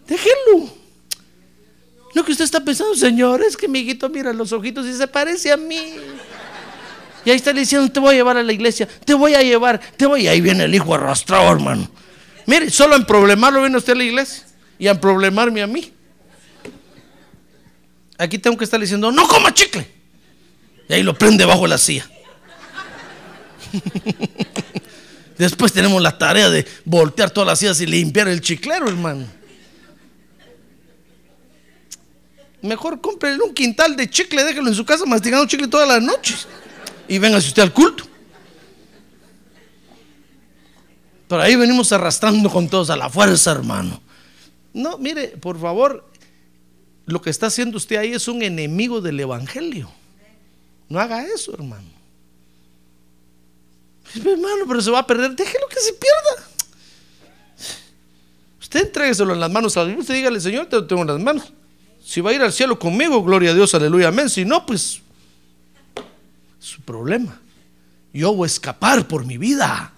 Déjelo. 0.07 0.81
No 2.13 2.25
que 2.25 2.31
usted 2.31 2.45
está 2.45 2.59
pensando, 2.59 2.95
Señor, 2.95 3.41
es 3.41 3.55
que 3.55 3.67
mi 3.67 3.79
hijito 3.79 4.09
mira 4.09 4.33
los 4.33 4.51
ojitos 4.51 4.85
y 4.85 4.93
se 4.93 5.07
parece 5.07 5.51
a 5.51 5.57
mí. 5.57 5.95
Y 7.23 7.29
ahí 7.29 7.35
está 7.35 7.53
diciendo, 7.53 7.89
te 7.91 7.99
voy 7.99 8.15
a 8.15 8.17
llevar 8.17 8.37
a 8.37 8.43
la 8.43 8.51
iglesia, 8.51 8.87
te 9.05 9.13
voy 9.13 9.33
a 9.33 9.41
llevar, 9.41 9.79
te 9.95 10.05
voy. 10.05 10.23
Y 10.23 10.27
ahí 10.27 10.41
viene 10.41 10.65
el 10.65 10.75
hijo 10.75 10.93
arrastrado, 10.93 11.49
hermano. 11.51 11.89
Mire, 12.47 12.69
solo 12.69 12.95
en 12.95 13.05
problemarlo 13.05 13.61
viene 13.61 13.77
usted 13.77 13.93
a 13.93 13.95
la 13.95 14.03
iglesia 14.03 14.43
y 14.77 14.87
en 14.87 14.99
problemarme 14.99 15.61
a 15.61 15.67
mí. 15.67 15.93
Aquí 18.17 18.37
tengo 18.37 18.57
que 18.57 18.65
estar 18.65 18.79
diciendo, 18.79 19.11
no 19.11 19.27
coma 19.27 19.53
chicle. 19.53 19.87
Y 20.89 20.93
ahí 20.93 21.03
lo 21.03 21.17
prende 21.17 21.45
bajo 21.45 21.65
la 21.67 21.77
silla. 21.77 22.09
Después 25.37 25.73
tenemos 25.73 26.01
la 26.01 26.17
tarea 26.17 26.49
de 26.49 26.65
voltear 26.85 27.31
todas 27.31 27.47
las 27.47 27.59
sillas 27.59 27.81
y 27.81 27.85
limpiar 27.85 28.27
el 28.27 28.41
chiclero, 28.41 28.87
hermano. 28.87 29.25
Mejor 32.61 33.01
cómprele 33.01 33.41
un 33.41 33.53
quintal 33.53 33.95
de 33.95 34.09
chicle, 34.09 34.43
déjelo 34.43 34.67
en 34.67 34.75
su 34.75 34.85
casa 34.85 35.05
masticando 35.05 35.47
chicle 35.47 35.67
todas 35.67 35.87
las 35.87 36.01
noches. 36.01 36.47
Y 37.07 37.17
véngase 37.17 37.47
usted 37.47 37.63
al 37.63 37.73
culto. 37.73 38.05
Pero 41.27 41.41
ahí 41.41 41.55
venimos 41.55 41.91
arrastrando 41.91 42.49
con 42.49 42.69
todos 42.69 42.89
a 42.89 42.95
la 42.95 43.09
fuerza, 43.09 43.51
hermano. 43.51 44.01
No, 44.73 44.97
mire, 44.97 45.29
por 45.29 45.59
favor, 45.59 46.05
lo 47.05 47.21
que 47.21 47.29
está 47.29 47.47
haciendo 47.47 47.77
usted 47.77 47.95
ahí 47.95 48.13
es 48.13 48.27
un 48.27 48.43
enemigo 48.43 49.01
del 49.01 49.19
Evangelio. 49.19 49.89
No 50.87 50.99
haga 50.99 51.25
eso, 51.25 51.53
hermano. 51.53 52.00
Hermano, 54.15 54.65
pero 54.67 54.81
se 54.81 54.91
va 54.91 54.99
a 54.99 55.07
perder. 55.07 55.31
Déjelo 55.31 55.67
que 55.67 55.79
se 55.79 55.93
pierda. 55.93 56.47
Usted 58.59 58.81
entrégueselo 58.81 59.33
en 59.33 59.39
las 59.39 59.51
manos 59.51 59.75
a 59.77 59.85
Dios. 59.85 59.99
Usted 59.99 60.15
dígale, 60.15 60.39
Señor, 60.39 60.67
te 60.67 60.75
lo 60.75 60.87
tengo 60.87 61.01
en 61.01 61.07
las 61.07 61.19
manos. 61.19 61.51
Si 62.03 62.21
va 62.21 62.31
a 62.31 62.33
ir 62.33 62.41
al 62.41 62.51
cielo 62.51 62.77
conmigo, 62.79 63.23
gloria 63.23 63.51
a 63.51 63.53
Dios, 63.53 63.73
aleluya, 63.75 64.09
amén. 64.09 64.29
Si 64.29 64.45
no, 64.45 64.65
pues 64.65 65.01
su 66.59 66.81
problema. 66.81 67.39
Yo 68.13 68.33
voy 68.33 68.45
a 68.45 68.47
escapar 68.47 69.07
por 69.07 69.25
mi 69.25 69.37
vida. 69.37 69.93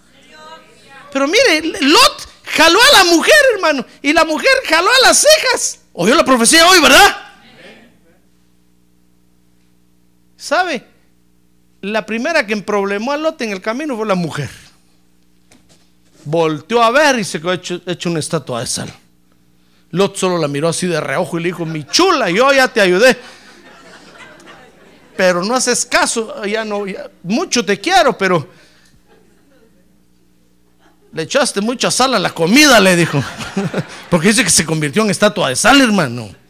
Pero 1.11 1.27
mire, 1.27 1.79
Lot 1.81 2.29
jaló 2.43 2.79
a 2.79 2.97
la 2.97 3.11
mujer, 3.11 3.35
hermano. 3.55 3.85
Y 4.01 4.13
la 4.13 4.25
mujer 4.25 4.51
jaló 4.67 4.89
a 4.89 5.07
las 5.07 5.21
cejas. 5.21 5.79
Oyó 5.93 6.15
la 6.15 6.25
profecía 6.25 6.67
hoy, 6.67 6.81
¿verdad? 6.81 7.15
¿Sabe? 10.35 10.92
La 11.83 12.05
primera 12.05 12.47
que 12.47 12.55
problemó 12.55 13.11
a 13.11 13.17
Lot 13.17 13.41
en 13.41 13.51
el 13.51 13.61
camino 13.61 13.97
fue 13.97 14.07
la 14.07 14.15
mujer. 14.15 14.49
Volteó 16.23 16.81
a 16.81 16.89
ver 16.91 17.19
y 17.19 17.25
se 17.25 17.41
quedó 17.41 17.51
hecho, 17.51 17.81
hecho 17.85 18.09
una 18.09 18.19
estatua 18.19 18.61
de 18.61 18.67
sal. 18.67 18.93
Lot 19.91 20.15
solo 20.15 20.37
la 20.37 20.47
miró 20.47 20.69
así 20.69 20.87
de 20.87 21.01
reojo 21.01 21.37
y 21.37 21.43
le 21.43 21.49
dijo, 21.49 21.65
mi 21.65 21.83
chula, 21.83 22.29
yo 22.29 22.53
ya 22.53 22.69
te 22.69 22.79
ayudé. 22.79 23.19
Pero 25.17 25.43
no 25.43 25.55
haces 25.55 25.85
caso, 25.85 26.45
ya 26.45 26.63
no, 26.63 26.85
mucho 27.23 27.65
te 27.65 27.77
quiero, 27.77 28.17
pero 28.17 28.47
Le 31.11 31.23
echaste 31.23 31.59
mucha 31.59 31.91
sal 31.91 32.13
a 32.13 32.19
la 32.19 32.29
comida, 32.29 32.79
le 32.79 32.95
dijo. 32.95 33.21
Porque 34.09 34.29
dice 34.29 34.45
que 34.45 34.49
se 34.49 34.65
convirtió 34.65 35.03
en 35.03 35.09
estatua 35.11 35.49
de 35.49 35.57
sal, 35.57 35.81
hermano. 35.81 36.42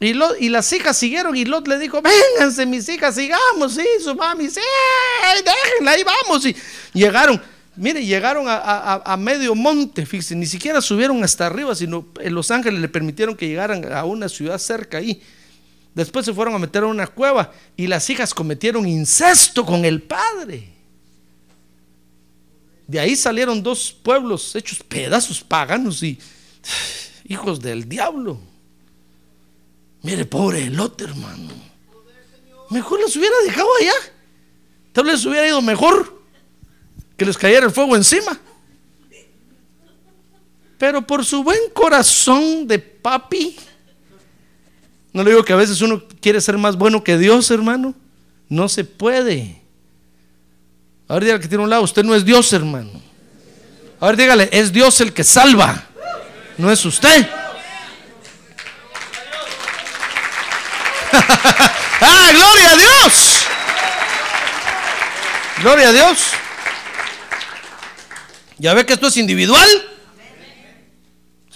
Y, 0.00 0.12
y 0.38 0.48
las 0.48 0.72
hijas 0.72 0.96
siguieron 0.96 1.36
y 1.36 1.44
Lot 1.44 1.66
le 1.66 1.78
dijo, 1.78 2.00
vénganse 2.00 2.66
mis 2.66 2.88
hijas, 2.88 3.16
sigamos, 3.16 3.74
sí, 3.74 3.84
su 4.02 4.14
mami, 4.14 4.48
sí, 4.48 4.60
déjenla, 5.44 5.90
ahí 5.90 6.04
vamos. 6.04 6.46
Y 6.46 6.54
llegaron, 6.92 7.42
mire, 7.74 8.04
llegaron 8.06 8.48
a, 8.48 8.54
a- 8.58 8.94
a- 8.94 9.12
a 9.12 9.16
medio 9.16 9.56
monte, 9.56 10.06
fíjense, 10.06 10.36
ni 10.36 10.46
siquiera 10.46 10.80
subieron 10.80 11.22
hasta 11.24 11.46
arriba, 11.46 11.74
sino 11.74 12.06
en 12.20 12.32
Los 12.34 12.50
Ángeles 12.52 12.80
le 12.80 12.88
permitieron 12.88 13.34
que 13.36 13.48
llegaran 13.48 13.92
a 13.92 14.04
una 14.04 14.28
ciudad 14.28 14.58
cerca 14.58 14.98
ahí. 14.98 15.20
Después 15.94 16.24
se 16.24 16.32
fueron 16.32 16.54
a 16.54 16.58
meter 16.60 16.84
a 16.84 16.86
una 16.86 17.08
cueva 17.08 17.52
y 17.76 17.88
las 17.88 18.08
hijas 18.08 18.32
cometieron 18.32 18.86
incesto 18.86 19.66
con 19.66 19.84
el 19.84 20.02
padre. 20.02 20.68
De 22.86 23.00
ahí 23.00 23.16
salieron 23.16 23.62
dos 23.62 23.92
pueblos 23.92 24.54
hechos 24.54 24.78
pedazos 24.82 25.42
paganos 25.42 26.02
y 26.04 26.18
hijos 27.26 27.60
del 27.60 27.88
diablo. 27.88 28.40
Mire, 30.02 30.24
pobre 30.24 30.70
Lot, 30.70 31.00
hermano. 31.02 31.52
Mejor 32.70 33.00
los 33.00 33.16
hubiera 33.16 33.36
dejado 33.44 33.68
allá. 33.80 33.94
Tal 34.92 35.04
vez 35.04 35.14
les 35.14 35.26
hubiera 35.26 35.46
ido 35.46 35.62
mejor 35.62 36.22
que 37.16 37.24
les 37.24 37.36
cayera 37.36 37.66
el 37.66 37.72
fuego 37.72 37.96
encima. 37.96 38.38
Pero 40.78 41.06
por 41.06 41.24
su 41.24 41.42
buen 41.42 41.70
corazón 41.72 42.66
de 42.68 42.78
papi, 42.78 43.56
no 45.12 45.24
le 45.24 45.30
digo 45.30 45.44
que 45.44 45.52
a 45.52 45.56
veces 45.56 45.80
uno 45.82 46.02
quiere 46.20 46.40
ser 46.40 46.56
más 46.58 46.76
bueno 46.76 47.02
que 47.02 47.18
Dios, 47.18 47.50
hermano. 47.50 47.94
No 48.48 48.68
se 48.68 48.84
puede. 48.84 49.60
Ahora 51.08 51.24
dígale 51.24 51.42
que 51.42 51.48
tiene 51.48 51.64
un 51.64 51.70
lado, 51.70 51.82
usted 51.82 52.04
no 52.04 52.14
es 52.14 52.24
Dios, 52.24 52.52
hermano. 52.52 52.90
Ahora 53.98 54.16
dígale, 54.16 54.48
es 54.52 54.72
Dios 54.72 55.00
el 55.00 55.12
que 55.12 55.24
salva, 55.24 55.86
no 56.56 56.70
es 56.70 56.84
usted. 56.84 57.26
¡Ah, 62.00 62.30
gloria 62.32 62.70
a 62.70 62.76
Dios! 62.76 63.46
Gloria 65.60 65.88
a 65.88 65.92
Dios. 65.92 66.18
¿Ya 68.58 68.74
ve 68.74 68.86
que 68.86 68.92
esto 68.92 69.08
es 69.08 69.16
individual? 69.16 69.68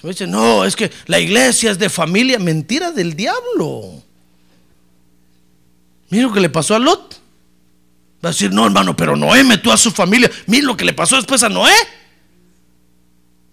Se 0.01 0.09
dice, 0.09 0.27
no, 0.27 0.65
es 0.65 0.75
que 0.75 0.91
la 1.07 1.21
iglesia 1.21 1.71
es 1.71 1.79
de 1.79 1.89
familia. 1.89 2.39
Mentira 2.39 2.91
del 2.91 3.15
diablo. 3.15 4.03
Mira 6.11 6.25
lo 6.25 6.33
que 6.33 6.41
le 6.41 6.51
pasó 6.51 6.75
a 6.75 6.79
Lot. 6.79 7.21
Va 8.25 8.29
a 8.29 8.33
decir, 8.33 8.53
no, 8.53 8.67
hermano, 8.67 8.97
pero 8.97 9.17
Noé 9.17 9.45
metió 9.45 9.73
a 9.73 9.77
su 9.77 9.91
familia. 9.91 10.31
Mira 10.47 10.67
lo 10.67 10.77
que 10.77 10.85
le 10.85 10.93
pasó 10.93 11.17
después 11.17 11.43
a 11.43 11.49
Noé. 11.49 11.75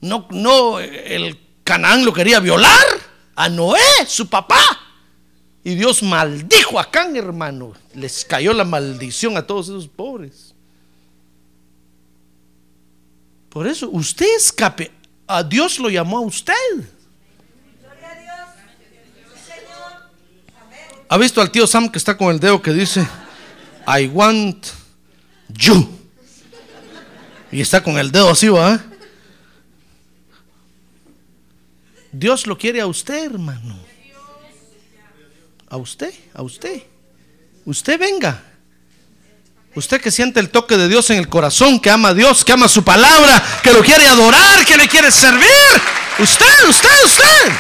No, 0.01 0.27
no, 0.31 0.79
el 0.79 1.39
Canaán 1.63 2.05
lo 2.05 2.13
quería 2.13 2.39
violar 2.39 2.85
a 3.35 3.49
Noé, 3.49 3.79
su 4.07 4.27
papá. 4.27 4.59
Y 5.69 5.75
Dios 5.75 6.01
maldijo 6.01 6.79
a 6.79 6.89
Can, 6.89 7.15
hermano. 7.15 7.73
Les 7.93 8.25
cayó 8.25 8.53
la 8.53 8.63
maldición 8.63 9.37
a 9.37 9.45
todos 9.45 9.67
esos 9.67 9.87
pobres. 9.87 10.55
Por 13.49 13.67
eso, 13.67 13.87
usted 13.91 14.25
escape. 14.35 14.91
A 15.27 15.43
Dios 15.43 15.77
lo 15.77 15.91
llamó 15.91 16.17
a 16.17 16.21
usted. 16.21 16.53
¿Ha 21.07 21.17
visto 21.19 21.39
al 21.39 21.51
tío 21.51 21.67
Sam 21.67 21.87
que 21.87 21.99
está 21.99 22.17
con 22.17 22.33
el 22.33 22.39
dedo 22.39 22.59
que 22.63 22.73
dice, 22.73 23.07
I 23.85 24.07
want 24.07 24.69
you? 25.49 25.87
Y 27.51 27.61
está 27.61 27.83
con 27.83 27.99
el 27.99 28.11
dedo 28.11 28.31
así, 28.31 28.49
¿va? 28.49 28.83
Dios 32.11 32.47
lo 32.47 32.57
quiere 32.57 32.81
a 32.81 32.87
usted, 32.87 33.25
hermano. 33.25 33.88
A 35.69 35.77
usted, 35.77 36.13
a 36.33 36.41
usted. 36.41 36.81
Usted 37.65 37.99
venga. 37.99 38.43
Usted 39.75 40.01
que 40.01 40.09
siente 40.09 40.39
el 40.39 40.49
toque 40.49 40.77
de 40.77 40.87
Dios 40.87 41.09
en 41.11 41.17
el 41.17 41.29
corazón, 41.29 41.79
que 41.79 41.91
ama 41.91 42.09
a 42.09 42.13
Dios, 42.13 42.43
que 42.43 42.51
ama 42.51 42.67
su 42.67 42.83
palabra, 42.83 43.43
que 43.61 43.71
lo 43.71 43.81
quiere 43.81 44.07
adorar, 44.07 44.65
que 44.65 44.75
le 44.75 44.87
quiere 44.87 45.11
servir. 45.11 45.47
Usted, 46.17 46.67
usted, 46.67 46.89
usted. 47.05 47.51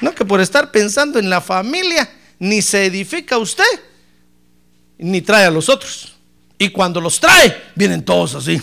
No 0.00 0.14
que 0.14 0.24
por 0.24 0.40
estar 0.40 0.70
pensando 0.70 1.18
en 1.18 1.28
la 1.28 1.40
familia, 1.40 2.08
ni 2.38 2.62
se 2.62 2.86
edifica 2.86 3.36
usted, 3.36 3.64
ni 4.96 5.20
trae 5.20 5.44
a 5.44 5.50
los 5.50 5.68
otros. 5.68 6.14
Y 6.56 6.70
cuando 6.70 7.00
los 7.00 7.20
trae, 7.20 7.70
vienen 7.74 8.04
todos 8.04 8.34
así. 8.34 8.60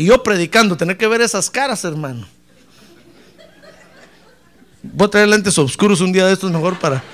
Y 0.00 0.06
yo 0.06 0.22
predicando, 0.22 0.78
tener 0.78 0.96
que 0.96 1.06
ver 1.06 1.20
esas 1.20 1.50
caras, 1.50 1.84
hermano. 1.84 2.26
Voy 4.82 5.06
a 5.06 5.10
traer 5.10 5.28
lentes 5.28 5.58
oscuros 5.58 6.00
un 6.00 6.10
día 6.10 6.24
de 6.24 6.32
estos 6.32 6.50
mejor 6.50 6.78
para... 6.78 7.04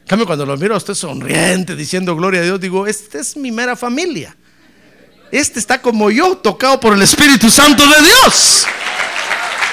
En 0.00 0.08
cambio, 0.08 0.26
cuando 0.26 0.44
lo 0.44 0.56
miro 0.56 0.74
a 0.74 0.78
usted 0.78 0.94
sonriente, 0.94 1.76
diciendo 1.76 2.16
gloria 2.16 2.40
a 2.40 2.42
Dios, 2.42 2.58
digo, 2.58 2.88
esta 2.88 3.20
es 3.20 3.36
mi 3.36 3.52
mera 3.52 3.76
familia. 3.76 4.36
Este 5.30 5.60
está 5.60 5.80
como 5.80 6.10
yo, 6.10 6.38
tocado 6.38 6.80
por 6.80 6.92
el 6.94 7.02
Espíritu 7.02 7.48
Santo 7.50 7.86
de 7.86 8.02
Dios. 8.02 8.66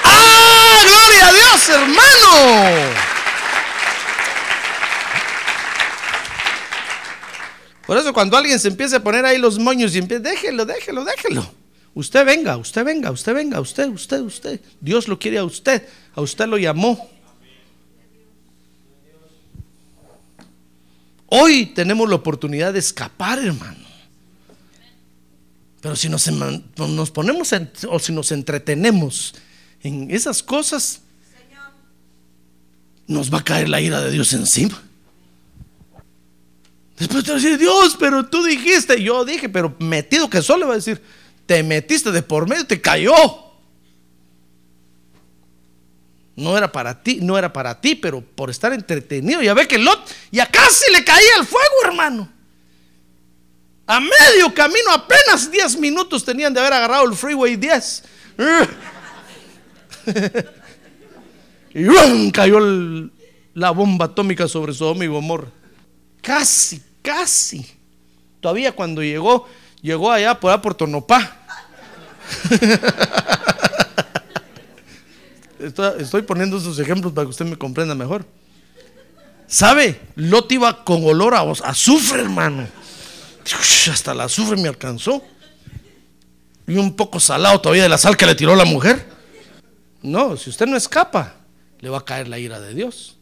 ¡Ah! 0.04 0.82
¡Gloria 0.86 1.26
a 1.26 1.32
Dios, 1.32 1.68
hermano! 1.68 3.11
Por 7.86 7.96
eso 7.98 8.12
cuando 8.12 8.36
alguien 8.36 8.58
se 8.58 8.68
empieza 8.68 8.96
a 8.98 9.02
poner 9.02 9.24
ahí 9.24 9.38
los 9.38 9.58
moños 9.58 9.94
y 9.94 9.98
empieza, 9.98 10.22
déjelo, 10.22 10.64
déjelo, 10.64 11.04
déjelo. 11.04 11.46
Usted 11.94 12.24
venga, 12.24 12.56
usted 12.56 12.84
venga, 12.84 13.10
usted 13.10 13.34
venga, 13.34 13.60
usted, 13.60 13.88
usted, 13.88 14.20
usted. 14.20 14.60
Dios 14.80 15.08
lo 15.08 15.18
quiere 15.18 15.38
a 15.38 15.44
usted, 15.44 15.86
a 16.14 16.20
usted 16.20 16.46
lo 16.46 16.56
llamó. 16.58 17.10
Hoy 21.26 21.66
tenemos 21.66 22.08
la 22.08 22.16
oportunidad 22.16 22.72
de 22.72 22.78
escapar, 22.78 23.38
hermano. 23.38 23.82
Pero 25.80 25.96
si 25.96 26.08
nos 26.08 27.10
ponemos 27.10 27.52
en- 27.52 27.70
o 27.88 27.98
si 27.98 28.12
nos 28.12 28.30
entretenemos 28.32 29.34
en 29.82 30.10
esas 30.10 30.42
cosas, 30.42 31.00
nos 33.08 33.32
va 33.32 33.38
a 33.38 33.44
caer 33.44 33.68
la 33.68 33.80
ira 33.80 34.00
de 34.00 34.10
Dios 34.12 34.32
encima. 34.32 34.80
Después 37.02 37.24
te 37.24 37.32
va 37.32 37.36
a 37.36 37.40
decir, 37.40 37.58
Dios, 37.58 37.96
pero 37.98 38.26
tú 38.26 38.44
dijiste, 38.44 39.02
yo 39.02 39.24
dije, 39.24 39.48
pero 39.48 39.74
metido 39.80 40.30
que 40.30 40.40
solo 40.40 40.68
va 40.68 40.74
a 40.74 40.76
decir, 40.76 41.02
te 41.46 41.60
metiste 41.64 42.12
de 42.12 42.22
por 42.22 42.48
medio, 42.48 42.64
te 42.64 42.80
cayó. 42.80 43.12
No 46.36 46.56
era 46.56 46.70
para 46.70 47.02
ti, 47.02 47.18
no 47.20 47.36
era 47.36 47.52
para 47.52 47.80
ti, 47.80 47.96
pero 47.96 48.20
por 48.20 48.50
estar 48.50 48.72
entretenido, 48.72 49.42
ya 49.42 49.52
ve 49.52 49.66
que 49.66 49.78
Lot 49.78 49.98
ya 50.30 50.46
casi 50.46 50.92
le 50.92 51.02
caía 51.02 51.38
el 51.40 51.44
fuego, 51.44 51.74
hermano. 51.86 52.32
A 53.88 53.98
medio 53.98 54.54
camino, 54.54 54.92
apenas 54.92 55.50
10 55.50 55.78
minutos 55.78 56.24
tenían 56.24 56.54
de 56.54 56.60
haber 56.60 56.72
agarrado 56.72 57.10
el 57.10 57.16
freeway 57.16 57.56
10. 57.56 58.04
Y 61.74 62.30
cayó 62.32 62.60
la 63.54 63.70
bomba 63.70 64.04
atómica 64.04 64.46
sobre 64.46 64.74
Sodoma 64.74 65.06
y 65.06 65.08
Gomorra. 65.08 65.48
Casi, 66.20 66.82
casi. 67.02 67.66
Todavía 68.40 68.72
cuando 68.72 69.02
llegó, 69.02 69.46
llegó 69.82 70.10
allá 70.10 70.38
por 70.38 70.50
allá 70.50 70.62
por 70.62 70.74
Tonopá. 70.74 71.38
Estoy, 75.98 76.22
poniendo 76.22 76.56
esos 76.56 76.78
ejemplos 76.78 77.12
para 77.12 77.24
que 77.26 77.30
usted 77.30 77.44
me 77.44 77.56
comprenda 77.56 77.94
mejor. 77.94 78.24
¿Sabe? 79.46 80.00
Lot 80.16 80.50
iba 80.50 80.82
con 80.84 81.04
olor 81.04 81.34
a 81.34 81.42
azufre, 81.42 82.22
hermano. 82.22 82.66
Hasta 83.90 84.12
el 84.12 84.20
azufre 84.20 84.56
me 84.56 84.68
alcanzó. 84.68 85.22
Y 86.66 86.76
un 86.76 86.96
poco 86.96 87.20
salado 87.20 87.60
todavía 87.60 87.84
de 87.84 87.88
la 87.88 87.98
sal 87.98 88.16
que 88.16 88.26
le 88.26 88.34
tiró 88.34 88.56
la 88.56 88.64
mujer. 88.64 89.06
No, 90.02 90.36
si 90.36 90.50
usted 90.50 90.66
no 90.66 90.76
escapa, 90.76 91.34
le 91.80 91.88
va 91.88 91.98
a 91.98 92.04
caer 92.04 92.28
la 92.28 92.38
ira 92.38 92.58
de 92.60 92.74
Dios. 92.74 93.18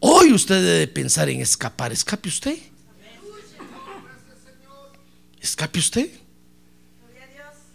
Hoy 0.00 0.32
usted 0.32 0.62
debe 0.62 0.88
pensar 0.88 1.28
en 1.28 1.40
escapar. 1.42 1.92
Escape 1.92 2.28
usted. 2.28 2.56
Escape 5.40 5.78
usted. 5.78 6.10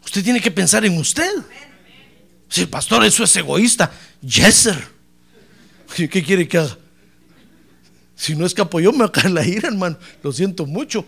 Usted 0.03 0.23
tiene 0.23 0.41
que 0.41 0.51
pensar 0.51 0.83
en 0.85 0.97
usted. 0.97 1.31
Si 2.49 2.65
pastor, 2.65 3.05
eso 3.05 3.23
es 3.23 3.35
egoísta. 3.35 3.91
Yes, 4.21 4.55
sir. 4.55 4.87
¿Y 5.97 6.07
¿Qué 6.07 6.23
quiere 6.23 6.47
que 6.47 6.57
haga? 6.57 6.77
Si 8.15 8.35
no 8.35 8.45
escapo 8.45 8.79
yo, 8.79 8.91
me 8.91 8.99
va 8.99 9.05
a 9.05 9.11
caer 9.11 9.31
la 9.31 9.45
ira, 9.45 9.67
hermano. 9.67 9.97
Lo 10.23 10.31
siento 10.31 10.65
mucho. 10.65 11.05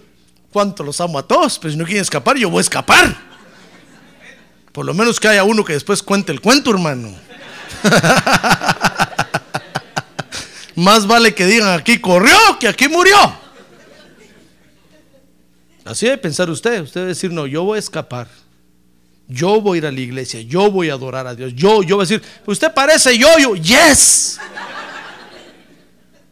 Cuánto 0.51 0.83
los 0.83 1.01
amo 1.01 1.17
a 1.17 1.27
todos. 1.27 1.57
Pero 1.57 1.71
si 1.71 1.77
no 1.77 1.85
quieren 1.85 2.01
escapar, 2.01 2.37
yo 2.37 2.49
voy 2.49 2.59
a 2.59 2.61
escapar. 2.61 3.17
Por 4.71 4.85
lo 4.85 4.93
menos 4.93 5.19
que 5.19 5.27
haya 5.27 5.43
uno 5.43 5.65
que 5.65 5.73
después 5.73 6.03
cuente 6.03 6.31
el 6.31 6.41
cuento, 6.41 6.69
hermano. 6.69 7.15
Más 10.77 11.07
vale 11.07 11.33
que 11.33 11.47
digan 11.47 11.73
aquí 11.73 11.99
corrió 11.99 12.37
que 12.59 12.67
aquí 12.67 12.87
murió. 12.87 13.17
Así 15.83 16.05
debe 16.05 16.19
pensar 16.19 16.51
usted. 16.51 16.83
Usted 16.83 17.01
debe 17.01 17.09
decir, 17.09 17.31
no, 17.31 17.47
yo 17.47 17.63
voy 17.63 17.77
a 17.77 17.79
escapar. 17.79 18.27
Yo 19.27 19.59
voy 19.59 19.77
a 19.77 19.79
ir 19.79 19.85
a 19.87 19.91
la 19.91 19.99
iglesia. 19.99 20.39
Yo 20.41 20.69
voy 20.69 20.91
a 20.91 20.93
adorar 20.93 21.25
a 21.25 21.33
Dios. 21.33 21.53
Yo, 21.55 21.81
yo 21.81 21.95
voy 21.95 22.05
a 22.05 22.07
decir, 22.07 22.21
usted 22.45 22.71
parece 22.75 23.17
yo, 23.17 23.27
yo, 23.39 23.55
yes. 23.55 24.39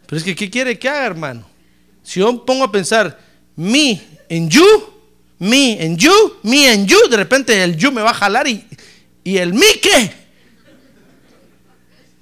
Pero 0.05 0.17
es 0.19 0.23
que, 0.23 0.35
¿qué 0.35 0.47
quiere 0.47 0.77
que 0.77 0.89
haga, 0.89 1.07
hermano? 1.07 1.43
Si 2.03 2.19
yo 2.19 2.45
pongo 2.45 2.65
a 2.65 2.71
pensar, 2.71 3.19
me 3.55 3.99
en 4.29 4.47
you, 4.47 4.93
me 5.39 5.83
en 5.83 5.97
you, 5.97 6.37
me 6.43 6.71
en 6.71 6.85
you, 6.85 6.99
de 7.09 7.17
repente 7.17 7.63
el 7.63 7.75
you 7.75 7.91
me 7.91 8.03
va 8.03 8.11
a 8.11 8.13
jalar 8.13 8.47
y, 8.47 8.63
y 9.23 9.37
el 9.37 9.55
me 9.55 9.79
qué. 9.81 10.24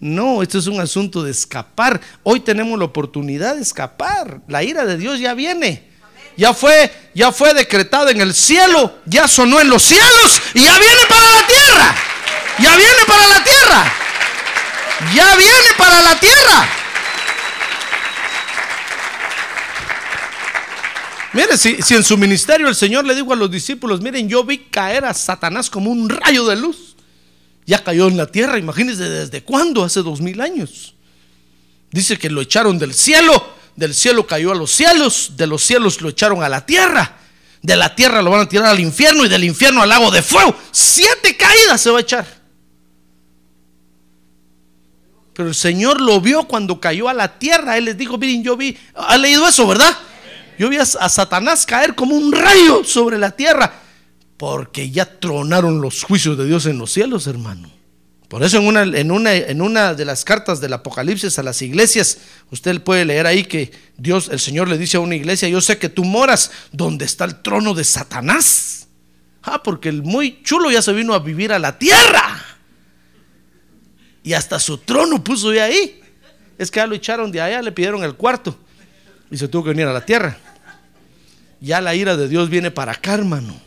No, 0.03 0.43
esto 0.43 0.59
es 0.59 0.67
un 0.67 0.81
asunto 0.81 1.23
de 1.23 1.31
escapar. 1.31 2.01
Hoy 2.23 2.41
tenemos 2.41 2.77
la 2.77 2.83
oportunidad 2.83 3.55
de 3.55 3.61
escapar. 3.61 4.41
La 4.49 4.61
ira 4.61 4.83
de 4.83 4.97
Dios 4.97 5.17
ya 5.17 5.33
viene. 5.33 5.87
Ya 6.35 6.53
fue, 6.53 6.91
ya 7.15 7.31
fue 7.31 7.53
decretado 7.53 8.09
en 8.09 8.19
el 8.19 8.33
cielo, 8.33 8.97
ya 9.05 9.29
sonó 9.29 9.61
en 9.61 9.69
los 9.69 9.81
cielos 9.81 10.41
y 10.55 10.61
ya 10.61 10.77
viene 10.77 11.01
para 11.07 11.21
la 11.21 11.47
tierra. 11.47 11.95
Ya 12.59 12.75
viene 12.75 13.05
para 13.07 13.27
la 13.29 13.43
tierra. 13.45 13.93
Ya 15.15 15.35
viene 15.37 15.69
para 15.77 16.01
la 16.01 16.19
tierra. 16.19 16.69
Mire, 21.31 21.57
si, 21.57 21.81
si 21.81 21.95
en 21.95 22.03
su 22.03 22.17
ministerio 22.17 22.67
el 22.67 22.75
Señor 22.75 23.05
le 23.05 23.15
dijo 23.15 23.31
a 23.31 23.37
los 23.37 23.49
discípulos, 23.49 24.01
miren, 24.01 24.27
yo 24.27 24.43
vi 24.43 24.57
caer 24.57 25.05
a 25.05 25.13
Satanás 25.13 25.69
como 25.69 25.89
un 25.89 26.09
rayo 26.09 26.45
de 26.45 26.57
luz 26.57 26.92
ya 27.65 27.83
cayó 27.83 28.07
en 28.07 28.17
la 28.17 28.27
tierra. 28.27 28.57
Imagínense 28.57 29.09
desde 29.09 29.43
cuándo, 29.43 29.83
hace 29.83 30.01
dos 30.01 30.21
mil 30.21 30.41
años. 30.41 30.95
Dice 31.91 32.17
que 32.17 32.29
lo 32.29 32.41
echaron 32.41 32.79
del 32.79 32.93
cielo, 32.93 33.53
del 33.75 33.93
cielo 33.93 34.25
cayó 34.25 34.51
a 34.51 34.55
los 34.55 34.71
cielos, 34.71 35.33
de 35.37 35.47
los 35.47 35.63
cielos 35.63 36.01
lo 36.01 36.09
echaron 36.09 36.43
a 36.43 36.49
la 36.49 36.65
tierra, 36.65 37.17
de 37.61 37.75
la 37.75 37.95
tierra 37.95 38.21
lo 38.21 38.31
van 38.31 38.41
a 38.41 38.49
tirar 38.49 38.67
al 38.67 38.79
infierno 38.79 39.25
y 39.25 39.29
del 39.29 39.43
infierno 39.43 39.81
al 39.81 39.89
lago 39.89 40.09
de 40.09 40.21
fuego. 40.21 40.55
Siete 40.71 41.37
caídas 41.37 41.81
se 41.81 41.91
va 41.91 41.99
a 41.99 42.01
echar. 42.01 42.43
Pero 45.33 45.49
el 45.49 45.55
Señor 45.55 46.01
lo 46.01 46.19
vio 46.21 46.43
cuando 46.47 46.79
cayó 46.79 47.09
a 47.09 47.13
la 47.13 47.39
tierra. 47.39 47.77
Él 47.77 47.85
les 47.85 47.97
dijo, 47.97 48.17
miren, 48.17 48.43
yo 48.43 48.55
vi, 48.55 48.77
ha 48.95 49.17
leído 49.17 49.47
eso, 49.47 49.67
¿verdad? 49.67 49.95
Yo 50.59 50.69
vi 50.69 50.77
a, 50.77 50.81
a 50.81 51.09
Satanás 51.09 51.65
caer 51.65 51.95
como 51.95 52.15
un 52.15 52.31
rayo 52.31 52.83
sobre 52.83 53.17
la 53.17 53.31
tierra. 53.31 53.82
Porque 54.37 54.89
ya 54.89 55.19
tronaron 55.19 55.81
los 55.81 56.03
juicios 56.03 56.37
de 56.37 56.45
Dios 56.45 56.65
en 56.65 56.77
los 56.77 56.91
cielos, 56.91 57.27
hermano. 57.27 57.69
Por 58.33 58.41
eso 58.41 58.57
en 58.57 58.65
una, 58.65 58.81
en 58.81 59.11
una, 59.11 59.35
en 59.35 59.61
una 59.61 59.93
de 59.93 60.05
las 60.05 60.25
cartas 60.25 60.59
del 60.59 60.73
Apocalipsis 60.73 61.37
a 61.37 61.43
las 61.43 61.61
iglesias, 61.61 62.17
usted 62.49 62.81
puede 62.81 63.05
leer 63.05 63.27
ahí 63.27 63.43
que 63.43 63.71
Dios, 63.95 64.27
el 64.29 64.39
Señor 64.39 64.67
le 64.67 64.79
dice 64.79 64.97
a 64.97 65.01
una 65.01 65.15
iglesia, 65.15 65.47
yo 65.49 65.61
sé 65.61 65.77
que 65.77 65.87
tú 65.87 66.03
moras 66.03 66.49
donde 66.71 67.05
está 67.05 67.25
el 67.25 67.43
trono 67.43 67.75
de 67.75 67.83
Satanás. 67.83 68.87
Ah, 69.43 69.61
porque 69.61 69.89
el 69.89 70.01
muy 70.01 70.41
chulo 70.41 70.71
ya 70.71 70.81
se 70.81 70.93
vino 70.93 71.13
a 71.13 71.19
vivir 71.19 71.53
a 71.53 71.59
la 71.59 71.77
tierra. 71.77 72.43
Y 74.23 74.33
hasta 74.33 74.59
su 74.59 74.79
trono 74.79 75.23
puso 75.23 75.51
de 75.51 75.61
ahí. 75.61 76.01
Es 76.57 76.71
que 76.71 76.79
ya 76.79 76.87
lo 76.87 76.95
echaron 76.95 77.31
de 77.31 77.39
allá, 77.39 77.61
le 77.61 77.71
pidieron 77.71 78.03
el 78.03 78.15
cuarto. 78.15 78.57
Y 79.29 79.37
se 79.37 79.47
tuvo 79.47 79.65
que 79.65 79.69
venir 79.71 79.85
a 79.85 79.93
la 79.93 80.05
tierra. 80.05 80.37
Ya 81.59 81.81
la 81.81 81.93
ira 81.93 82.15
de 82.17 82.27
Dios 82.27 82.49
viene 82.49 82.71
para 82.71 82.93
acá, 82.93 83.13
hermano. 83.13 83.61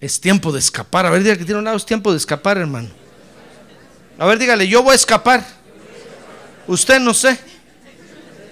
Es 0.00 0.20
tiempo 0.20 0.50
de 0.50 0.58
escapar. 0.58 1.04
A 1.06 1.10
ver, 1.10 1.22
dígale 1.22 1.38
que 1.38 1.44
tiene 1.44 1.58
un 1.58 1.64
lado, 1.64 1.76
es 1.76 1.84
tiempo 1.84 2.10
de 2.10 2.16
escapar, 2.16 2.56
hermano. 2.56 2.88
A 4.18 4.26
ver, 4.26 4.38
dígale, 4.38 4.66
yo 4.66 4.82
voy 4.82 4.92
a 4.92 4.96
escapar. 4.96 5.46
Usted 6.66 7.00
no 7.00 7.12
sé, 7.12 7.38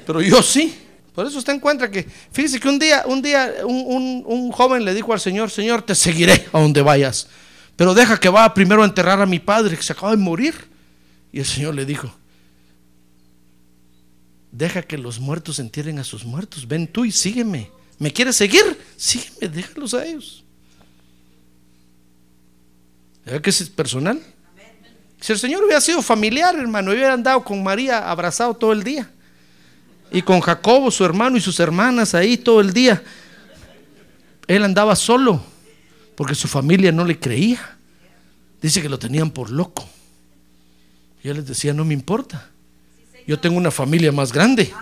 pero 0.06 0.20
yo 0.20 0.42
sí. 0.42 0.76
Por 1.14 1.26
eso 1.26 1.38
usted 1.38 1.54
encuentra 1.54 1.90
que, 1.90 2.06
fíjese 2.32 2.60
que 2.60 2.68
un 2.68 2.78
día, 2.78 3.02
un 3.06 3.20
día, 3.20 3.52
un, 3.64 4.22
un 4.24 4.52
joven 4.52 4.84
le 4.84 4.94
dijo 4.94 5.12
al 5.12 5.20
Señor, 5.20 5.50
Señor, 5.50 5.82
te 5.82 5.94
seguiré 5.94 6.46
a 6.52 6.60
donde 6.60 6.80
vayas, 6.80 7.28
pero 7.76 7.92
deja 7.92 8.18
que 8.20 8.28
vaya 8.28 8.54
primero 8.54 8.82
a 8.82 8.86
enterrar 8.86 9.20
a 9.20 9.26
mi 9.26 9.38
padre 9.38 9.76
que 9.76 9.82
se 9.82 9.92
acaba 9.92 10.12
de 10.12 10.16
morir. 10.16 10.54
Y 11.32 11.40
el 11.40 11.46
Señor 11.46 11.74
le 11.74 11.84
dijo, 11.84 12.12
deja 14.52 14.82
que 14.82 14.96
los 14.96 15.18
muertos 15.18 15.58
entierren 15.58 15.98
a 15.98 16.04
sus 16.04 16.24
muertos, 16.24 16.66
ven 16.66 16.86
tú 16.86 17.04
y 17.04 17.12
sígueme. 17.12 17.70
¿Me 17.98 18.12
quieres 18.12 18.36
seguir? 18.36 18.78
Sígueme, 18.96 19.48
déjalos 19.48 19.94
a 19.94 20.06
ellos. 20.06 20.44
¿Verdad 23.28 23.42
que 23.42 23.50
es 23.50 23.68
personal? 23.68 24.18
Si 25.20 25.32
el 25.32 25.38
Señor 25.38 25.62
hubiera 25.62 25.82
sido 25.82 26.00
familiar, 26.00 26.56
hermano, 26.56 26.92
hubiera 26.92 27.12
andado 27.12 27.44
con 27.44 27.62
María 27.62 28.10
abrazado 28.10 28.54
todo 28.54 28.72
el 28.72 28.82
día. 28.82 29.10
Y 30.10 30.22
con 30.22 30.40
Jacobo, 30.40 30.90
su 30.90 31.04
hermano 31.04 31.36
y 31.36 31.42
sus 31.42 31.60
hermanas 31.60 32.14
ahí 32.14 32.38
todo 32.38 32.62
el 32.62 32.72
día. 32.72 33.02
Él 34.46 34.64
andaba 34.64 34.96
solo 34.96 35.44
porque 36.16 36.34
su 36.34 36.48
familia 36.48 36.90
no 36.90 37.04
le 37.04 37.18
creía. 37.18 37.76
Dice 38.62 38.80
que 38.80 38.88
lo 38.88 38.98
tenían 38.98 39.30
por 39.30 39.50
loco. 39.50 39.86
Y 41.22 41.28
él 41.28 41.36
les 41.36 41.46
decía, 41.46 41.74
no 41.74 41.84
me 41.84 41.92
importa. 41.92 42.48
Yo 43.26 43.38
tengo 43.38 43.58
una 43.58 43.70
familia 43.70 44.10
más 44.10 44.32
grande. 44.32 44.72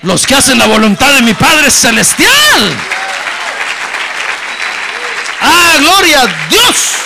Los 0.00 0.26
que 0.26 0.34
hacen 0.34 0.58
la 0.58 0.66
voluntad 0.66 1.14
de 1.14 1.20
mi 1.20 1.34
Padre 1.34 1.70
Celestial. 1.70 2.30
Ah, 5.42 5.76
gloria 5.78 6.22
a 6.22 6.48
Dios. 6.48 7.05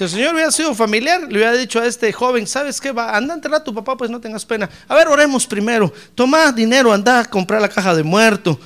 Si 0.00 0.04
el 0.04 0.10
Señor 0.10 0.32
hubiera 0.32 0.50
sido 0.50 0.74
familiar, 0.74 1.20
le 1.20 1.36
hubiera 1.36 1.52
dicho 1.52 1.78
a 1.78 1.84
este 1.84 2.10
joven, 2.10 2.46
¿sabes 2.46 2.80
qué? 2.80 2.90
Va, 2.90 3.14
anda 3.14 3.34
a 3.34 3.36
enterrar 3.36 3.60
a 3.60 3.64
tu 3.64 3.74
papá, 3.74 3.98
pues 3.98 4.10
no 4.10 4.18
tengas 4.18 4.46
pena. 4.46 4.66
A 4.88 4.94
ver, 4.94 5.06
oremos 5.08 5.46
primero. 5.46 5.92
Toma 6.14 6.50
dinero, 6.52 6.90
anda 6.90 7.20
a 7.20 7.24
comprar 7.26 7.60
la 7.60 7.68
caja 7.68 7.94
de 7.94 8.02
muerto. 8.02 8.58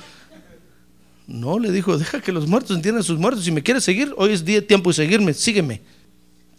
No, 1.27 1.59
le 1.59 1.73
dijo, 1.73 1.97
deja 1.97 2.21
que 2.21 2.31
los 2.31 2.47
muertos 2.47 2.77
entiendan 2.77 3.03
sus 3.03 3.19
muertos. 3.19 3.43
Si 3.43 3.51
me 3.51 3.61
quieres 3.61 3.83
seguir, 3.83 4.13
hoy 4.15 4.31
es 4.31 4.45
día 4.45 4.65
tiempo 4.65 4.91
de 4.91 4.93
seguirme, 4.93 5.33
sígueme. 5.33 5.81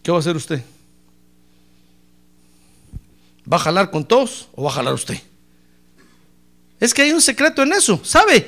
¿Qué 0.03 0.11
va 0.11 0.18
a 0.18 0.20
hacer 0.20 0.37
usted? 0.37 0.62
¿Va 3.51 3.57
a 3.57 3.61
jalar 3.61 3.91
con 3.91 4.05
todos 4.05 4.51
o 4.55 4.64
va 4.64 4.70
a 4.70 4.74
jalar 4.74 4.93
usted? 4.93 5.18
Es 6.79 6.93
que 6.93 7.01
hay 7.01 7.12
un 7.12 7.22
secreto 7.22 7.62
en 7.62 7.72
eso, 7.72 7.99
¿sabe? 8.05 8.47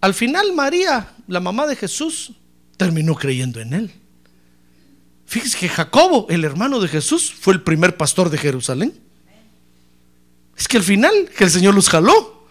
Al 0.00 0.14
final 0.14 0.52
María, 0.52 1.08
la 1.26 1.40
mamá 1.40 1.66
de 1.66 1.74
Jesús, 1.74 2.30
terminó 2.76 3.16
creyendo 3.16 3.58
en 3.58 3.74
él. 3.74 4.03
Fíjese 5.26 5.58
que 5.58 5.68
Jacobo, 5.68 6.26
el 6.28 6.44
hermano 6.44 6.80
de 6.80 6.88
Jesús, 6.88 7.32
fue 7.38 7.54
el 7.54 7.62
primer 7.62 7.96
pastor 7.96 8.30
de 8.30 8.38
Jerusalén. 8.38 8.98
Es 10.56 10.68
que 10.68 10.76
al 10.76 10.82
final 10.82 11.30
que 11.36 11.44
el 11.44 11.50
Señor 11.50 11.74
los 11.74 11.88
jaló. 11.88 12.46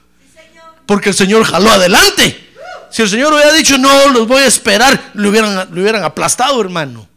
Porque 0.86 1.10
el 1.10 1.16
Señor 1.16 1.44
jaló 1.46 1.72
adelante. 1.72 2.50
Si 2.92 3.02
el 3.02 3.10
Señor 3.10 3.34
hubiera 3.34 3.54
dicho, 3.54 3.78
no, 3.78 4.10
los 4.10 4.28
voy 4.28 4.44
a 4.44 4.48
esperar, 4.48 5.12
lo 5.14 5.30
hubieran, 5.30 5.72
hubieran 5.74 6.04
aplastado, 6.04 6.62
hermano. 6.62 7.08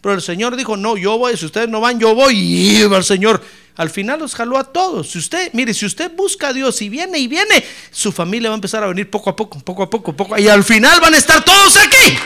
Pero 0.00 0.14
el 0.14 0.22
Señor 0.22 0.54
dijo, 0.54 0.76
no, 0.76 0.96
yo 0.96 1.18
voy, 1.18 1.36
si 1.36 1.46
ustedes 1.46 1.68
no 1.68 1.80
van, 1.80 1.98
yo 1.98 2.14
voy. 2.14 2.38
Y 2.38 2.76
iba 2.82 2.96
el 2.96 3.04
Señor. 3.04 3.42
Al 3.76 3.90
final 3.90 4.20
los 4.20 4.34
jaló 4.34 4.56
a 4.56 4.64
todos. 4.64 5.10
Si 5.10 5.18
usted, 5.18 5.50
mire, 5.52 5.74
si 5.74 5.84
usted 5.84 6.10
busca 6.14 6.48
a 6.48 6.52
Dios 6.52 6.80
y 6.80 6.88
viene 6.88 7.18
y 7.18 7.26
viene, 7.26 7.64
su 7.90 8.12
familia 8.12 8.48
va 8.50 8.54
a 8.54 8.56
empezar 8.56 8.84
a 8.84 8.86
venir 8.86 9.10
poco 9.10 9.30
a 9.30 9.36
poco, 9.36 9.58
poco 9.58 9.82
a 9.82 9.90
poco, 9.90 10.14
poco. 10.14 10.38
Y 10.38 10.48
al 10.48 10.64
final 10.64 11.00
van 11.00 11.12
a 11.14 11.18
estar 11.18 11.44
todos 11.44 11.76
aquí. 11.76 12.18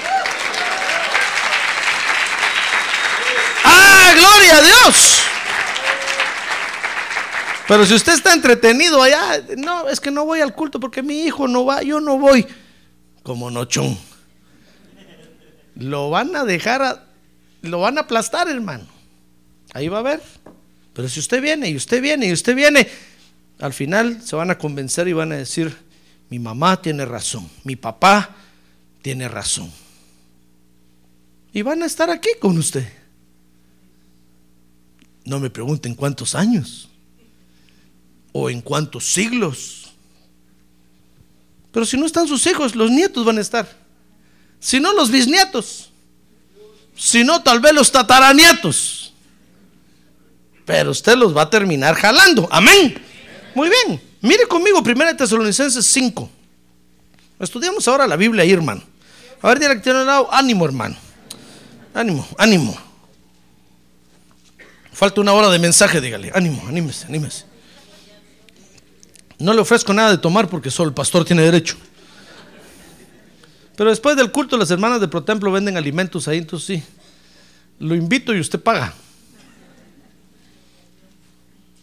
A 4.50 4.60
Dios. 4.60 5.20
Pero 7.68 7.86
si 7.86 7.94
usted 7.94 8.14
está 8.14 8.34
entretenido 8.34 9.00
allá, 9.00 9.44
no, 9.56 9.88
es 9.88 10.00
que 10.00 10.10
no 10.10 10.24
voy 10.24 10.40
al 10.40 10.54
culto 10.54 10.80
porque 10.80 11.02
mi 11.02 11.22
hijo 11.22 11.46
no 11.46 11.64
va, 11.64 11.82
yo 11.82 12.00
no 12.00 12.18
voy. 12.18 12.44
Como 13.22 13.50
nochón. 13.50 13.96
Lo 15.76 16.10
van 16.10 16.34
a 16.34 16.44
dejar, 16.44 17.06
lo 17.62 17.80
van 17.80 17.98
a 17.98 18.02
aplastar, 18.02 18.48
hermano. 18.48 18.86
Ahí 19.72 19.86
va 19.86 20.00
a 20.00 20.02
ver. 20.02 20.20
Pero 20.92 21.08
si 21.08 21.20
usted 21.20 21.40
viene 21.40 21.68
y 21.68 21.76
usted 21.76 22.02
viene 22.02 22.26
y 22.26 22.32
usted 22.32 22.56
viene, 22.56 22.88
al 23.60 23.72
final 23.72 24.20
se 24.20 24.34
van 24.34 24.50
a 24.50 24.58
convencer 24.58 25.06
y 25.06 25.12
van 25.12 25.30
a 25.30 25.36
decir, 25.36 25.72
mi 26.28 26.40
mamá 26.40 26.82
tiene 26.82 27.04
razón, 27.04 27.48
mi 27.62 27.76
papá 27.76 28.34
tiene 29.00 29.28
razón. 29.28 29.70
Y 31.52 31.62
van 31.62 31.82
a 31.82 31.86
estar 31.86 32.10
aquí 32.10 32.30
con 32.40 32.58
usted. 32.58 32.99
No 35.24 35.38
me 35.38 35.50
pregunten 35.50 35.94
cuántos 35.94 36.34
años 36.34 36.88
o 38.32 38.50
en 38.50 38.60
cuántos 38.60 39.12
siglos. 39.12 39.92
Pero 41.72 41.86
si 41.86 41.96
no 41.96 42.06
están 42.06 42.26
sus 42.26 42.46
hijos, 42.46 42.74
los 42.74 42.90
nietos 42.90 43.24
van 43.24 43.38
a 43.38 43.40
estar. 43.40 43.68
Si 44.58 44.80
no, 44.80 44.92
los 44.92 45.10
bisnietos. 45.10 45.90
Si 46.96 47.24
no, 47.24 47.42
tal 47.42 47.60
vez 47.60 47.72
los 47.72 47.90
tataranietos. 47.90 49.12
Pero 50.64 50.90
usted 50.90 51.16
los 51.16 51.36
va 51.36 51.42
a 51.42 51.50
terminar 51.50 51.94
jalando. 51.94 52.48
Amén. 52.50 52.94
Muy 53.54 53.68
bien. 53.68 54.00
Mire 54.20 54.46
conmigo, 54.46 54.82
1 54.84 55.16
Tesalonicenses 55.16 55.86
5. 55.86 56.30
Estudiamos 57.38 57.88
ahora 57.88 58.06
la 58.06 58.16
Biblia 58.16 58.42
ahí, 58.42 58.52
hermano. 58.52 58.82
A 59.40 59.48
ver, 59.48 59.58
director, 59.58 59.96
ánimo, 60.30 60.64
hermano. 60.66 60.96
Ánimo, 61.94 62.28
ánimo. 62.36 62.89
Falta 65.00 65.22
una 65.22 65.32
hora 65.32 65.48
de 65.48 65.58
mensaje, 65.58 65.98
dígale. 65.98 66.30
Ánimo, 66.34 66.62
anímese, 66.68 67.06
anímese. 67.06 67.46
No 69.38 69.54
le 69.54 69.62
ofrezco 69.62 69.94
nada 69.94 70.10
de 70.10 70.18
tomar 70.18 70.46
porque 70.46 70.70
solo 70.70 70.90
el 70.90 70.94
pastor 70.94 71.24
tiene 71.24 71.40
derecho. 71.40 71.78
Pero 73.76 73.88
después 73.88 74.14
del 74.14 74.30
culto, 74.30 74.58
las 74.58 74.70
hermanas 74.70 75.00
de 75.00 75.08
Protemplo 75.08 75.50
venden 75.50 75.78
alimentos 75.78 76.28
ahí, 76.28 76.36
entonces 76.36 76.66
sí. 76.66 76.82
Lo 77.78 77.94
invito 77.94 78.34
y 78.34 78.40
usted 78.40 78.60
paga. 78.60 78.92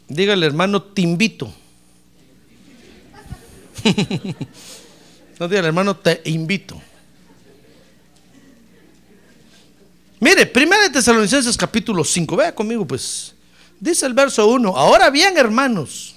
Dígale, 0.07 0.45
hermano, 0.45 0.84
te 0.84 1.01
invito. 1.01 1.51
no 5.39 5.47
dígale, 5.47 5.70
hermano, 5.70 5.97
te 5.97 6.22
invito. 6.26 6.80
Mire, 10.20 10.51
1 10.53 10.91
Tesalonicenses 10.91 11.55
capítulo 11.55 12.03
5, 12.03 12.36
vea 12.36 12.55
conmigo 12.55 12.86
pues. 12.86 13.34
Dice 13.80 14.05
el 14.07 14.13
verso 14.13 14.47
1, 14.47 14.76
ahora 14.76 15.11
bien 15.11 15.38
hermanos, 15.38 16.15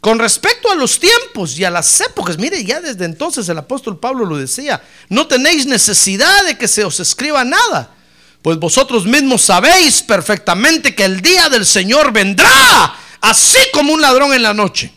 con 0.00 0.18
respecto 0.18 0.70
a 0.70 0.74
los 0.74 1.00
tiempos 1.00 1.58
y 1.58 1.64
a 1.64 1.70
las 1.70 1.98
épocas, 2.02 2.36
mire, 2.36 2.62
ya 2.62 2.78
desde 2.78 3.06
entonces 3.06 3.48
el 3.48 3.56
apóstol 3.56 3.98
Pablo 3.98 4.26
lo 4.26 4.36
decía, 4.36 4.82
no 5.08 5.26
tenéis 5.26 5.64
necesidad 5.64 6.44
de 6.44 6.58
que 6.58 6.68
se 6.68 6.84
os 6.84 7.00
escriba 7.00 7.42
nada, 7.42 7.94
pues 8.42 8.58
vosotros 8.58 9.06
mismos 9.06 9.40
sabéis 9.40 10.02
perfectamente 10.02 10.94
que 10.94 11.06
el 11.06 11.22
día 11.22 11.48
del 11.48 11.64
Señor 11.64 12.12
vendrá, 12.12 12.94
así 13.22 13.60
como 13.72 13.94
un 13.94 14.02
ladrón 14.02 14.34
en 14.34 14.42
la 14.42 14.52
noche. 14.52 14.92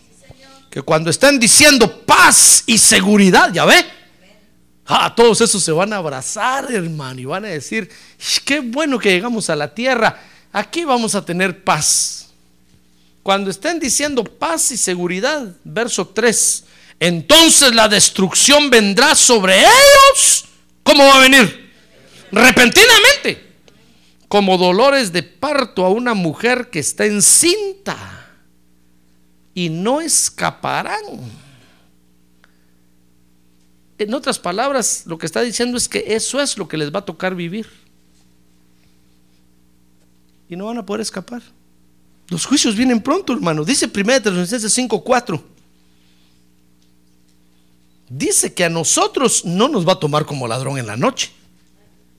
Que 0.69 0.81
cuando 0.81 1.09
estén 1.09 1.39
diciendo 1.39 2.01
paz 2.01 2.63
y 2.65 2.77
seguridad, 2.77 3.53
ya 3.53 3.63
ve, 3.63 3.85
ah, 4.87 5.13
todos 5.15 5.41
esos 5.41 5.63
se 5.63 5.71
van 5.71 5.93
a 5.93 5.97
abrazar, 5.97 6.71
hermano, 6.71 7.19
y 7.19 7.25
van 7.25 7.45
a 7.45 7.49
decir, 7.49 7.89
qué 8.45 8.59
bueno 8.61 8.97
que 8.97 9.11
llegamos 9.11 9.49
a 9.49 9.55
la 9.55 9.73
tierra, 9.73 10.19
aquí 10.51 10.85
vamos 10.85 11.15
a 11.15 11.23
tener 11.23 11.63
paz. 11.63 12.29
Cuando 13.23 13.49
estén 13.49 13.79
diciendo 13.79 14.23
paz 14.23 14.71
y 14.71 14.77
seguridad, 14.77 15.53
verso 15.63 16.07
3, 16.07 16.63
entonces 16.99 17.75
la 17.75 17.87
destrucción 17.87 18.69
vendrá 18.69 19.15
sobre 19.15 19.59
ellos. 19.59 20.45
¿Cómo 20.83 21.05
va 21.05 21.17
a 21.17 21.19
venir? 21.19 21.73
Repentinamente, 22.31 23.45
como 24.27 24.57
dolores 24.57 25.11
de 25.11 25.23
parto 25.23 25.85
a 25.85 25.89
una 25.89 26.13
mujer 26.13 26.69
que 26.69 26.79
está 26.79 27.05
encinta 27.05 28.17
y 29.53 29.69
no 29.69 30.01
escaparán. 30.01 31.03
En 33.99 34.13
otras 34.13 34.37
palabras, 34.37 35.03
lo 35.05 35.17
que 35.17 35.25
está 35.25 35.41
diciendo 35.41 35.77
es 35.77 35.89
que 35.89 36.03
eso 36.07 36.39
es 36.39 36.57
lo 36.57 36.67
que 36.67 36.77
les 36.77 36.93
va 36.93 36.99
a 36.99 37.05
tocar 37.05 37.33
vivir. 37.33 37.67
Y 40.49 40.55
no 40.55 40.65
van 40.65 40.77
a 40.77 40.85
poder 40.85 41.01
escapar. 41.01 41.41
Los 42.29 42.45
juicios 42.45 42.75
vienen 42.75 43.01
pronto, 43.01 43.33
hermano. 43.33 43.63
Dice 43.63 43.87
1 43.87 44.21
Tesalonicenses 44.21 44.77
5:4. 44.77 45.41
Dice 48.09 48.53
que 48.53 48.63
a 48.63 48.69
nosotros 48.69 49.43
no 49.43 49.67
nos 49.67 49.87
va 49.87 49.93
a 49.93 49.99
tomar 49.99 50.25
como 50.25 50.47
ladrón 50.47 50.77
en 50.77 50.87
la 50.87 50.95
noche. 50.95 51.31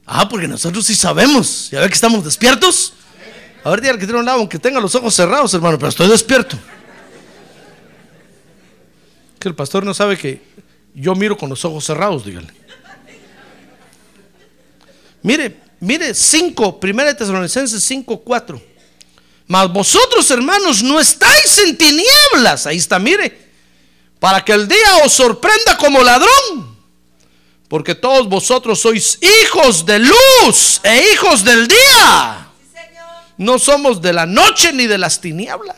Ah, 0.04 0.28
porque 0.28 0.48
nosotros 0.48 0.84
sí 0.84 0.94
sabemos. 0.94 1.70
¿Ya 1.70 1.80
ve 1.80 1.88
que 1.88 1.94
estamos 1.94 2.24
despiertos? 2.24 2.94
A 3.64 3.70
ver, 3.70 3.80
dígale 3.80 3.98
que 3.98 4.06
tiene 4.06 4.20
un 4.20 4.24
lado, 4.26 4.38
aunque 4.38 4.58
tenga 4.58 4.80
los 4.80 4.94
ojos 4.94 5.14
cerrados, 5.14 5.52
hermano, 5.54 5.78
pero 5.78 5.88
estoy 5.88 6.08
despierto. 6.08 6.58
Que 9.38 9.48
el 9.48 9.54
pastor 9.54 9.84
no 9.84 9.94
sabe 9.94 10.16
que 10.16 10.42
yo 11.00 11.14
miro 11.14 11.36
con 11.36 11.48
los 11.48 11.64
ojos 11.64 11.84
cerrados, 11.84 12.24
dígale. 12.24 12.48
Mire, 15.22 15.60
mire, 15.80 16.14
5, 16.14 16.80
1 16.82 17.16
Tesalonicenses 17.16 17.82
5, 17.82 18.20
4. 18.20 18.62
Mas 19.46 19.72
vosotros, 19.72 20.30
hermanos, 20.30 20.82
no 20.82 21.00
estáis 21.00 21.58
en 21.58 21.76
tinieblas. 21.76 22.66
Ahí 22.66 22.76
está, 22.76 22.98
mire. 22.98 23.48
Para 24.20 24.44
que 24.44 24.52
el 24.52 24.68
día 24.68 25.04
os 25.04 25.12
sorprenda 25.12 25.76
como 25.76 26.02
ladrón. 26.02 26.76
Porque 27.68 27.94
todos 27.94 28.28
vosotros 28.28 28.80
sois 28.80 29.18
hijos 29.22 29.84
de 29.84 29.98
luz 29.98 30.80
e 30.82 31.12
hijos 31.12 31.44
del 31.44 31.68
día. 31.68 32.48
No 33.36 33.58
somos 33.58 34.02
de 34.02 34.12
la 34.12 34.26
noche 34.26 34.72
ni 34.72 34.86
de 34.86 34.98
las 34.98 35.20
tinieblas. 35.20 35.76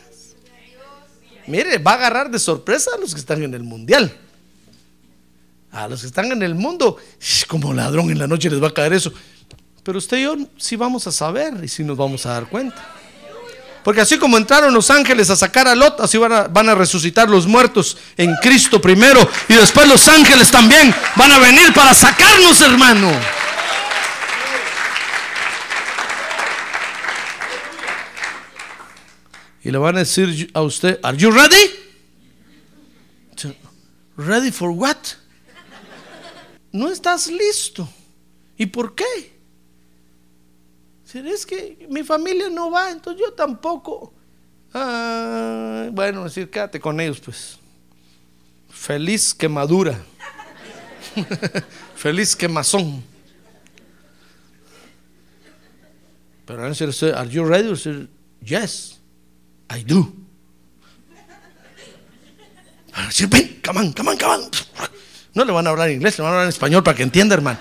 Mire, 1.47 1.77
va 1.77 1.91
a 1.91 1.95
agarrar 1.95 2.31
de 2.31 2.39
sorpresa 2.39 2.91
a 2.95 2.97
los 2.97 3.13
que 3.13 3.19
están 3.19 3.43
en 3.43 3.53
el 3.53 3.63
mundial. 3.63 4.17
A 5.71 5.87
los 5.87 6.01
que 6.01 6.07
están 6.07 6.31
en 6.31 6.43
el 6.43 6.55
mundo, 6.55 6.97
como 7.47 7.73
ladrón 7.73 8.09
en 8.11 8.19
la 8.19 8.27
noche 8.27 8.49
les 8.49 8.61
va 8.61 8.67
a 8.67 8.73
caer 8.73 8.93
eso. 8.93 9.13
Pero 9.83 9.97
usted 9.97 10.17
y 10.17 10.23
yo 10.23 10.35
sí 10.57 10.75
vamos 10.75 11.07
a 11.07 11.11
saber 11.11 11.53
y 11.63 11.67
sí 11.67 11.83
nos 11.83 11.97
vamos 11.97 12.25
a 12.25 12.33
dar 12.33 12.47
cuenta. 12.47 12.75
Porque 13.83 14.01
así 14.01 14.19
como 14.19 14.37
entraron 14.37 14.73
los 14.73 14.91
ángeles 14.91 15.29
a 15.31 15.35
sacar 15.35 15.67
a 15.67 15.73
Lot, 15.73 16.01
así 16.01 16.17
van 16.17 16.31
a, 16.31 16.47
van 16.47 16.69
a, 16.69 16.75
resucitar 16.75 17.29
los 17.29 17.47
muertos 17.47 17.97
en 18.15 18.35
Cristo 18.35 18.79
primero. 18.79 19.27
Y 19.47 19.55
después 19.55 19.87
los 19.87 20.07
ángeles 20.07 20.51
también 20.51 20.93
van 21.15 21.31
a 21.31 21.39
venir 21.39 21.73
para 21.73 21.93
sacarnos, 21.93 22.61
hermano. 22.61 23.11
Y 29.63 29.71
le 29.71 29.77
van 29.77 29.95
a 29.95 29.99
decir 29.99 30.51
a 30.53 30.61
usted, 30.61 30.99
¿Are 31.03 31.17
you 31.17 31.31
ready? 31.31 31.71
¿Ready 34.17 34.51
for 34.51 34.69
what? 34.69 34.97
No 36.71 36.89
estás 36.89 37.27
listo. 37.27 37.87
¿Y 38.57 38.65
por 38.67 38.95
qué? 38.95 39.31
Es 41.13 41.45
que 41.45 41.87
mi 41.89 42.03
familia 42.03 42.49
no 42.49 42.71
va, 42.71 42.89
entonces 42.89 43.21
yo 43.21 43.33
tampoco. 43.33 44.13
Ah, 44.73 45.89
bueno, 45.91 46.23
decir, 46.23 46.49
quédate 46.49 46.79
con 46.79 46.99
ellos, 47.01 47.19
pues. 47.19 47.57
Feliz 48.69 49.33
quemadura. 49.33 50.01
Feliz 51.95 52.35
quemazón. 52.35 53.03
Pero 56.45 56.59
van 56.59 56.73
a 56.73 56.75
decir, 56.75 57.13
¿Are 57.13 57.29
you 57.29 57.43
ready? 57.43 58.07
Yes, 58.43 58.99
I 59.69 59.83
do. 59.83 60.13
Ven, 63.29 63.61
come 63.63 63.79
on, 63.79 63.93
come 63.93 64.11
on, 64.11 64.17
come 64.17 64.31
on. 64.31 64.51
No 65.33 65.45
le 65.45 65.51
van 65.51 65.65
a 65.65 65.69
hablar 65.69 65.89
en 65.89 65.95
inglés, 65.95 66.17
le 66.17 66.23
van 66.23 66.31
a 66.31 66.35
hablar 66.35 66.45
en 66.45 66.49
español 66.49 66.83
para 66.83 66.95
que 66.95 67.03
entienda, 67.03 67.35
hermano. 67.35 67.59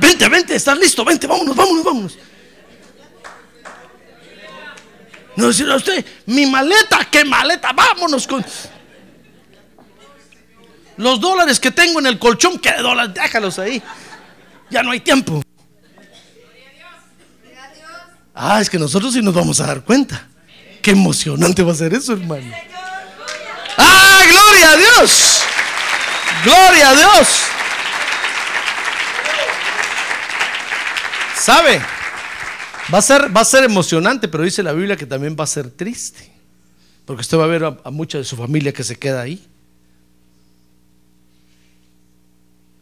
Vente, 0.00 0.28
vente, 0.28 0.54
estás 0.54 0.78
listo, 0.78 1.04
vente, 1.04 1.26
vámonos, 1.26 1.56
vámonos, 1.56 1.84
vámonos. 1.84 2.18
No 5.36 5.48
decirle 5.48 5.74
a 5.74 5.76
usted, 5.76 6.04
mi 6.26 6.46
maleta, 6.46 7.06
qué 7.10 7.24
maleta, 7.24 7.72
vámonos 7.72 8.26
con 8.26 8.44
los 10.96 11.20
dólares 11.20 11.60
que 11.60 11.70
tengo 11.70 11.98
en 12.00 12.06
el 12.06 12.18
colchón, 12.18 12.58
qué 12.58 12.72
dólares, 12.80 13.12
déjalos 13.14 13.58
ahí. 13.58 13.82
Ya 14.70 14.82
no 14.82 14.90
hay 14.90 15.00
tiempo. 15.00 15.42
Ah, 18.34 18.60
es 18.60 18.68
que 18.68 18.78
nosotros 18.78 19.14
sí 19.14 19.22
nos 19.22 19.34
vamos 19.34 19.60
a 19.60 19.66
dar 19.66 19.82
cuenta. 19.82 20.28
Qué 20.82 20.90
emocionante 20.92 21.62
va 21.62 21.72
a 21.72 21.74
ser 21.74 21.94
eso, 21.94 22.12
hermano. 22.12 22.50
Ah, 23.76 24.22
gloria 24.28 24.70
a 24.70 24.76
Dios. 24.76 25.35
Gloria 26.46 26.90
a 26.90 26.94
Dios. 26.94 27.28
¿Sabe? 31.36 31.80
Va 32.94 32.98
a, 32.98 33.02
ser, 33.02 33.36
va 33.36 33.40
a 33.40 33.44
ser 33.44 33.64
emocionante, 33.64 34.28
pero 34.28 34.44
dice 34.44 34.62
la 34.62 34.72
Biblia 34.72 34.96
que 34.96 35.06
también 35.06 35.36
va 35.36 35.42
a 35.42 35.48
ser 35.48 35.70
triste. 35.70 36.30
Porque 37.04 37.22
usted 37.22 37.36
va 37.36 37.44
a 37.44 37.48
ver 37.48 37.64
a, 37.64 37.90
mucha 37.90 38.18
de 38.18 38.24
su 38.24 38.36
familia 38.36 38.72
que 38.72 38.84
se 38.84 38.94
queda 38.94 39.22
ahí. 39.22 39.44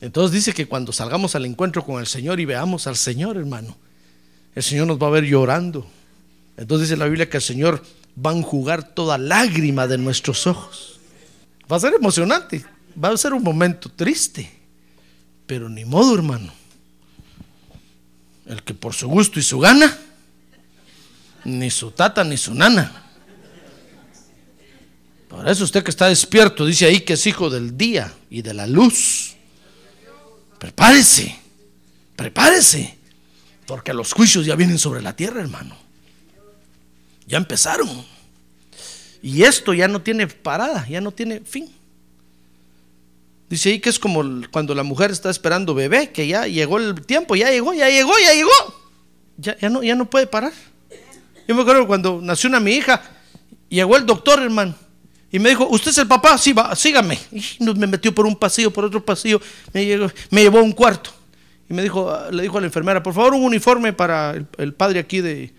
Entonces 0.03 0.33
dice 0.33 0.53
que 0.53 0.67
cuando 0.67 0.93
salgamos 0.93 1.35
al 1.35 1.47
encuentro 1.47 1.87
con 1.87 2.01
el 2.01 2.07
Señor 2.07 2.41
y 2.41 2.45
veamos 2.45 2.87
al 2.87 2.97
Señor, 2.97 3.39
hermano, 3.39 3.79
el 4.55 4.63
Señor 4.63 4.89
nos 4.89 4.99
va 4.99 5.07
a 5.07 5.11
ver 5.11 5.25
llorando. 5.25 5.87
Entonces 6.59 6.91
dice 6.91 6.99
la 6.99 7.07
Biblia 7.07 7.31
que 7.31 7.39
el 7.39 7.43
Señor 7.43 7.83
va 8.15 8.33
a 8.33 8.35
enjugar 8.35 8.95
toda 8.95 9.17
lágrima 9.17 9.87
de 9.87 9.97
nuestros 9.97 10.47
ojos. 10.47 11.01
Va 11.73 11.79
a 11.79 11.81
ser 11.81 11.95
emocionante, 11.95 12.63
va 13.03 13.11
a 13.11 13.17
ser 13.17 13.33
un 13.33 13.43
momento 13.43 13.91
triste, 13.91 14.51
pero 15.47 15.69
ni 15.69 15.85
modo, 15.85 16.15
hermano 16.15 16.65
el 18.47 18.63
que 18.63 18.75
por 18.75 18.95
su 18.95 19.09
gusto 19.09 19.39
y 19.39 19.43
su 19.43 19.59
gana, 19.59 19.97
ni 21.45 21.71
su 21.71 21.91
tata 21.91 22.25
ni 22.25 22.37
su 22.37 22.55
nana. 22.55 23.03
Por 25.29 25.49
eso 25.49 25.65
usted 25.65 25.83
que 25.83 25.91
está 25.91 26.09
despierto, 26.09 26.65
dice 26.65 26.87
ahí 26.87 27.01
que 27.01 27.15
es 27.15 27.27
hijo 27.27 27.51
del 27.51 27.77
día 27.77 28.13
y 28.31 28.43
de 28.43 28.55
la 28.55 28.67
luz. 28.67 29.35
Prepárese, 30.59 31.37
prepárese, 32.17 32.97
porque 33.67 33.93
los 33.93 34.13
juicios 34.13 34.47
ya 34.47 34.55
vienen 34.55 34.79
sobre 34.79 35.03
la 35.03 35.17
tierra, 35.17 35.41
hermano. 35.41 35.77
Ya 37.27 37.39
empezaron. 37.39 37.89
Y 39.23 39.43
esto 39.43 39.73
ya 39.73 39.89
no 39.89 40.03
tiene 40.03 40.27
parada, 40.27 40.87
ya 40.89 41.01
no 41.01 41.11
tiene 41.11 41.41
fin. 41.41 41.75
Dice 43.55 43.69
ahí 43.69 43.79
que 43.79 43.89
es 43.89 44.01
como 44.01 44.21
cuando 44.51 44.75
la 44.75 44.83
mujer 44.83 45.13
está 45.13 45.31
esperando 45.31 45.75
bebé, 45.77 46.11
que 46.11 46.27
ya 46.27 46.49
llegó 46.49 46.79
el 46.79 47.07
tiempo, 47.07 47.37
ya 47.37 47.51
llegó, 47.53 47.73
ya 47.73 47.89
llegó, 47.89 48.11
ya 48.21 48.33
llegó. 48.35 48.51
Ya, 49.37 49.57
ya, 49.61 49.69
no, 49.71 49.81
ya 49.81 49.95
no 49.95 50.11
puede 50.11 50.27
parar. 50.27 50.53
Yo 51.47 51.55
me 51.55 51.63
acuerdo 51.63 51.87
cuando 51.87 52.19
nació 52.21 52.49
una 52.49 52.59
mi 52.59 52.73
hija, 52.73 53.01
llegó 53.69 53.97
el 53.97 54.07
doctor, 54.07 54.43
hermano, 54.43 54.75
y 55.31 55.39
me 55.39 55.51
dijo, 55.51 55.69
¿usted 55.69 55.93
es 55.93 55.99
el 55.99 56.09
papá? 56.09 56.37
Sí, 56.37 56.53
va, 56.53 56.75
sígame. 56.75 57.17
Me 57.61 57.87
metió 57.87 58.13
por 58.13 58.27
un 58.27 58.35
pasillo, 58.35 58.73
por 58.73 58.87
otro 58.87 59.05
pasillo, 59.05 59.41
me, 59.73 59.85
llegó- 59.85 60.11
me 60.31 60.43
llevó 60.43 60.59
a 60.59 60.63
un 60.63 60.73
cuarto. 60.73 61.11
Y 61.71 61.75
me 61.75 61.83
dijo, 61.85 62.11
ah, 62.11 62.31
le 62.33 62.43
dijo 62.43 62.59
a 62.59 62.61
la 62.61 62.67
enfermera, 62.67 63.05
por 63.05 63.15
favor, 63.15 63.35
un 63.35 63.45
uniforme 63.45 63.93
para 63.93 64.33
el, 64.33 64.49
el 64.59 64.75
padre 64.75 64.99
aquí 64.99 65.21
de, 65.21 65.55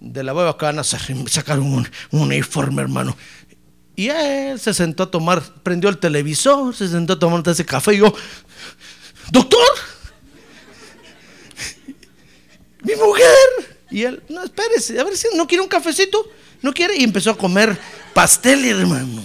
de 0.00 0.24
la 0.24 0.34
hueva 0.34 0.54
van 0.60 0.80
a 0.80 0.82
sacar 0.82 1.60
un, 1.60 1.88
un 2.10 2.20
uniforme, 2.22 2.82
hermano. 2.82 3.16
Y 4.00 4.08
él 4.08 4.58
se 4.58 4.72
sentó 4.72 5.02
a 5.02 5.10
tomar, 5.10 5.42
prendió 5.62 5.90
el 5.90 5.98
televisor, 5.98 6.74
se 6.74 6.88
sentó 6.88 7.12
a 7.12 7.18
tomar 7.18 7.46
ese 7.46 7.66
café 7.66 7.92
y 7.92 7.98
yo, 7.98 8.10
doctor, 9.30 9.60
mi 12.82 12.94
mujer. 12.94 13.76
Y 13.90 14.04
él, 14.04 14.22
no, 14.30 14.42
espérese, 14.42 14.98
a 14.98 15.04
ver 15.04 15.14
si 15.18 15.28
no 15.36 15.46
quiere 15.46 15.60
un 15.60 15.68
cafecito, 15.68 16.26
no 16.62 16.72
quiere. 16.72 16.96
Y 16.96 17.04
empezó 17.04 17.32
a 17.32 17.36
comer 17.36 17.78
pastel, 18.14 18.64
hermano. 18.64 19.22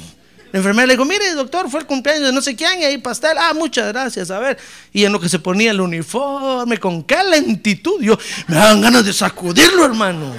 La 0.51 0.59
enfermera 0.59 0.87
le 0.87 0.95
dijo, 0.95 1.05
mire, 1.05 1.31
doctor, 1.35 1.71
fue 1.71 1.79
el 1.79 1.85
cumpleaños 1.85 2.25
de 2.25 2.33
no 2.33 2.41
sé 2.41 2.53
quién 2.53 2.81
y 2.81 2.83
ahí 2.83 2.97
pastel. 2.97 3.37
Ah, 3.39 3.53
muchas 3.53 3.93
gracias, 3.93 4.29
a 4.29 4.39
ver. 4.39 4.57
Y 4.91 5.05
en 5.05 5.13
lo 5.13 5.21
que 5.21 5.29
se 5.29 5.39
ponía 5.39 5.71
el 5.71 5.79
uniforme, 5.79 6.79
con 6.79 7.01
qué 7.03 7.23
lentitud, 7.23 8.01
yo 8.01 8.19
me 8.47 8.57
daban 8.57 8.81
ganas 8.81 9.05
de 9.05 9.13
sacudirlo, 9.13 9.85
hermano. 9.85 10.33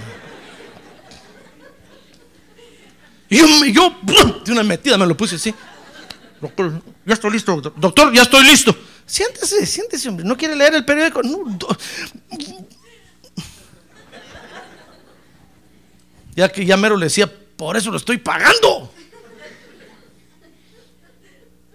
Y 3.28 3.38
yo, 3.38 3.46
yo 3.66 3.96
de 4.44 4.52
una 4.52 4.62
metida 4.62 4.96
me 4.96 5.06
lo 5.06 5.16
puse 5.16 5.36
así. 5.36 5.54
Doctor, 6.40 6.82
ya 7.04 7.14
estoy 7.14 7.32
listo, 7.32 7.60
doctor. 7.76 8.12
Ya 8.12 8.22
estoy 8.22 8.44
listo. 8.44 8.76
Siéntese, 9.06 9.64
siéntese, 9.66 10.08
hombre. 10.08 10.24
¿No 10.24 10.36
quiere 10.36 10.54
leer 10.56 10.74
el 10.74 10.84
periódico? 10.84 11.22
Ya 16.34 16.48
que 16.50 16.66
ya 16.66 16.76
mero 16.76 16.96
le 16.96 17.06
decía, 17.06 17.32
por 17.56 17.76
eso 17.76 17.90
lo 17.90 17.96
estoy 17.96 18.18
pagando. 18.18 18.92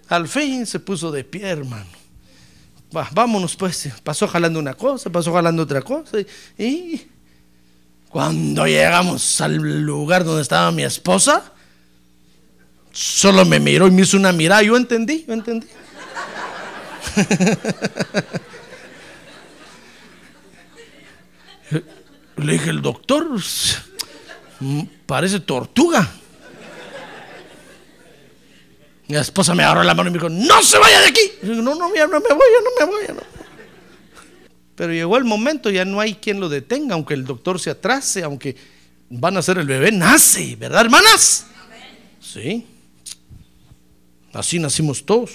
Al 0.08 0.28
fin 0.28 0.66
se 0.66 0.78
puso 0.78 1.10
de 1.10 1.24
pie, 1.24 1.48
hermano. 1.48 1.90
Va, 2.94 3.08
vámonos 3.12 3.56
pues. 3.56 3.88
Pasó 4.04 4.28
jalando 4.28 4.58
una 4.58 4.74
cosa, 4.74 5.10
pasó 5.10 5.32
jalando 5.32 5.62
otra 5.62 5.82
cosa. 5.82 6.18
Y 6.56 7.00
cuando 8.12 8.66
llegamos 8.66 9.40
al 9.40 9.56
lugar 9.56 10.24
donde 10.24 10.42
estaba 10.42 10.70
mi 10.70 10.82
esposa, 10.82 11.50
solo 12.92 13.46
me 13.46 13.58
miró 13.58 13.86
y 13.86 13.90
me 13.90 14.02
hizo 14.02 14.18
una 14.18 14.32
mirada. 14.32 14.62
Yo 14.62 14.76
entendí, 14.76 15.24
yo 15.26 15.32
entendí. 15.32 15.66
Le 22.36 22.52
dije, 22.52 22.68
el 22.68 22.82
doctor 22.82 23.28
parece 25.06 25.40
tortuga. 25.40 26.06
Mi 29.08 29.16
esposa 29.16 29.54
me 29.54 29.64
agarró 29.64 29.84
la 29.84 29.94
mano 29.94 30.10
y 30.10 30.12
me 30.12 30.18
dijo, 30.18 30.28
no 30.28 30.62
se 30.62 30.76
vaya 30.76 31.00
de 31.00 31.06
aquí. 31.06 31.32
Yo, 31.42 31.54
no, 31.54 31.74
no, 31.74 31.76
no 31.76 31.88
me 31.88 32.04
voy, 32.04 32.06
ya 32.06 32.06
no 32.06 32.20
me 32.78 32.84
voy. 32.84 33.04
no". 33.08 33.31
Pero 34.74 34.92
llegó 34.92 35.16
el 35.16 35.24
momento, 35.24 35.70
ya 35.70 35.84
no 35.84 36.00
hay 36.00 36.14
quien 36.14 36.40
lo 36.40 36.48
detenga, 36.48 36.94
aunque 36.94 37.14
el 37.14 37.24
doctor 37.24 37.60
se 37.60 37.70
atrase, 37.70 38.22
aunque 38.22 38.56
van 39.10 39.36
a 39.36 39.40
hacer 39.40 39.58
el 39.58 39.66
bebé, 39.66 39.92
nace, 39.92 40.56
¿verdad, 40.56 40.82
hermanas? 40.82 41.46
Sí. 42.20 42.66
Así 44.32 44.58
nacimos 44.58 45.04
todos. 45.04 45.30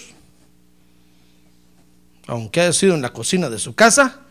Aunque 2.25 2.61
haya 2.61 2.73
sido 2.73 2.95
en 2.95 3.01
la 3.01 3.13
cocina 3.13 3.49
de 3.49 3.59
su 3.59 3.75
casa, 3.75 4.21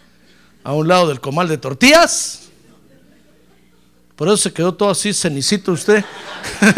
a 0.64 0.72
un 0.72 0.88
lado 0.88 1.06
del 1.08 1.20
comal 1.20 1.46
de 1.48 1.58
tortillas. 1.58 2.48
Por 4.16 4.26
eso 4.26 4.36
se 4.36 4.52
quedó 4.52 4.74
todo 4.74 4.90
así 4.90 5.14
cenicito 5.14 5.70
usted. 5.72 6.04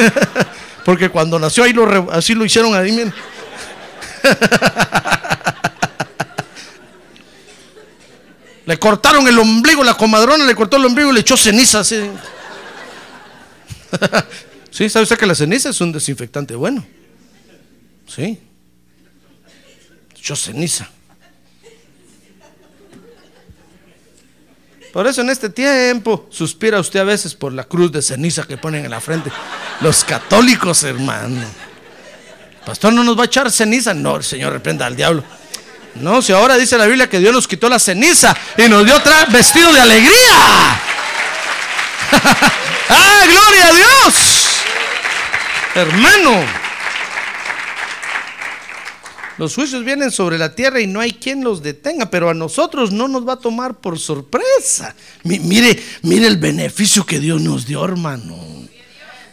Porque 0.85 1.09
cuando 1.09 1.39
nació 1.39 1.65
ahí 1.65 1.73
lo 1.73 2.13
así 2.13 2.35
lo 2.35 2.45
hicieron 2.45 2.75
ahí. 2.75 2.93
miren. 2.93 3.15
Le 8.69 8.79
cortaron 8.79 9.27
el 9.27 9.39
ombligo, 9.39 9.83
la 9.83 9.95
comadrona 9.95 10.45
le 10.45 10.55
cortó 10.55 10.77
el 10.77 10.85
ombligo 10.85 11.11
y 11.11 11.15
le 11.15 11.21
echó 11.21 11.39
ceniza. 11.39 11.81
así. 11.81 11.97
sí, 14.71 14.91
¿sabe 14.91 15.05
usted 15.05 15.17
que 15.17 15.25
la 15.25 15.35
ceniza 15.35 15.71
es 15.71 15.81
un 15.81 15.91
desinfectante 15.91 16.55
bueno? 16.55 16.87
Sí. 18.07 18.39
Echó 20.19 20.37
ceniza. 20.37 20.87
Por 24.93 25.07
eso 25.07 25.23
en 25.23 25.31
este 25.31 25.49
tiempo 25.49 26.27
suspira 26.29 26.79
usted 26.79 27.01
a 27.01 27.05
veces 27.05 27.35
por 27.35 27.55
la 27.55 27.65
cruz 27.65 27.91
de 27.91 28.03
ceniza 28.03 28.43
que 28.43 28.59
ponen 28.59 28.85
en 28.85 28.91
la 28.91 29.01
frente. 29.01 29.33
Los 29.81 30.05
católicos, 30.05 30.83
hermano. 30.83 31.43
Pastor, 32.67 32.93
¿no 32.93 33.03
nos 33.03 33.17
va 33.17 33.23
a 33.23 33.27
echar 33.27 33.51
ceniza? 33.51 33.95
No, 33.95 34.17
el 34.17 34.25
Señor 34.25 34.53
reprenda 34.53 34.85
al 34.85 34.95
diablo. 34.95 35.25
No, 35.97 36.23
si 36.23 36.33
ahora 36.33 36.57
dice 36.57 36.79
la 36.79 36.87
Biblia 36.87 37.09
que 37.09 37.19
Dios 37.19 37.33
nos 37.33 37.49
quitó 37.49 37.69
la 37.69 37.79
ceniza 37.79 38.37
y 38.57 38.63
nos 38.69 38.85
dio 38.85 38.97
otra 38.97 39.25
vestido 39.27 39.73
de 39.73 39.81
alegría. 39.81 40.11
¡Ah, 42.89 43.25
gloria 43.27 43.67
a 43.69 43.73
Dios! 43.73 44.15
Hermano. 45.75 46.45
Los 49.39 49.55
juicios 49.55 49.85
vienen 49.85 50.11
sobre 50.11 50.37
la 50.37 50.55
tierra 50.55 50.81
y 50.81 50.89
no 50.89 50.99
hay 51.01 51.13
quien 51.13 51.45
los 51.45 51.63
detenga, 51.63 52.11
pero 52.11 52.29
a 52.29 52.35
nosotros 52.35 52.91
no 52.91 53.07
nos 53.07 53.27
va 53.27 53.35
a 53.35 53.39
tomar 53.39 53.75
por 53.75 53.97
sorpresa. 53.99 54.95
Mi- 55.23 55.39
mire, 55.39 55.81
mire 56.03 56.27
el 56.27 56.39
beneficio 56.39 57.07
que 57.07 57.21
Dios 57.21 57.41
nos 57.41 57.65
dio, 57.65 57.85
hermano. 57.85 58.37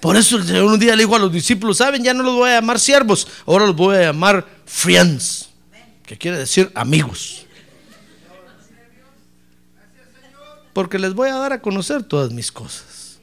Por 0.01 0.15
eso 0.15 0.37
el 0.37 0.61
un 0.61 0.77
día 0.79 0.95
le 0.95 1.03
dijo 1.03 1.15
a 1.15 1.19
los 1.19 1.31
discípulos, 1.33 1.77
saben, 1.77 2.03
ya 2.03 2.13
no 2.13 2.21
los 2.21 2.35
voy 2.35 2.51
a 2.51 2.55
llamar 2.55 2.79
siervos, 2.79 3.27
ahora 3.47 3.65
los 3.65 3.75
voy 3.75 3.95
a 3.97 4.01
llamar 4.01 4.45
friends, 4.67 5.49
que 6.05 6.17
quiere 6.17 6.37
decir 6.37 6.71
amigos. 6.75 7.45
Porque 10.73 10.99
les 10.99 11.13
voy 11.13 11.29
a 11.29 11.35
dar 11.35 11.53
a 11.53 11.61
conocer 11.61 12.03
todas 12.03 12.31
mis 12.31 12.51
cosas. 12.51 13.19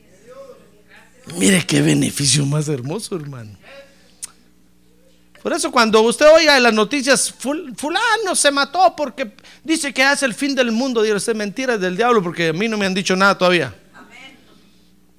Mire 1.39 1.65
qué 1.67 1.83
beneficio 1.83 2.45
más 2.47 2.69
hermoso, 2.69 3.15
hermano. 3.15 3.57
Por 5.43 5.53
eso 5.53 5.71
cuando 5.73 6.01
usted 6.03 6.27
oiga 6.33 6.57
en 6.57 6.63
las 6.63 6.73
noticias, 6.73 7.35
"Ful- 7.35 7.77
fulano 7.77 8.35
se 8.35 8.51
mató 8.51 8.95
porque 8.97 9.33
dice 9.65 9.93
que 9.93 10.03
hace 10.03 10.25
el 10.25 10.35
fin 10.35 10.55
del 10.55 10.71
mundo, 10.73 11.03
dice 11.03 11.17
"Es 11.33 11.37
mentira 11.37 11.77
del 11.79 11.97
diablo 11.97 12.23
porque 12.23 12.49
a 12.49 12.53
mí 12.53 12.69
no 12.69 12.79
me 12.79 12.87
han 12.87 12.95
dicho 12.95 13.15
nada 13.17 13.37
todavía. 13.37 13.75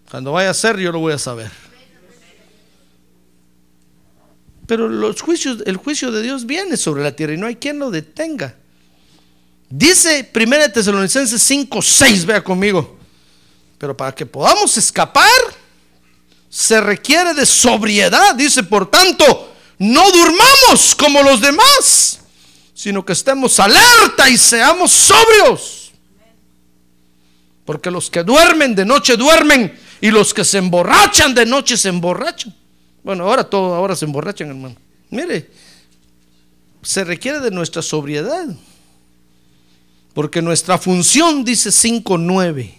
Cuando 0.09 0.31
vaya 0.31 0.49
a 0.49 0.53
ser, 0.53 0.77
yo 0.77 0.91
lo 0.91 0.99
voy 0.99 1.13
a 1.13 1.17
saber. 1.17 1.51
Pero 4.65 4.87
los 4.87 5.21
juicios, 5.21 5.63
el 5.65 5.77
juicio 5.77 6.11
de 6.11 6.21
Dios 6.21 6.45
viene 6.45 6.77
sobre 6.77 7.03
la 7.03 7.15
tierra 7.15 7.33
y 7.33 7.37
no 7.37 7.47
hay 7.47 7.57
quien 7.57 7.79
lo 7.79 7.91
detenga. 7.91 8.55
Dice 9.69 10.29
1 10.33 10.71
Tesalonicenses 10.71 11.41
5, 11.41 11.81
6, 11.81 12.25
vea 12.25 12.43
conmigo. 12.43 12.97
Pero 13.77 13.97
para 13.97 14.13
que 14.13 14.25
podamos 14.25 14.77
escapar, 14.77 15.27
se 16.49 16.79
requiere 16.79 17.33
de 17.33 17.45
sobriedad. 17.45 18.35
Dice, 18.35 18.63
por 18.63 18.89
tanto, 18.89 19.53
no 19.79 20.11
durmamos 20.11 20.95
como 20.95 21.21
los 21.23 21.41
demás, 21.41 22.19
sino 22.73 23.03
que 23.03 23.13
estemos 23.13 23.59
alerta 23.59 24.29
y 24.29 24.37
seamos 24.37 24.91
sobrios. 24.91 25.91
Porque 27.65 27.89
los 27.89 28.09
que 28.09 28.23
duermen 28.23 28.75
de 28.75 28.85
noche 28.85 29.17
duermen 29.17 29.77
y 29.99 30.11
los 30.11 30.33
que 30.33 30.45
se 30.45 30.59
emborrachan 30.59 31.33
de 31.33 31.45
noche 31.45 31.75
se 31.75 31.89
emborrachan. 31.89 32.55
Bueno, 33.03 33.25
ahora 33.25 33.43
todo, 33.43 33.73
ahora 33.73 33.95
se 33.95 34.05
emborrachan, 34.05 34.49
hermano. 34.49 34.75
Mire, 35.09 35.49
se 36.81 37.03
requiere 37.03 37.39
de 37.39 37.51
nuestra 37.51 37.81
sobriedad. 37.81 38.47
Porque 40.13 40.41
nuestra 40.41 40.77
función, 40.77 41.43
dice 41.43 41.69
5.9, 41.69 42.71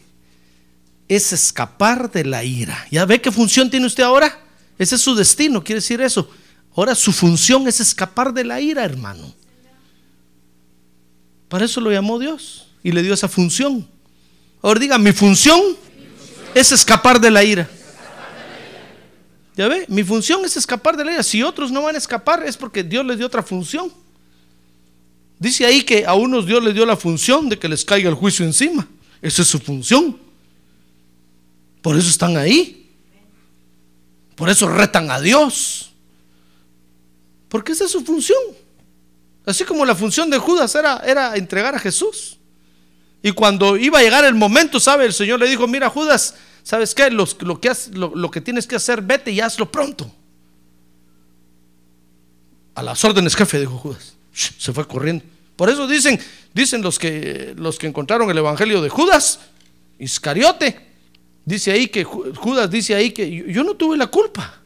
es 1.09 1.33
escapar 1.33 2.11
de 2.11 2.25
la 2.25 2.45
ira. 2.45 2.87
¿Ya 2.91 3.05
ve 3.05 3.21
qué 3.21 3.33
función 3.33 3.71
tiene 3.71 3.87
usted 3.87 4.05
ahora? 4.05 4.41
Ese 4.79 4.95
es 4.95 5.01
su 5.01 5.15
destino, 5.15 5.63
quiere 5.63 5.81
decir 5.81 6.01
eso. 6.01 6.31
Ahora 6.77 6.95
su 6.95 7.13
función 7.13 7.69
es 7.69 7.81
escapar 7.81 8.33
de 8.33 8.45
la 8.45 8.61
ira, 8.61 8.85
hermano. 8.85 9.33
Para 11.49 11.65
eso 11.65 11.81
lo 11.81 11.91
llamó 11.93 12.19
Dios 12.19 12.67
y 12.83 12.93
le 12.93 13.03
dio 13.03 13.15
esa 13.15 13.29
función. 13.29 13.87
Ahora 14.63 14.81
diga, 14.81 14.99
mi 14.99 15.13
función 15.13 15.61
es 16.55 16.73
escapar 16.73 17.21
de 17.21 17.31
la 17.31 17.45
ira. 17.45 17.69
¿Ya 19.57 19.69
ve? 19.69 19.87
Mi 19.89 20.03
función 20.03 20.45
es 20.45 20.57
escapar 20.57 20.97
de 20.97 21.05
la 21.05 21.13
ira. 21.13 21.23
Si 21.23 21.43
otros 21.43 21.71
no 21.71 21.83
van 21.83 21.95
a 21.95 21.99
escapar 21.99 22.45
es 22.45 22.57
porque 22.57 22.83
Dios 22.83 23.05
les 23.07 23.19
dio 23.19 23.27
otra 23.27 23.43
función. 23.43 23.93
Dice 25.39 25.65
ahí 25.65 25.83
que 25.83 26.05
a 26.07 26.15
unos 26.15 26.47
Dios 26.47 26.63
les 26.63 26.75
dio 26.75 26.85
la 26.85 26.97
función 26.97 27.49
de 27.49 27.59
que 27.59 27.69
les 27.69 27.85
caiga 27.85 28.09
el 28.09 28.15
juicio 28.15 28.45
encima. 28.45 28.87
Esa 29.23 29.43
es 29.43 29.49
su 29.49 29.59
función. 29.59 30.19
Por 31.83 31.97
eso 31.97 32.09
están 32.09 32.37
ahí. 32.37 32.91
Por 34.35 34.49
eso 34.49 34.69
retan 34.69 35.11
a 35.11 35.21
Dios. 35.21 35.93
Porque 37.49 37.73
esa 37.73 37.85
es 37.85 37.91
su 37.93 38.05
función. 38.05 38.39
Así 39.47 39.65
como 39.65 39.85
la 39.85 39.95
función 39.95 40.31
de 40.31 40.39
Judas 40.39 40.75
era, 40.75 41.03
era 41.07 41.37
entregar 41.37 41.75
a 41.75 41.79
Jesús. 41.79 42.39
Y 43.23 43.33
cuando 43.33 43.77
iba 43.77 43.99
a 43.99 44.03
llegar 44.03 44.25
el 44.25 44.35
momento, 44.35 44.81
¿sabe? 44.81 45.07
El 45.07 45.13
Señor 45.13 45.41
le 45.41 45.49
dijo, 45.49 45.67
mira 45.67 45.89
Judas, 45.89 46.35
¿sabes 46.65 46.95
qué? 46.95 47.11
lo, 47.11 47.27
que 47.61 47.73
lo, 47.93 48.31
que 48.31 48.41
tienes 48.41 48.67
que 48.67 48.75
hacer, 48.75 49.01
vete 49.03 49.31
y 49.31 49.41
hazlo 49.41 49.71
pronto. 49.71 50.11
A 52.75 52.83
las 52.83 53.05
órdenes, 53.05 53.37
jefe, 53.37 53.61
dijo 53.61 53.79
Judas. 53.79 54.15
Se 54.33 54.73
fue 54.73 54.89
corriendo. 54.89 55.25
Por 55.55 55.71
eso 55.71 55.87
dicen, 55.87 56.19
dicen 56.53 56.83
los 56.83 56.99
que, 56.99 57.55
los 57.57 57.79
que 57.79 57.87
encontraron 57.87 58.29
el 58.29 58.39
Evangelio 58.39 58.83
de 58.83 58.89
Judas, 58.89 59.39
Iscariote, 60.01 60.81
dice 61.45 61.71
ahí 61.71 61.87
que 61.87 62.03
Judas 62.03 62.69
dice 62.69 62.97
ahí 62.97 63.13
que 63.13 63.45
yo 63.53 63.63
no 63.63 63.75
tuve 63.75 63.97
la 63.97 64.09
culpa. 64.09 64.61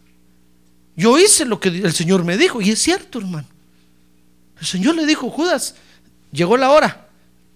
Yo 0.97 1.19
hice 1.19 1.45
lo 1.45 1.61
que 1.61 1.69
el 1.69 1.93
Señor 1.93 2.25
me 2.25 2.39
dijo. 2.39 2.63
Y 2.63 2.71
es 2.71 2.79
cierto, 2.81 3.19
hermano. 3.19 3.47
El 4.59 4.67
Señor 4.67 4.97
le 4.97 5.07
dijo, 5.07 5.31
Judas, 5.31 5.75
llegó 6.33 6.57
la 6.57 6.71
hora. 6.71 7.09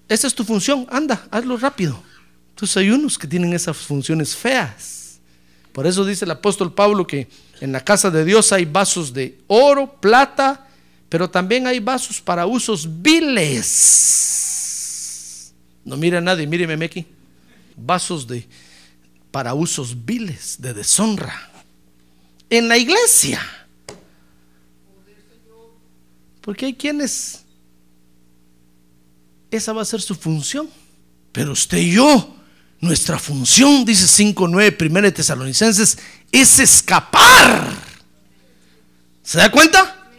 Esa 0.09 0.27
es 0.27 0.35
tu 0.35 0.45
función. 0.45 0.87
Anda, 0.91 1.27
hazlo 1.31 1.57
rápido. 1.57 2.03
Entonces 2.53 2.77
hay 2.77 2.91
unos 2.91 3.19
que 3.19 3.27
tienen 3.27 3.53
esas 3.53 3.77
funciones 3.77 4.37
feas. 4.37 5.19
Por 5.73 5.87
eso 5.87 6.05
dice 6.05 6.25
el 6.25 6.31
apóstol 6.31 6.73
Pablo 6.73 7.07
que 7.07 7.29
en 7.61 7.73
la 7.73 7.81
casa 7.81 8.11
de 8.11 8.25
Dios 8.25 8.53
hay 8.53 8.65
vasos 8.65 9.13
de 9.13 9.39
oro, 9.47 10.01
plata, 10.01 10.69
pero 11.09 11.29
también 11.31 11.67
hay 11.67 11.81
vasos 11.81 12.21
para 12.21 12.47
usos 12.47 13.03
viles. 13.03 14.03
No 15.85 15.97
mire 15.97 16.19
a 16.19 16.21
nadie, 16.21 16.47
míreme 16.47 16.85
aquí. 16.85 17.07
Vasos 17.77 18.27
de 18.27 18.47
para 19.31 19.55
usos 19.55 20.05
viles, 20.05 20.57
de 20.61 20.75
deshonra. 20.75 21.51
En 22.51 22.69
la 22.69 22.77
iglesia. 22.77 23.41
Porque 26.43 26.67
hay 26.67 26.75
quienes, 26.75 27.45
esa 29.51 29.73
va 29.73 29.83
a 29.83 29.87
ser 29.87 30.03
su 30.03 30.15
función. 30.15 30.69
Pero 31.33 31.53
usted 31.53 31.79
y 31.79 31.93
yo, 31.93 32.37
nuestra 32.83 33.17
función, 33.17 33.85
dice 33.85 34.05
5.9, 34.05 34.91
1 34.91 35.13
Tesalonicenses, 35.15 35.97
es 36.33 36.59
escapar. 36.59 37.65
¿Se 39.23 39.39
da 39.39 39.51
cuenta? 39.51 40.11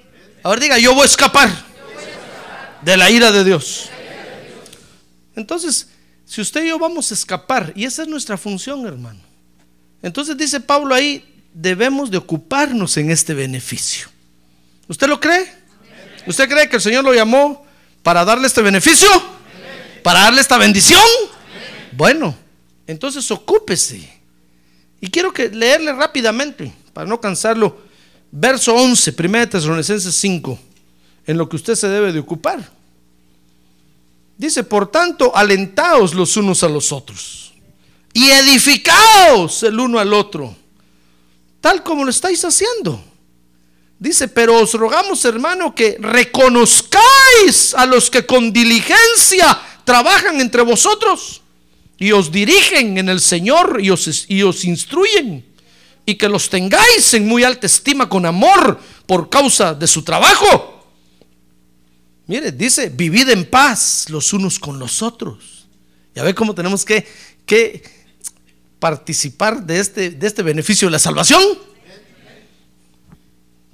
Ahora 0.42 0.62
diga, 0.62 0.80
yo 0.80 0.94
voy 0.94 1.04
a 1.04 1.06
escapar 1.06 1.50
de 2.82 2.98
la 2.98 3.12
ira 3.12 3.34
de 3.34 3.44
Dios. 3.44 3.90
Entonces, 5.36 5.90
si 6.26 6.40
usted 6.40 6.64
y 6.64 6.70
yo 6.70 6.80
vamos 6.80 7.12
a 7.12 7.14
escapar, 7.14 7.74
y 7.76 7.84
esa 7.84 8.04
es 8.04 8.08
nuestra 8.08 8.38
función, 8.38 8.88
hermano. 8.88 9.20
Entonces 10.02 10.38
dice 10.38 10.62
Pablo 10.62 10.96
ahí, 10.96 11.44
debemos 11.54 12.12
de 12.12 12.18
ocuparnos 12.18 12.96
en 12.96 13.12
este 13.12 13.34
beneficio. 13.34 14.08
¿Usted 14.88 15.08
lo 15.08 15.20
cree? 15.20 15.54
¿Usted 16.26 16.48
cree 16.48 16.70
que 16.70 16.78
el 16.78 16.82
Señor 16.82 17.04
lo 17.04 17.14
llamó 17.14 17.66
para 18.04 18.24
darle 18.24 18.48
este 18.48 18.62
beneficio? 18.62 19.10
¿Para 20.02 20.22
darle 20.22 20.40
esta 20.40 20.58
bendición? 20.58 21.02
Bueno, 21.92 22.43
entonces 22.88 23.30
ocúpese. 23.32 24.22
Y 25.02 25.10
quiero 25.10 25.34
que 25.34 25.50
leerle 25.50 25.92
rápidamente, 25.94 26.74
para 26.94 27.08
no 27.08 27.20
cansarlo, 27.20 27.82
verso 28.32 28.74
11, 28.74 29.16
1 29.18 29.50
Tesalonicenses 29.50 30.16
5, 30.16 30.60
en 31.28 31.38
lo 31.38 31.50
que 31.50 31.56
usted 31.56 31.76
se 31.76 31.90
debe 31.90 32.12
de 32.12 32.20
ocupar. 32.20 32.70
Dice, 34.38 34.64
por 34.64 34.90
tanto, 34.90 35.36
alentaos 35.36 36.14
los 36.14 36.36
unos 36.38 36.64
a 36.64 36.70
los 36.70 36.92
otros 36.92 37.54
y 38.14 38.30
edificaos 38.30 39.64
el 39.64 39.80
uno 39.80 40.00
al 40.00 40.14
otro, 40.14 40.56
tal 41.62 41.84
como 41.84 42.04
lo 42.04 42.10
estáis 42.10 42.44
haciendo 42.46 43.04
Dice, 44.04 44.28
pero 44.28 44.60
os 44.60 44.74
rogamos, 44.74 45.24
hermano, 45.24 45.74
que 45.74 45.96
reconozcáis 45.98 47.74
a 47.74 47.86
los 47.86 48.10
que 48.10 48.26
con 48.26 48.52
diligencia 48.52 49.58
trabajan 49.86 50.42
entre 50.42 50.62
vosotros 50.62 51.42
y 52.04 52.12
os 52.12 52.34
dirigen 52.34 52.98
en 52.98 53.08
el 53.08 53.22
Señor 53.22 53.80
y 53.82 53.90
os, 53.90 54.66
instruyen 54.66 55.46
y 56.06 56.16
que 56.16 56.28
los 56.28 56.50
tengáis 56.50 57.14
en 57.14 57.26
muy 57.26 57.46
alta 57.46 57.66
estima 57.66 58.10
con 58.10 58.26
amor 58.26 58.78
por 59.06 59.30
causa 59.30 59.74
de 59.74 59.88
su 59.88 60.04
trabajo. 60.04 60.86
Mire, 62.28 62.52
dice, 62.52 62.90
vivid 62.90 63.30
en 63.30 63.46
paz 63.46 64.10
los 64.10 64.34
unos 64.34 64.60
con 64.60 64.80
los 64.80 65.02
otros. 65.02 65.66
Ya 66.14 66.24
ve 66.24 66.36
cómo 66.36 66.54
tenemos 66.54 66.84
que, 66.84 67.08
que 67.46 67.82
participar 68.80 69.66
de 69.66 69.80
este, 69.80 70.10
de 70.10 70.28
este 70.28 70.44
beneficio 70.44 70.90
de 70.90 70.92
la 70.92 71.00
salvación. 71.00 71.42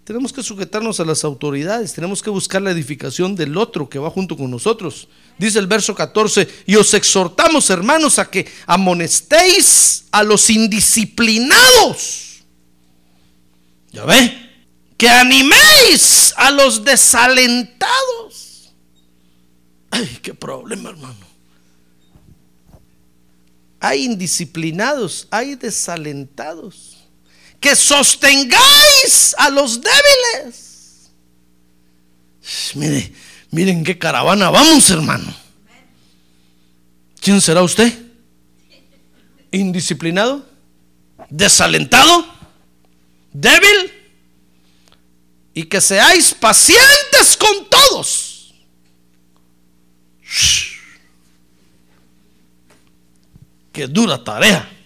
Tenemos 0.10 0.34
que 0.34 0.41
sujetarnos 0.41 0.99
a 0.99 1.05
las 1.05 1.24
autoridades, 1.24 1.93
tenemos 1.93 2.24
que 2.24 2.32
buscar 2.32 2.64
la 2.64 2.72
edificación 2.72 3.36
del 3.36 3.55
otro 3.55 3.88
que 3.88 3.99
va 3.99 4.10
junto 4.10 4.36
con 4.36 4.49
nosotros. 4.49 5.07
Dice 5.38 5.60
el 5.60 5.68
verso 5.68 5.93
14, 5.93 6.47
y 6.66 6.78
os 6.78 6.95
exhortamos 6.95 7.70
hermanos 7.70 8.18
a 8.18 8.28
que 8.28 8.51
amonestéis 8.66 10.05
a 10.10 10.24
los 10.24 10.49
indisciplinados. 10.49 12.39
¿Ya 13.91 14.03
ve? 14.05 14.36
Que 14.97 15.07
animéis 15.07 16.34
a 16.38 16.49
los 16.49 16.84
desalentados. 16.84 18.74
Ay, 19.91 20.18
qué 20.24 20.34
problema, 20.34 20.89
hermano. 20.89 21.28
Hay 23.80 24.05
indisciplinados, 24.05 25.28
hay 25.30 25.53
desalentados 25.53 26.88
que 27.60 27.76
sostengáis 27.76 29.36
a 29.38 29.49
los 29.49 29.80
débiles. 29.82 31.10
Mire, 32.76 33.14
miren 33.51 33.84
qué 33.84 33.97
caravana 33.97 34.49
vamos, 34.49 34.89
hermano. 34.89 35.34
¿Quién 37.20 37.41
será 37.41 37.62
usted? 37.62 37.93
¿Indisciplinado? 39.51 40.47
¿Desalentado? 41.30 42.26
¿Débil? 43.34 43.93
Y 45.53 45.66
que 45.66 45.82
seáis 45.82 46.34
pacientes 46.34 47.38
con 47.38 47.70
todos. 47.70 48.53
Qué 53.74 53.88
dura 53.88 54.24
tarea. 54.24 54.78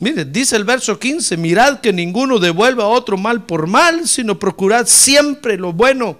Mire, 0.00 0.24
dice 0.24 0.54
el 0.54 0.62
verso 0.64 0.98
15, 0.98 1.36
mirad 1.36 1.80
que 1.80 1.92
ninguno 1.92 2.38
devuelva 2.38 2.84
a 2.84 2.88
otro 2.88 3.16
mal 3.16 3.44
por 3.44 3.66
mal, 3.66 4.06
sino 4.06 4.38
procurad 4.38 4.86
siempre 4.86 5.56
lo 5.56 5.72
bueno, 5.72 6.18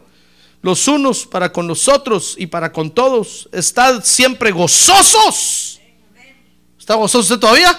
los 0.62 0.88
unos 0.88 1.26
para 1.26 1.52
con 1.52 1.68
los 1.68 1.86
otros 1.86 2.34
y 2.36 2.48
para 2.48 2.72
con 2.72 2.90
todos. 2.90 3.48
Estad 3.52 4.02
siempre 4.02 4.50
gozosos. 4.50 5.80
¿Está 6.76 6.96
gozoso 6.96 7.20
usted 7.34 7.38
todavía? 7.38 7.78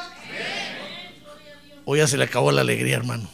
O 1.84 1.98
ya 1.98 2.08
se 2.08 2.18
le 2.18 2.24
acabó 2.24 2.52
la 2.52 2.62
alegría, 2.62 2.96
hermano. 2.96 3.30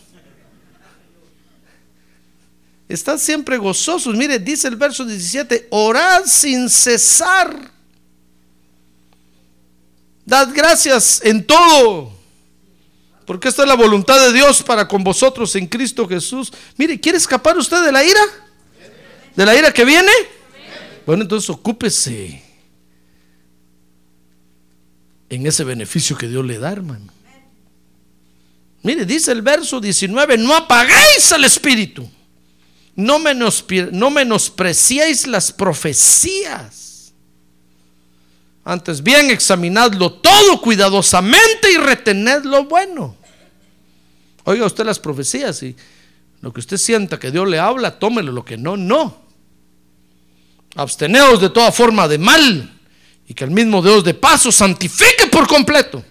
Estad 2.89 3.19
siempre 3.19 3.57
gozosos. 3.57 4.15
Mire, 4.15 4.39
dice 4.39 4.67
el 4.67 4.75
verso 4.75 5.05
17, 5.05 5.67
orad 5.69 6.23
sin 6.25 6.67
cesar. 6.67 7.71
Dad 10.25 10.49
gracias 10.51 11.21
en 11.23 11.45
todo 11.45 12.14
porque 13.25 13.49
esta 13.49 13.63
es 13.63 13.67
la 13.67 13.75
voluntad 13.75 14.19
de 14.19 14.33
Dios 14.33 14.61
para 14.61 14.87
con 14.87 15.03
vosotros 15.03 15.55
en 15.55 15.67
Cristo 15.67 16.07
Jesús. 16.07 16.53
Mire, 16.77 16.99
¿quiere 16.99 17.17
escapar 17.17 17.57
usted 17.57 17.83
de 17.83 17.91
la 17.91 18.03
ira? 18.03 18.21
¿De 19.35 19.45
la 19.45 19.55
ira 19.55 19.73
que 19.73 19.83
viene? 19.83 20.11
Bueno, 21.05 21.23
entonces 21.23 21.49
ocúpese 21.49 22.43
en 25.29 25.47
ese 25.47 25.63
beneficio 25.63 26.17
que 26.17 26.27
Dios 26.27 26.45
le 26.45 26.59
da, 26.59 26.71
hermano. 26.71 27.11
Mire, 28.83 29.05
dice 29.05 29.31
el 29.31 29.41
verso 29.41 29.81
19, 29.81 30.37
no 30.37 30.55
apaguéis 30.55 31.31
al 31.31 31.43
Espíritu, 31.43 32.07
no, 32.95 33.19
no 33.91 34.09
menospreciéis 34.11 35.25
las 35.25 35.51
profecías 35.51 36.84
antes 38.67 39.03
bien, 39.03 39.29
examinadlo 39.29 40.11
todo 40.13 40.59
cuidadosamente 40.59 41.71
y 41.71 41.77
retened 41.77 42.45
lo 42.45 42.65
bueno. 42.65 43.15
Oiga 44.43 44.65
usted 44.65 44.83
las 44.83 44.99
profecías 44.99 45.61
y 45.61 45.75
lo 46.41 46.51
que 46.51 46.61
usted 46.61 46.77
sienta 46.77 47.19
que 47.19 47.29
Dios 47.29 47.47
le 47.47 47.59
habla, 47.59 47.99
tómelo, 47.99 48.31
lo 48.31 48.43
que 48.43 48.57
no, 48.57 48.75
no. 48.75 49.23
Absteneos 50.75 51.39
de 51.39 51.51
toda 51.51 51.71
forma 51.71 52.07
de 52.07 52.17
mal 52.17 52.79
y 53.27 53.35
que 53.35 53.43
el 53.43 53.51
mismo 53.51 53.83
Dios 53.83 54.03
de 54.03 54.15
paso 54.15 54.51
santifique 54.51 55.27
por 55.31 55.47
completo. 55.47 56.03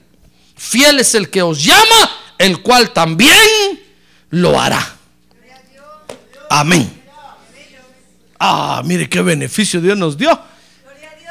Fiel 0.56 1.00
es 1.00 1.16
el 1.16 1.30
que 1.30 1.42
os 1.42 1.62
llama, 1.62 2.10
el 2.38 2.62
cual 2.62 2.92
también 2.92 3.80
lo 4.30 4.60
hará. 4.60 4.96
Amén. 6.50 7.02
Ah, 8.38 8.80
mire 8.84 9.08
qué 9.08 9.22
beneficio 9.22 9.80
Dios 9.80 9.98
nos 9.98 10.16
dio 10.16 10.53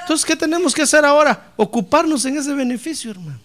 entonces, 0.03 0.25
¿qué 0.25 0.35
tenemos 0.35 0.73
que 0.73 0.81
hacer 0.81 1.05
ahora? 1.05 1.53
Ocuparnos 1.55 2.25
en 2.25 2.37
ese 2.37 2.53
beneficio, 2.53 3.11
hermano. 3.11 3.39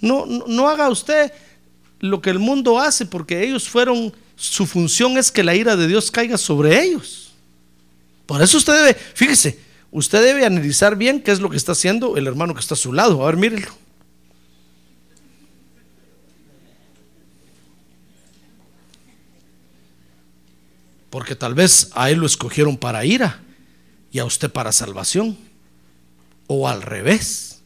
No, 0.00 0.26
no, 0.26 0.68
haga 0.68 0.88
usted 0.88 1.32
lo 1.98 2.22
que 2.22 2.30
el 2.30 2.38
mundo 2.38 2.78
hace, 2.78 3.04
porque 3.04 3.42
ellos 3.42 3.68
fueron, 3.68 4.14
su 4.36 4.64
función 4.64 5.18
es 5.18 5.32
que 5.32 5.42
la 5.42 5.56
ira 5.56 5.74
de 5.74 5.88
Dios 5.88 6.12
caiga 6.12 6.38
sobre 6.38 6.80
ellos. 6.80 7.32
Por 8.26 8.40
eso 8.40 8.58
usted 8.58 8.74
debe, 8.74 8.94
fíjese, 8.94 9.58
usted 9.90 10.22
debe 10.22 10.46
analizar 10.46 10.94
bien 10.94 11.20
qué 11.20 11.32
es 11.32 11.40
lo 11.40 11.50
que 11.50 11.56
está 11.56 11.72
haciendo 11.72 12.16
el 12.16 12.28
hermano 12.28 12.54
que 12.54 12.60
está 12.60 12.74
a 12.74 12.78
su 12.78 12.92
lado. 12.92 13.24
A 13.24 13.26
ver, 13.26 13.36
mírenlo. 13.38 13.85
Porque 21.16 21.34
tal 21.34 21.54
vez 21.54 21.88
a 21.94 22.10
él 22.10 22.18
lo 22.18 22.26
escogieron 22.26 22.76
para 22.76 23.06
ira 23.06 23.40
y 24.12 24.18
a 24.18 24.26
usted 24.26 24.52
para 24.52 24.70
salvación. 24.70 25.38
O 26.46 26.68
al 26.68 26.82
revés. 26.82 27.62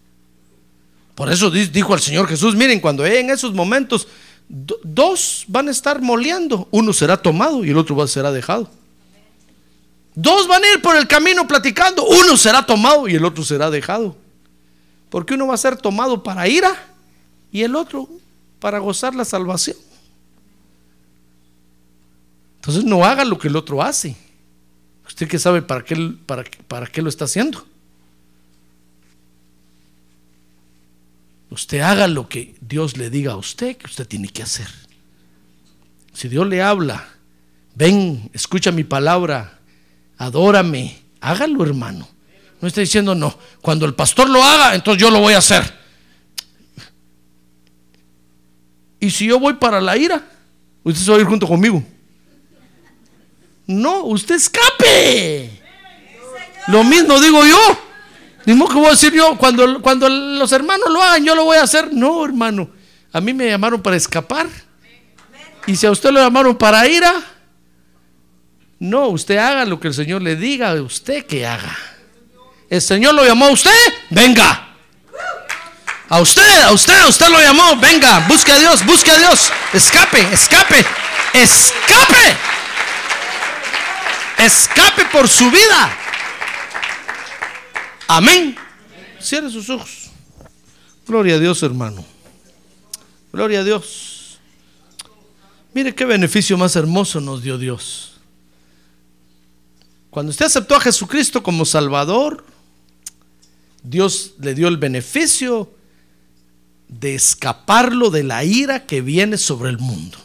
Por 1.17 1.33
eso 1.33 1.51
dijo 1.51 1.93
el 1.93 2.01
Señor 2.01 2.29
Jesús, 2.29 2.55
miren, 2.55 2.79
cuando 2.79 3.05
en 3.05 3.29
esos 3.29 3.53
momentos 3.53 4.07
dos 4.49 5.47
van 5.49 5.67
a 5.67 5.73
estar 5.73 6.01
moleando, 6.01 6.69
uno 6.71 6.93
será 6.93 7.17
tomado 7.17 7.65
y 7.65 7.71
el 7.71 7.77
otro 7.77 8.07
será 8.07 8.31
dejado. 8.31 8.71
Dos 10.15 10.47
van 10.47 10.63
a 10.63 10.73
ir 10.73 10.81
por 10.81 10.95
el 10.95 11.09
camino 11.09 11.49
platicando, 11.49 12.07
uno 12.07 12.37
será 12.37 12.65
tomado 12.65 13.09
y 13.09 13.17
el 13.17 13.25
otro 13.25 13.43
será 13.43 13.69
dejado. 13.69 14.17
Porque 15.09 15.35
uno 15.35 15.49
va 15.49 15.55
a 15.55 15.59
ser 15.59 15.77
tomado 15.77 16.23
para 16.23 16.47
ira 16.47 16.71
y 17.51 17.63
el 17.63 17.75
otro 17.75 18.09
para 18.61 18.79
gozar 18.79 19.17
la 19.17 19.25
salvación. 19.25 19.77
Entonces 22.61 22.85
no 22.85 23.05
haga 23.07 23.25
lo 23.25 23.39
que 23.39 23.49
el 23.49 23.57
otro 23.57 23.83
hace. 23.83 24.15
Usted 25.07 25.27
que 25.27 25.39
sabe 25.39 25.63
para 25.63 25.83
qué, 25.83 26.15
para, 26.27 26.45
para 26.69 26.87
qué 26.87 27.01
lo 27.01 27.09
está 27.09 27.25
haciendo. 27.25 27.67
Usted 31.49 31.81
haga 31.81 32.07
lo 32.07 32.29
que 32.29 32.55
Dios 32.61 32.99
le 32.99 33.09
diga 33.09 33.33
a 33.33 33.37
usted 33.37 33.79
que 33.79 33.87
usted 33.87 34.07
tiene 34.07 34.29
que 34.29 34.43
hacer. 34.43 34.69
Si 36.13 36.29
Dios 36.29 36.47
le 36.47 36.63
habla, 36.63 37.09
ven, 37.75 38.31
escucha 38.35 38.71
mi 38.71 38.85
palabra, 38.85 39.59
adórame, 40.19 40.99
hágalo 41.21 41.65
hermano. 41.65 42.07
No 42.61 42.69
está 42.69 42.83
diciendo 42.83 43.15
no. 43.15 43.37
Cuando 43.63 43.87
el 43.87 43.95
pastor 43.95 44.29
lo 44.29 44.45
haga, 44.45 44.75
entonces 44.75 45.01
yo 45.01 45.11
lo 45.11 45.21
voy 45.21 45.33
a 45.33 45.39
hacer. 45.39 45.81
Y 49.01 49.11
si 49.11 49.27
yo 49.27 49.41
voy 49.41 49.55
para 49.55 49.81
la 49.81 49.97
ira, 49.97 50.23
usted 50.85 51.01
se 51.03 51.11
va 51.11 51.17
a 51.17 51.21
ir 51.21 51.27
junto 51.27 51.49
conmigo. 51.49 51.83
No, 53.71 54.03
usted 54.03 54.35
escape. 54.35 55.49
Lo 56.67 56.83
mismo 56.83 57.21
digo 57.21 57.47
yo. 57.47 57.79
Mismo 58.45 58.69
que 58.69 58.75
voy 58.75 58.87
a 58.87 58.91
decir 58.91 59.13
yo, 59.13 59.39
cuando, 59.39 59.81
cuando 59.81 60.09
los 60.09 60.51
hermanos 60.51 60.91
lo 60.91 61.01
hagan, 61.01 61.25
yo 61.25 61.37
lo 61.37 61.45
voy 61.45 61.57
a 61.57 61.63
hacer. 61.63 61.93
No, 61.93 62.25
hermano. 62.25 62.69
A 63.13 63.21
mí 63.21 63.33
me 63.33 63.47
llamaron 63.47 63.81
para 63.81 63.95
escapar. 63.95 64.49
Y 65.69 65.77
si 65.77 65.87
a 65.87 65.93
usted 65.93 66.11
lo 66.11 66.19
llamaron 66.19 66.57
para 66.57 66.89
ira, 66.89 67.15
no, 68.81 69.07
usted 69.09 69.37
haga 69.37 69.65
lo 69.65 69.79
que 69.79 69.87
el 69.87 69.95
Señor 69.95 70.23
le 70.23 70.35
diga 70.35 70.71
a 70.71 70.83
usted 70.83 71.25
que 71.25 71.47
haga. 71.47 71.79
El 72.69 72.83
Señor 72.83 73.15
lo 73.15 73.25
llamó 73.25 73.47
a 73.47 73.51
usted, 73.51 73.71
venga. 74.11 74.75
A 76.09 76.21
usted, 76.21 76.63
a 76.63 76.73
usted, 76.73 76.99
a 76.99 77.07
usted 77.07 77.29
lo 77.29 77.39
llamó, 77.39 77.77
venga, 77.77 78.27
busque 78.27 78.51
a 78.51 78.59
Dios, 78.59 78.85
busque 78.85 79.13
a 79.13 79.17
Dios. 79.17 79.53
Escape, 79.73 80.21
escape, 80.33 80.85
escape 81.35 82.37
escape 84.47 85.07
por 85.13 85.29
su 85.29 85.51
vida. 85.51 85.97
Amén. 88.09 88.57
Cierre 89.21 89.51
sus 89.51 89.69
ojos. 89.71 90.11
Gloria 91.07 91.37
a 91.37 91.39
Dios, 91.39 91.63
hermano. 91.63 92.05
Gloria 93.33 93.61
a 93.61 93.65
Dios. 93.65 94.39
Mire 95.73 95.95
qué 95.95 96.05
beneficio 96.05 96.57
más 96.59 96.75
hermoso 96.77 97.21
nos 97.21 97.43
dio 97.43 97.59
Dios. 97.59 98.21
Cuando 100.11 100.31
usted 100.31 100.47
aceptó 100.47 100.75
a 100.75 100.81
Jesucristo 100.81 101.43
como 101.43 101.65
Salvador, 101.65 102.45
Dios 103.83 104.35
le 104.41 104.55
dio 104.55 104.67
el 104.69 104.77
beneficio 104.77 105.73
de 106.89 107.15
escaparlo 107.15 108.11
de 108.11 108.25
la 108.25 108.43
ira 108.43 108.87
que 108.87 109.01
viene 109.01 109.39
sobre 109.39 109.71
el 109.71 109.79
mundo. 109.79 110.19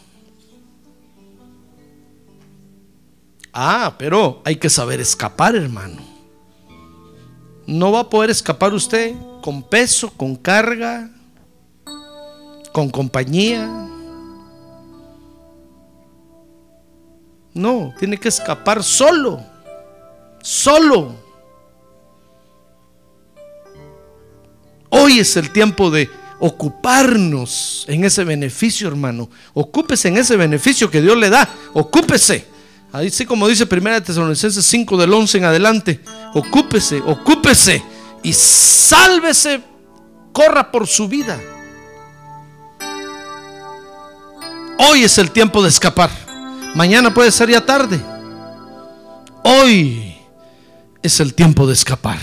Ah, 3.58 3.96
pero 3.98 4.42
hay 4.44 4.58
que 4.58 4.70
saber 4.70 5.00
escapar, 5.00 5.56
hermano. 5.56 6.02
No 7.66 7.94
va 7.94 8.02
a 8.02 8.10
poder 8.10 8.30
escapar 8.30 8.74
usted 8.74 9.16
con 9.42 9.64
peso, 9.64 10.12
con 10.12 10.36
carga, 10.36 11.10
con 12.74 12.90
compañía. 12.90 13.66
No, 17.54 17.94
tiene 17.98 18.18
que 18.18 18.28
escapar 18.28 18.84
solo, 18.84 19.42
solo. 20.42 21.16
Hoy 24.90 25.20
es 25.20 25.38
el 25.38 25.50
tiempo 25.54 25.90
de 25.90 26.10
ocuparnos 26.40 27.86
en 27.88 28.04
ese 28.04 28.26
beneficio, 28.26 28.90
hermano. 28.90 29.30
Ocúpese 29.54 30.10
en 30.10 30.18
ese 30.18 30.36
beneficio 30.36 30.92
que 30.92 31.02
Dios 31.02 31.16
le 31.16 31.30
da. 31.30 31.48
Ocúpese. 31.72 32.55
Ahí 32.96 33.10
sí 33.10 33.26
como 33.26 33.46
dice 33.50 33.68
1 33.70 34.04
Tesalonicenses 34.04 34.64
5 34.64 34.96
del 34.96 35.12
11 35.12 35.40
en 35.40 35.44
adelante. 35.44 36.00
Ocúpese, 36.34 37.02
ocúpese 37.06 37.84
y 38.24 38.32
sálvese, 38.32 39.62
corra 40.32 40.72
por 40.72 40.88
su 40.88 41.10
vida. 41.10 41.38
Hoy 44.80 45.04
es 45.04 45.18
el 45.18 45.32
tiempo 45.32 45.62
de 45.62 45.68
escapar. 45.68 46.10
Mañana 46.74 47.14
puede 47.14 47.34
ser 47.34 47.50
ya 47.50 47.66
tarde. 47.66 48.00
Hoy 49.44 50.16
es 51.04 51.20
el 51.20 51.34
tiempo 51.34 51.68
de 51.68 51.74
escapar. 51.74 52.20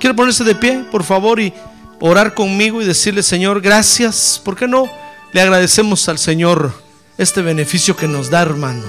¿Quiere 0.00 0.16
ponerse 0.16 0.42
de 0.42 0.56
pie, 0.56 0.86
por 0.90 1.04
favor, 1.04 1.38
y 1.38 1.54
orar 2.00 2.34
conmigo 2.34 2.82
y 2.82 2.84
decirle, 2.84 3.22
Señor, 3.22 3.60
gracias? 3.60 4.40
¿Por 4.44 4.56
qué 4.56 4.66
no 4.66 4.90
le 5.32 5.40
agradecemos 5.40 6.08
al 6.08 6.18
Señor? 6.18 6.89
Este 7.20 7.42
beneficio 7.42 7.94
que 7.94 8.08
nos 8.08 8.30
da, 8.30 8.40
hermano. 8.40 8.82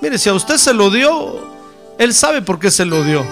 Mire, 0.00 0.18
si 0.18 0.28
a 0.28 0.34
usted 0.34 0.56
se 0.56 0.72
lo 0.72 0.88
dio, 0.88 1.40
Él 1.98 2.14
sabe 2.14 2.42
por 2.42 2.60
qué 2.60 2.70
se 2.70 2.84
lo 2.84 3.02
dio. 3.02 3.26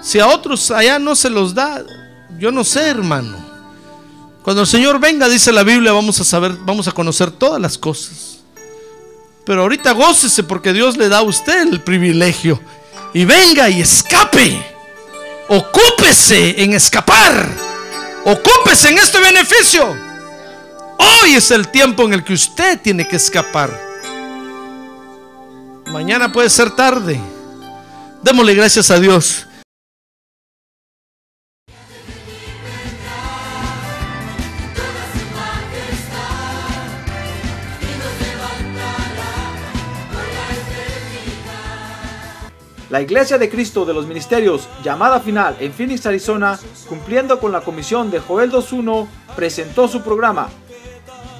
Si 0.00 0.18
a 0.18 0.28
otros 0.28 0.70
allá 0.70 0.98
no 0.98 1.14
se 1.14 1.28
los 1.28 1.54
da, 1.54 1.84
yo 2.38 2.50
no 2.50 2.64
sé, 2.64 2.88
hermano. 2.88 3.36
Cuando 4.42 4.62
el 4.62 4.66
Señor 4.66 4.98
venga, 4.98 5.28
dice 5.28 5.52
la 5.52 5.62
Biblia, 5.62 5.92
vamos 5.92 6.20
a 6.20 6.24
saber, 6.24 6.52
vamos 6.60 6.88
a 6.88 6.92
conocer 6.92 7.30
todas 7.30 7.60
las 7.60 7.76
cosas. 7.76 8.38
Pero 9.44 9.60
ahorita 9.60 9.92
gócese 9.92 10.42
porque 10.42 10.72
Dios 10.72 10.96
le 10.96 11.10
da 11.10 11.18
a 11.18 11.22
usted 11.22 11.68
el 11.68 11.82
privilegio. 11.82 12.58
Y 13.12 13.26
venga 13.26 13.68
y 13.68 13.82
escape. 13.82 14.74
Ocúpese 15.48 16.62
en 16.62 16.72
escapar. 16.72 17.46
Ocúpese 18.24 18.88
en 18.88 18.96
este 18.96 19.20
beneficio. 19.20 20.03
Hoy 20.98 21.34
es 21.34 21.50
el 21.50 21.68
tiempo 21.68 22.04
en 22.04 22.12
el 22.12 22.24
que 22.24 22.34
usted 22.34 22.80
tiene 22.80 23.06
que 23.06 23.16
escapar. 23.16 23.70
Mañana 25.86 26.32
puede 26.32 26.50
ser 26.50 26.70
tarde. 26.70 27.20
Démosle 28.22 28.54
gracias 28.54 28.90
a 28.90 28.98
Dios. 28.98 29.46
La 42.90 43.00
Iglesia 43.00 43.38
de 43.38 43.50
Cristo 43.50 43.84
de 43.84 43.92
los 43.92 44.06
Ministerios, 44.06 44.68
llamada 44.84 45.18
final 45.18 45.56
en 45.58 45.72
Phoenix, 45.72 46.06
Arizona, 46.06 46.56
cumpliendo 46.88 47.40
con 47.40 47.50
la 47.50 47.60
comisión 47.60 48.08
de 48.08 48.20
Joel 48.20 48.52
2.1, 48.52 49.08
presentó 49.34 49.88
su 49.88 50.02
programa 50.02 50.48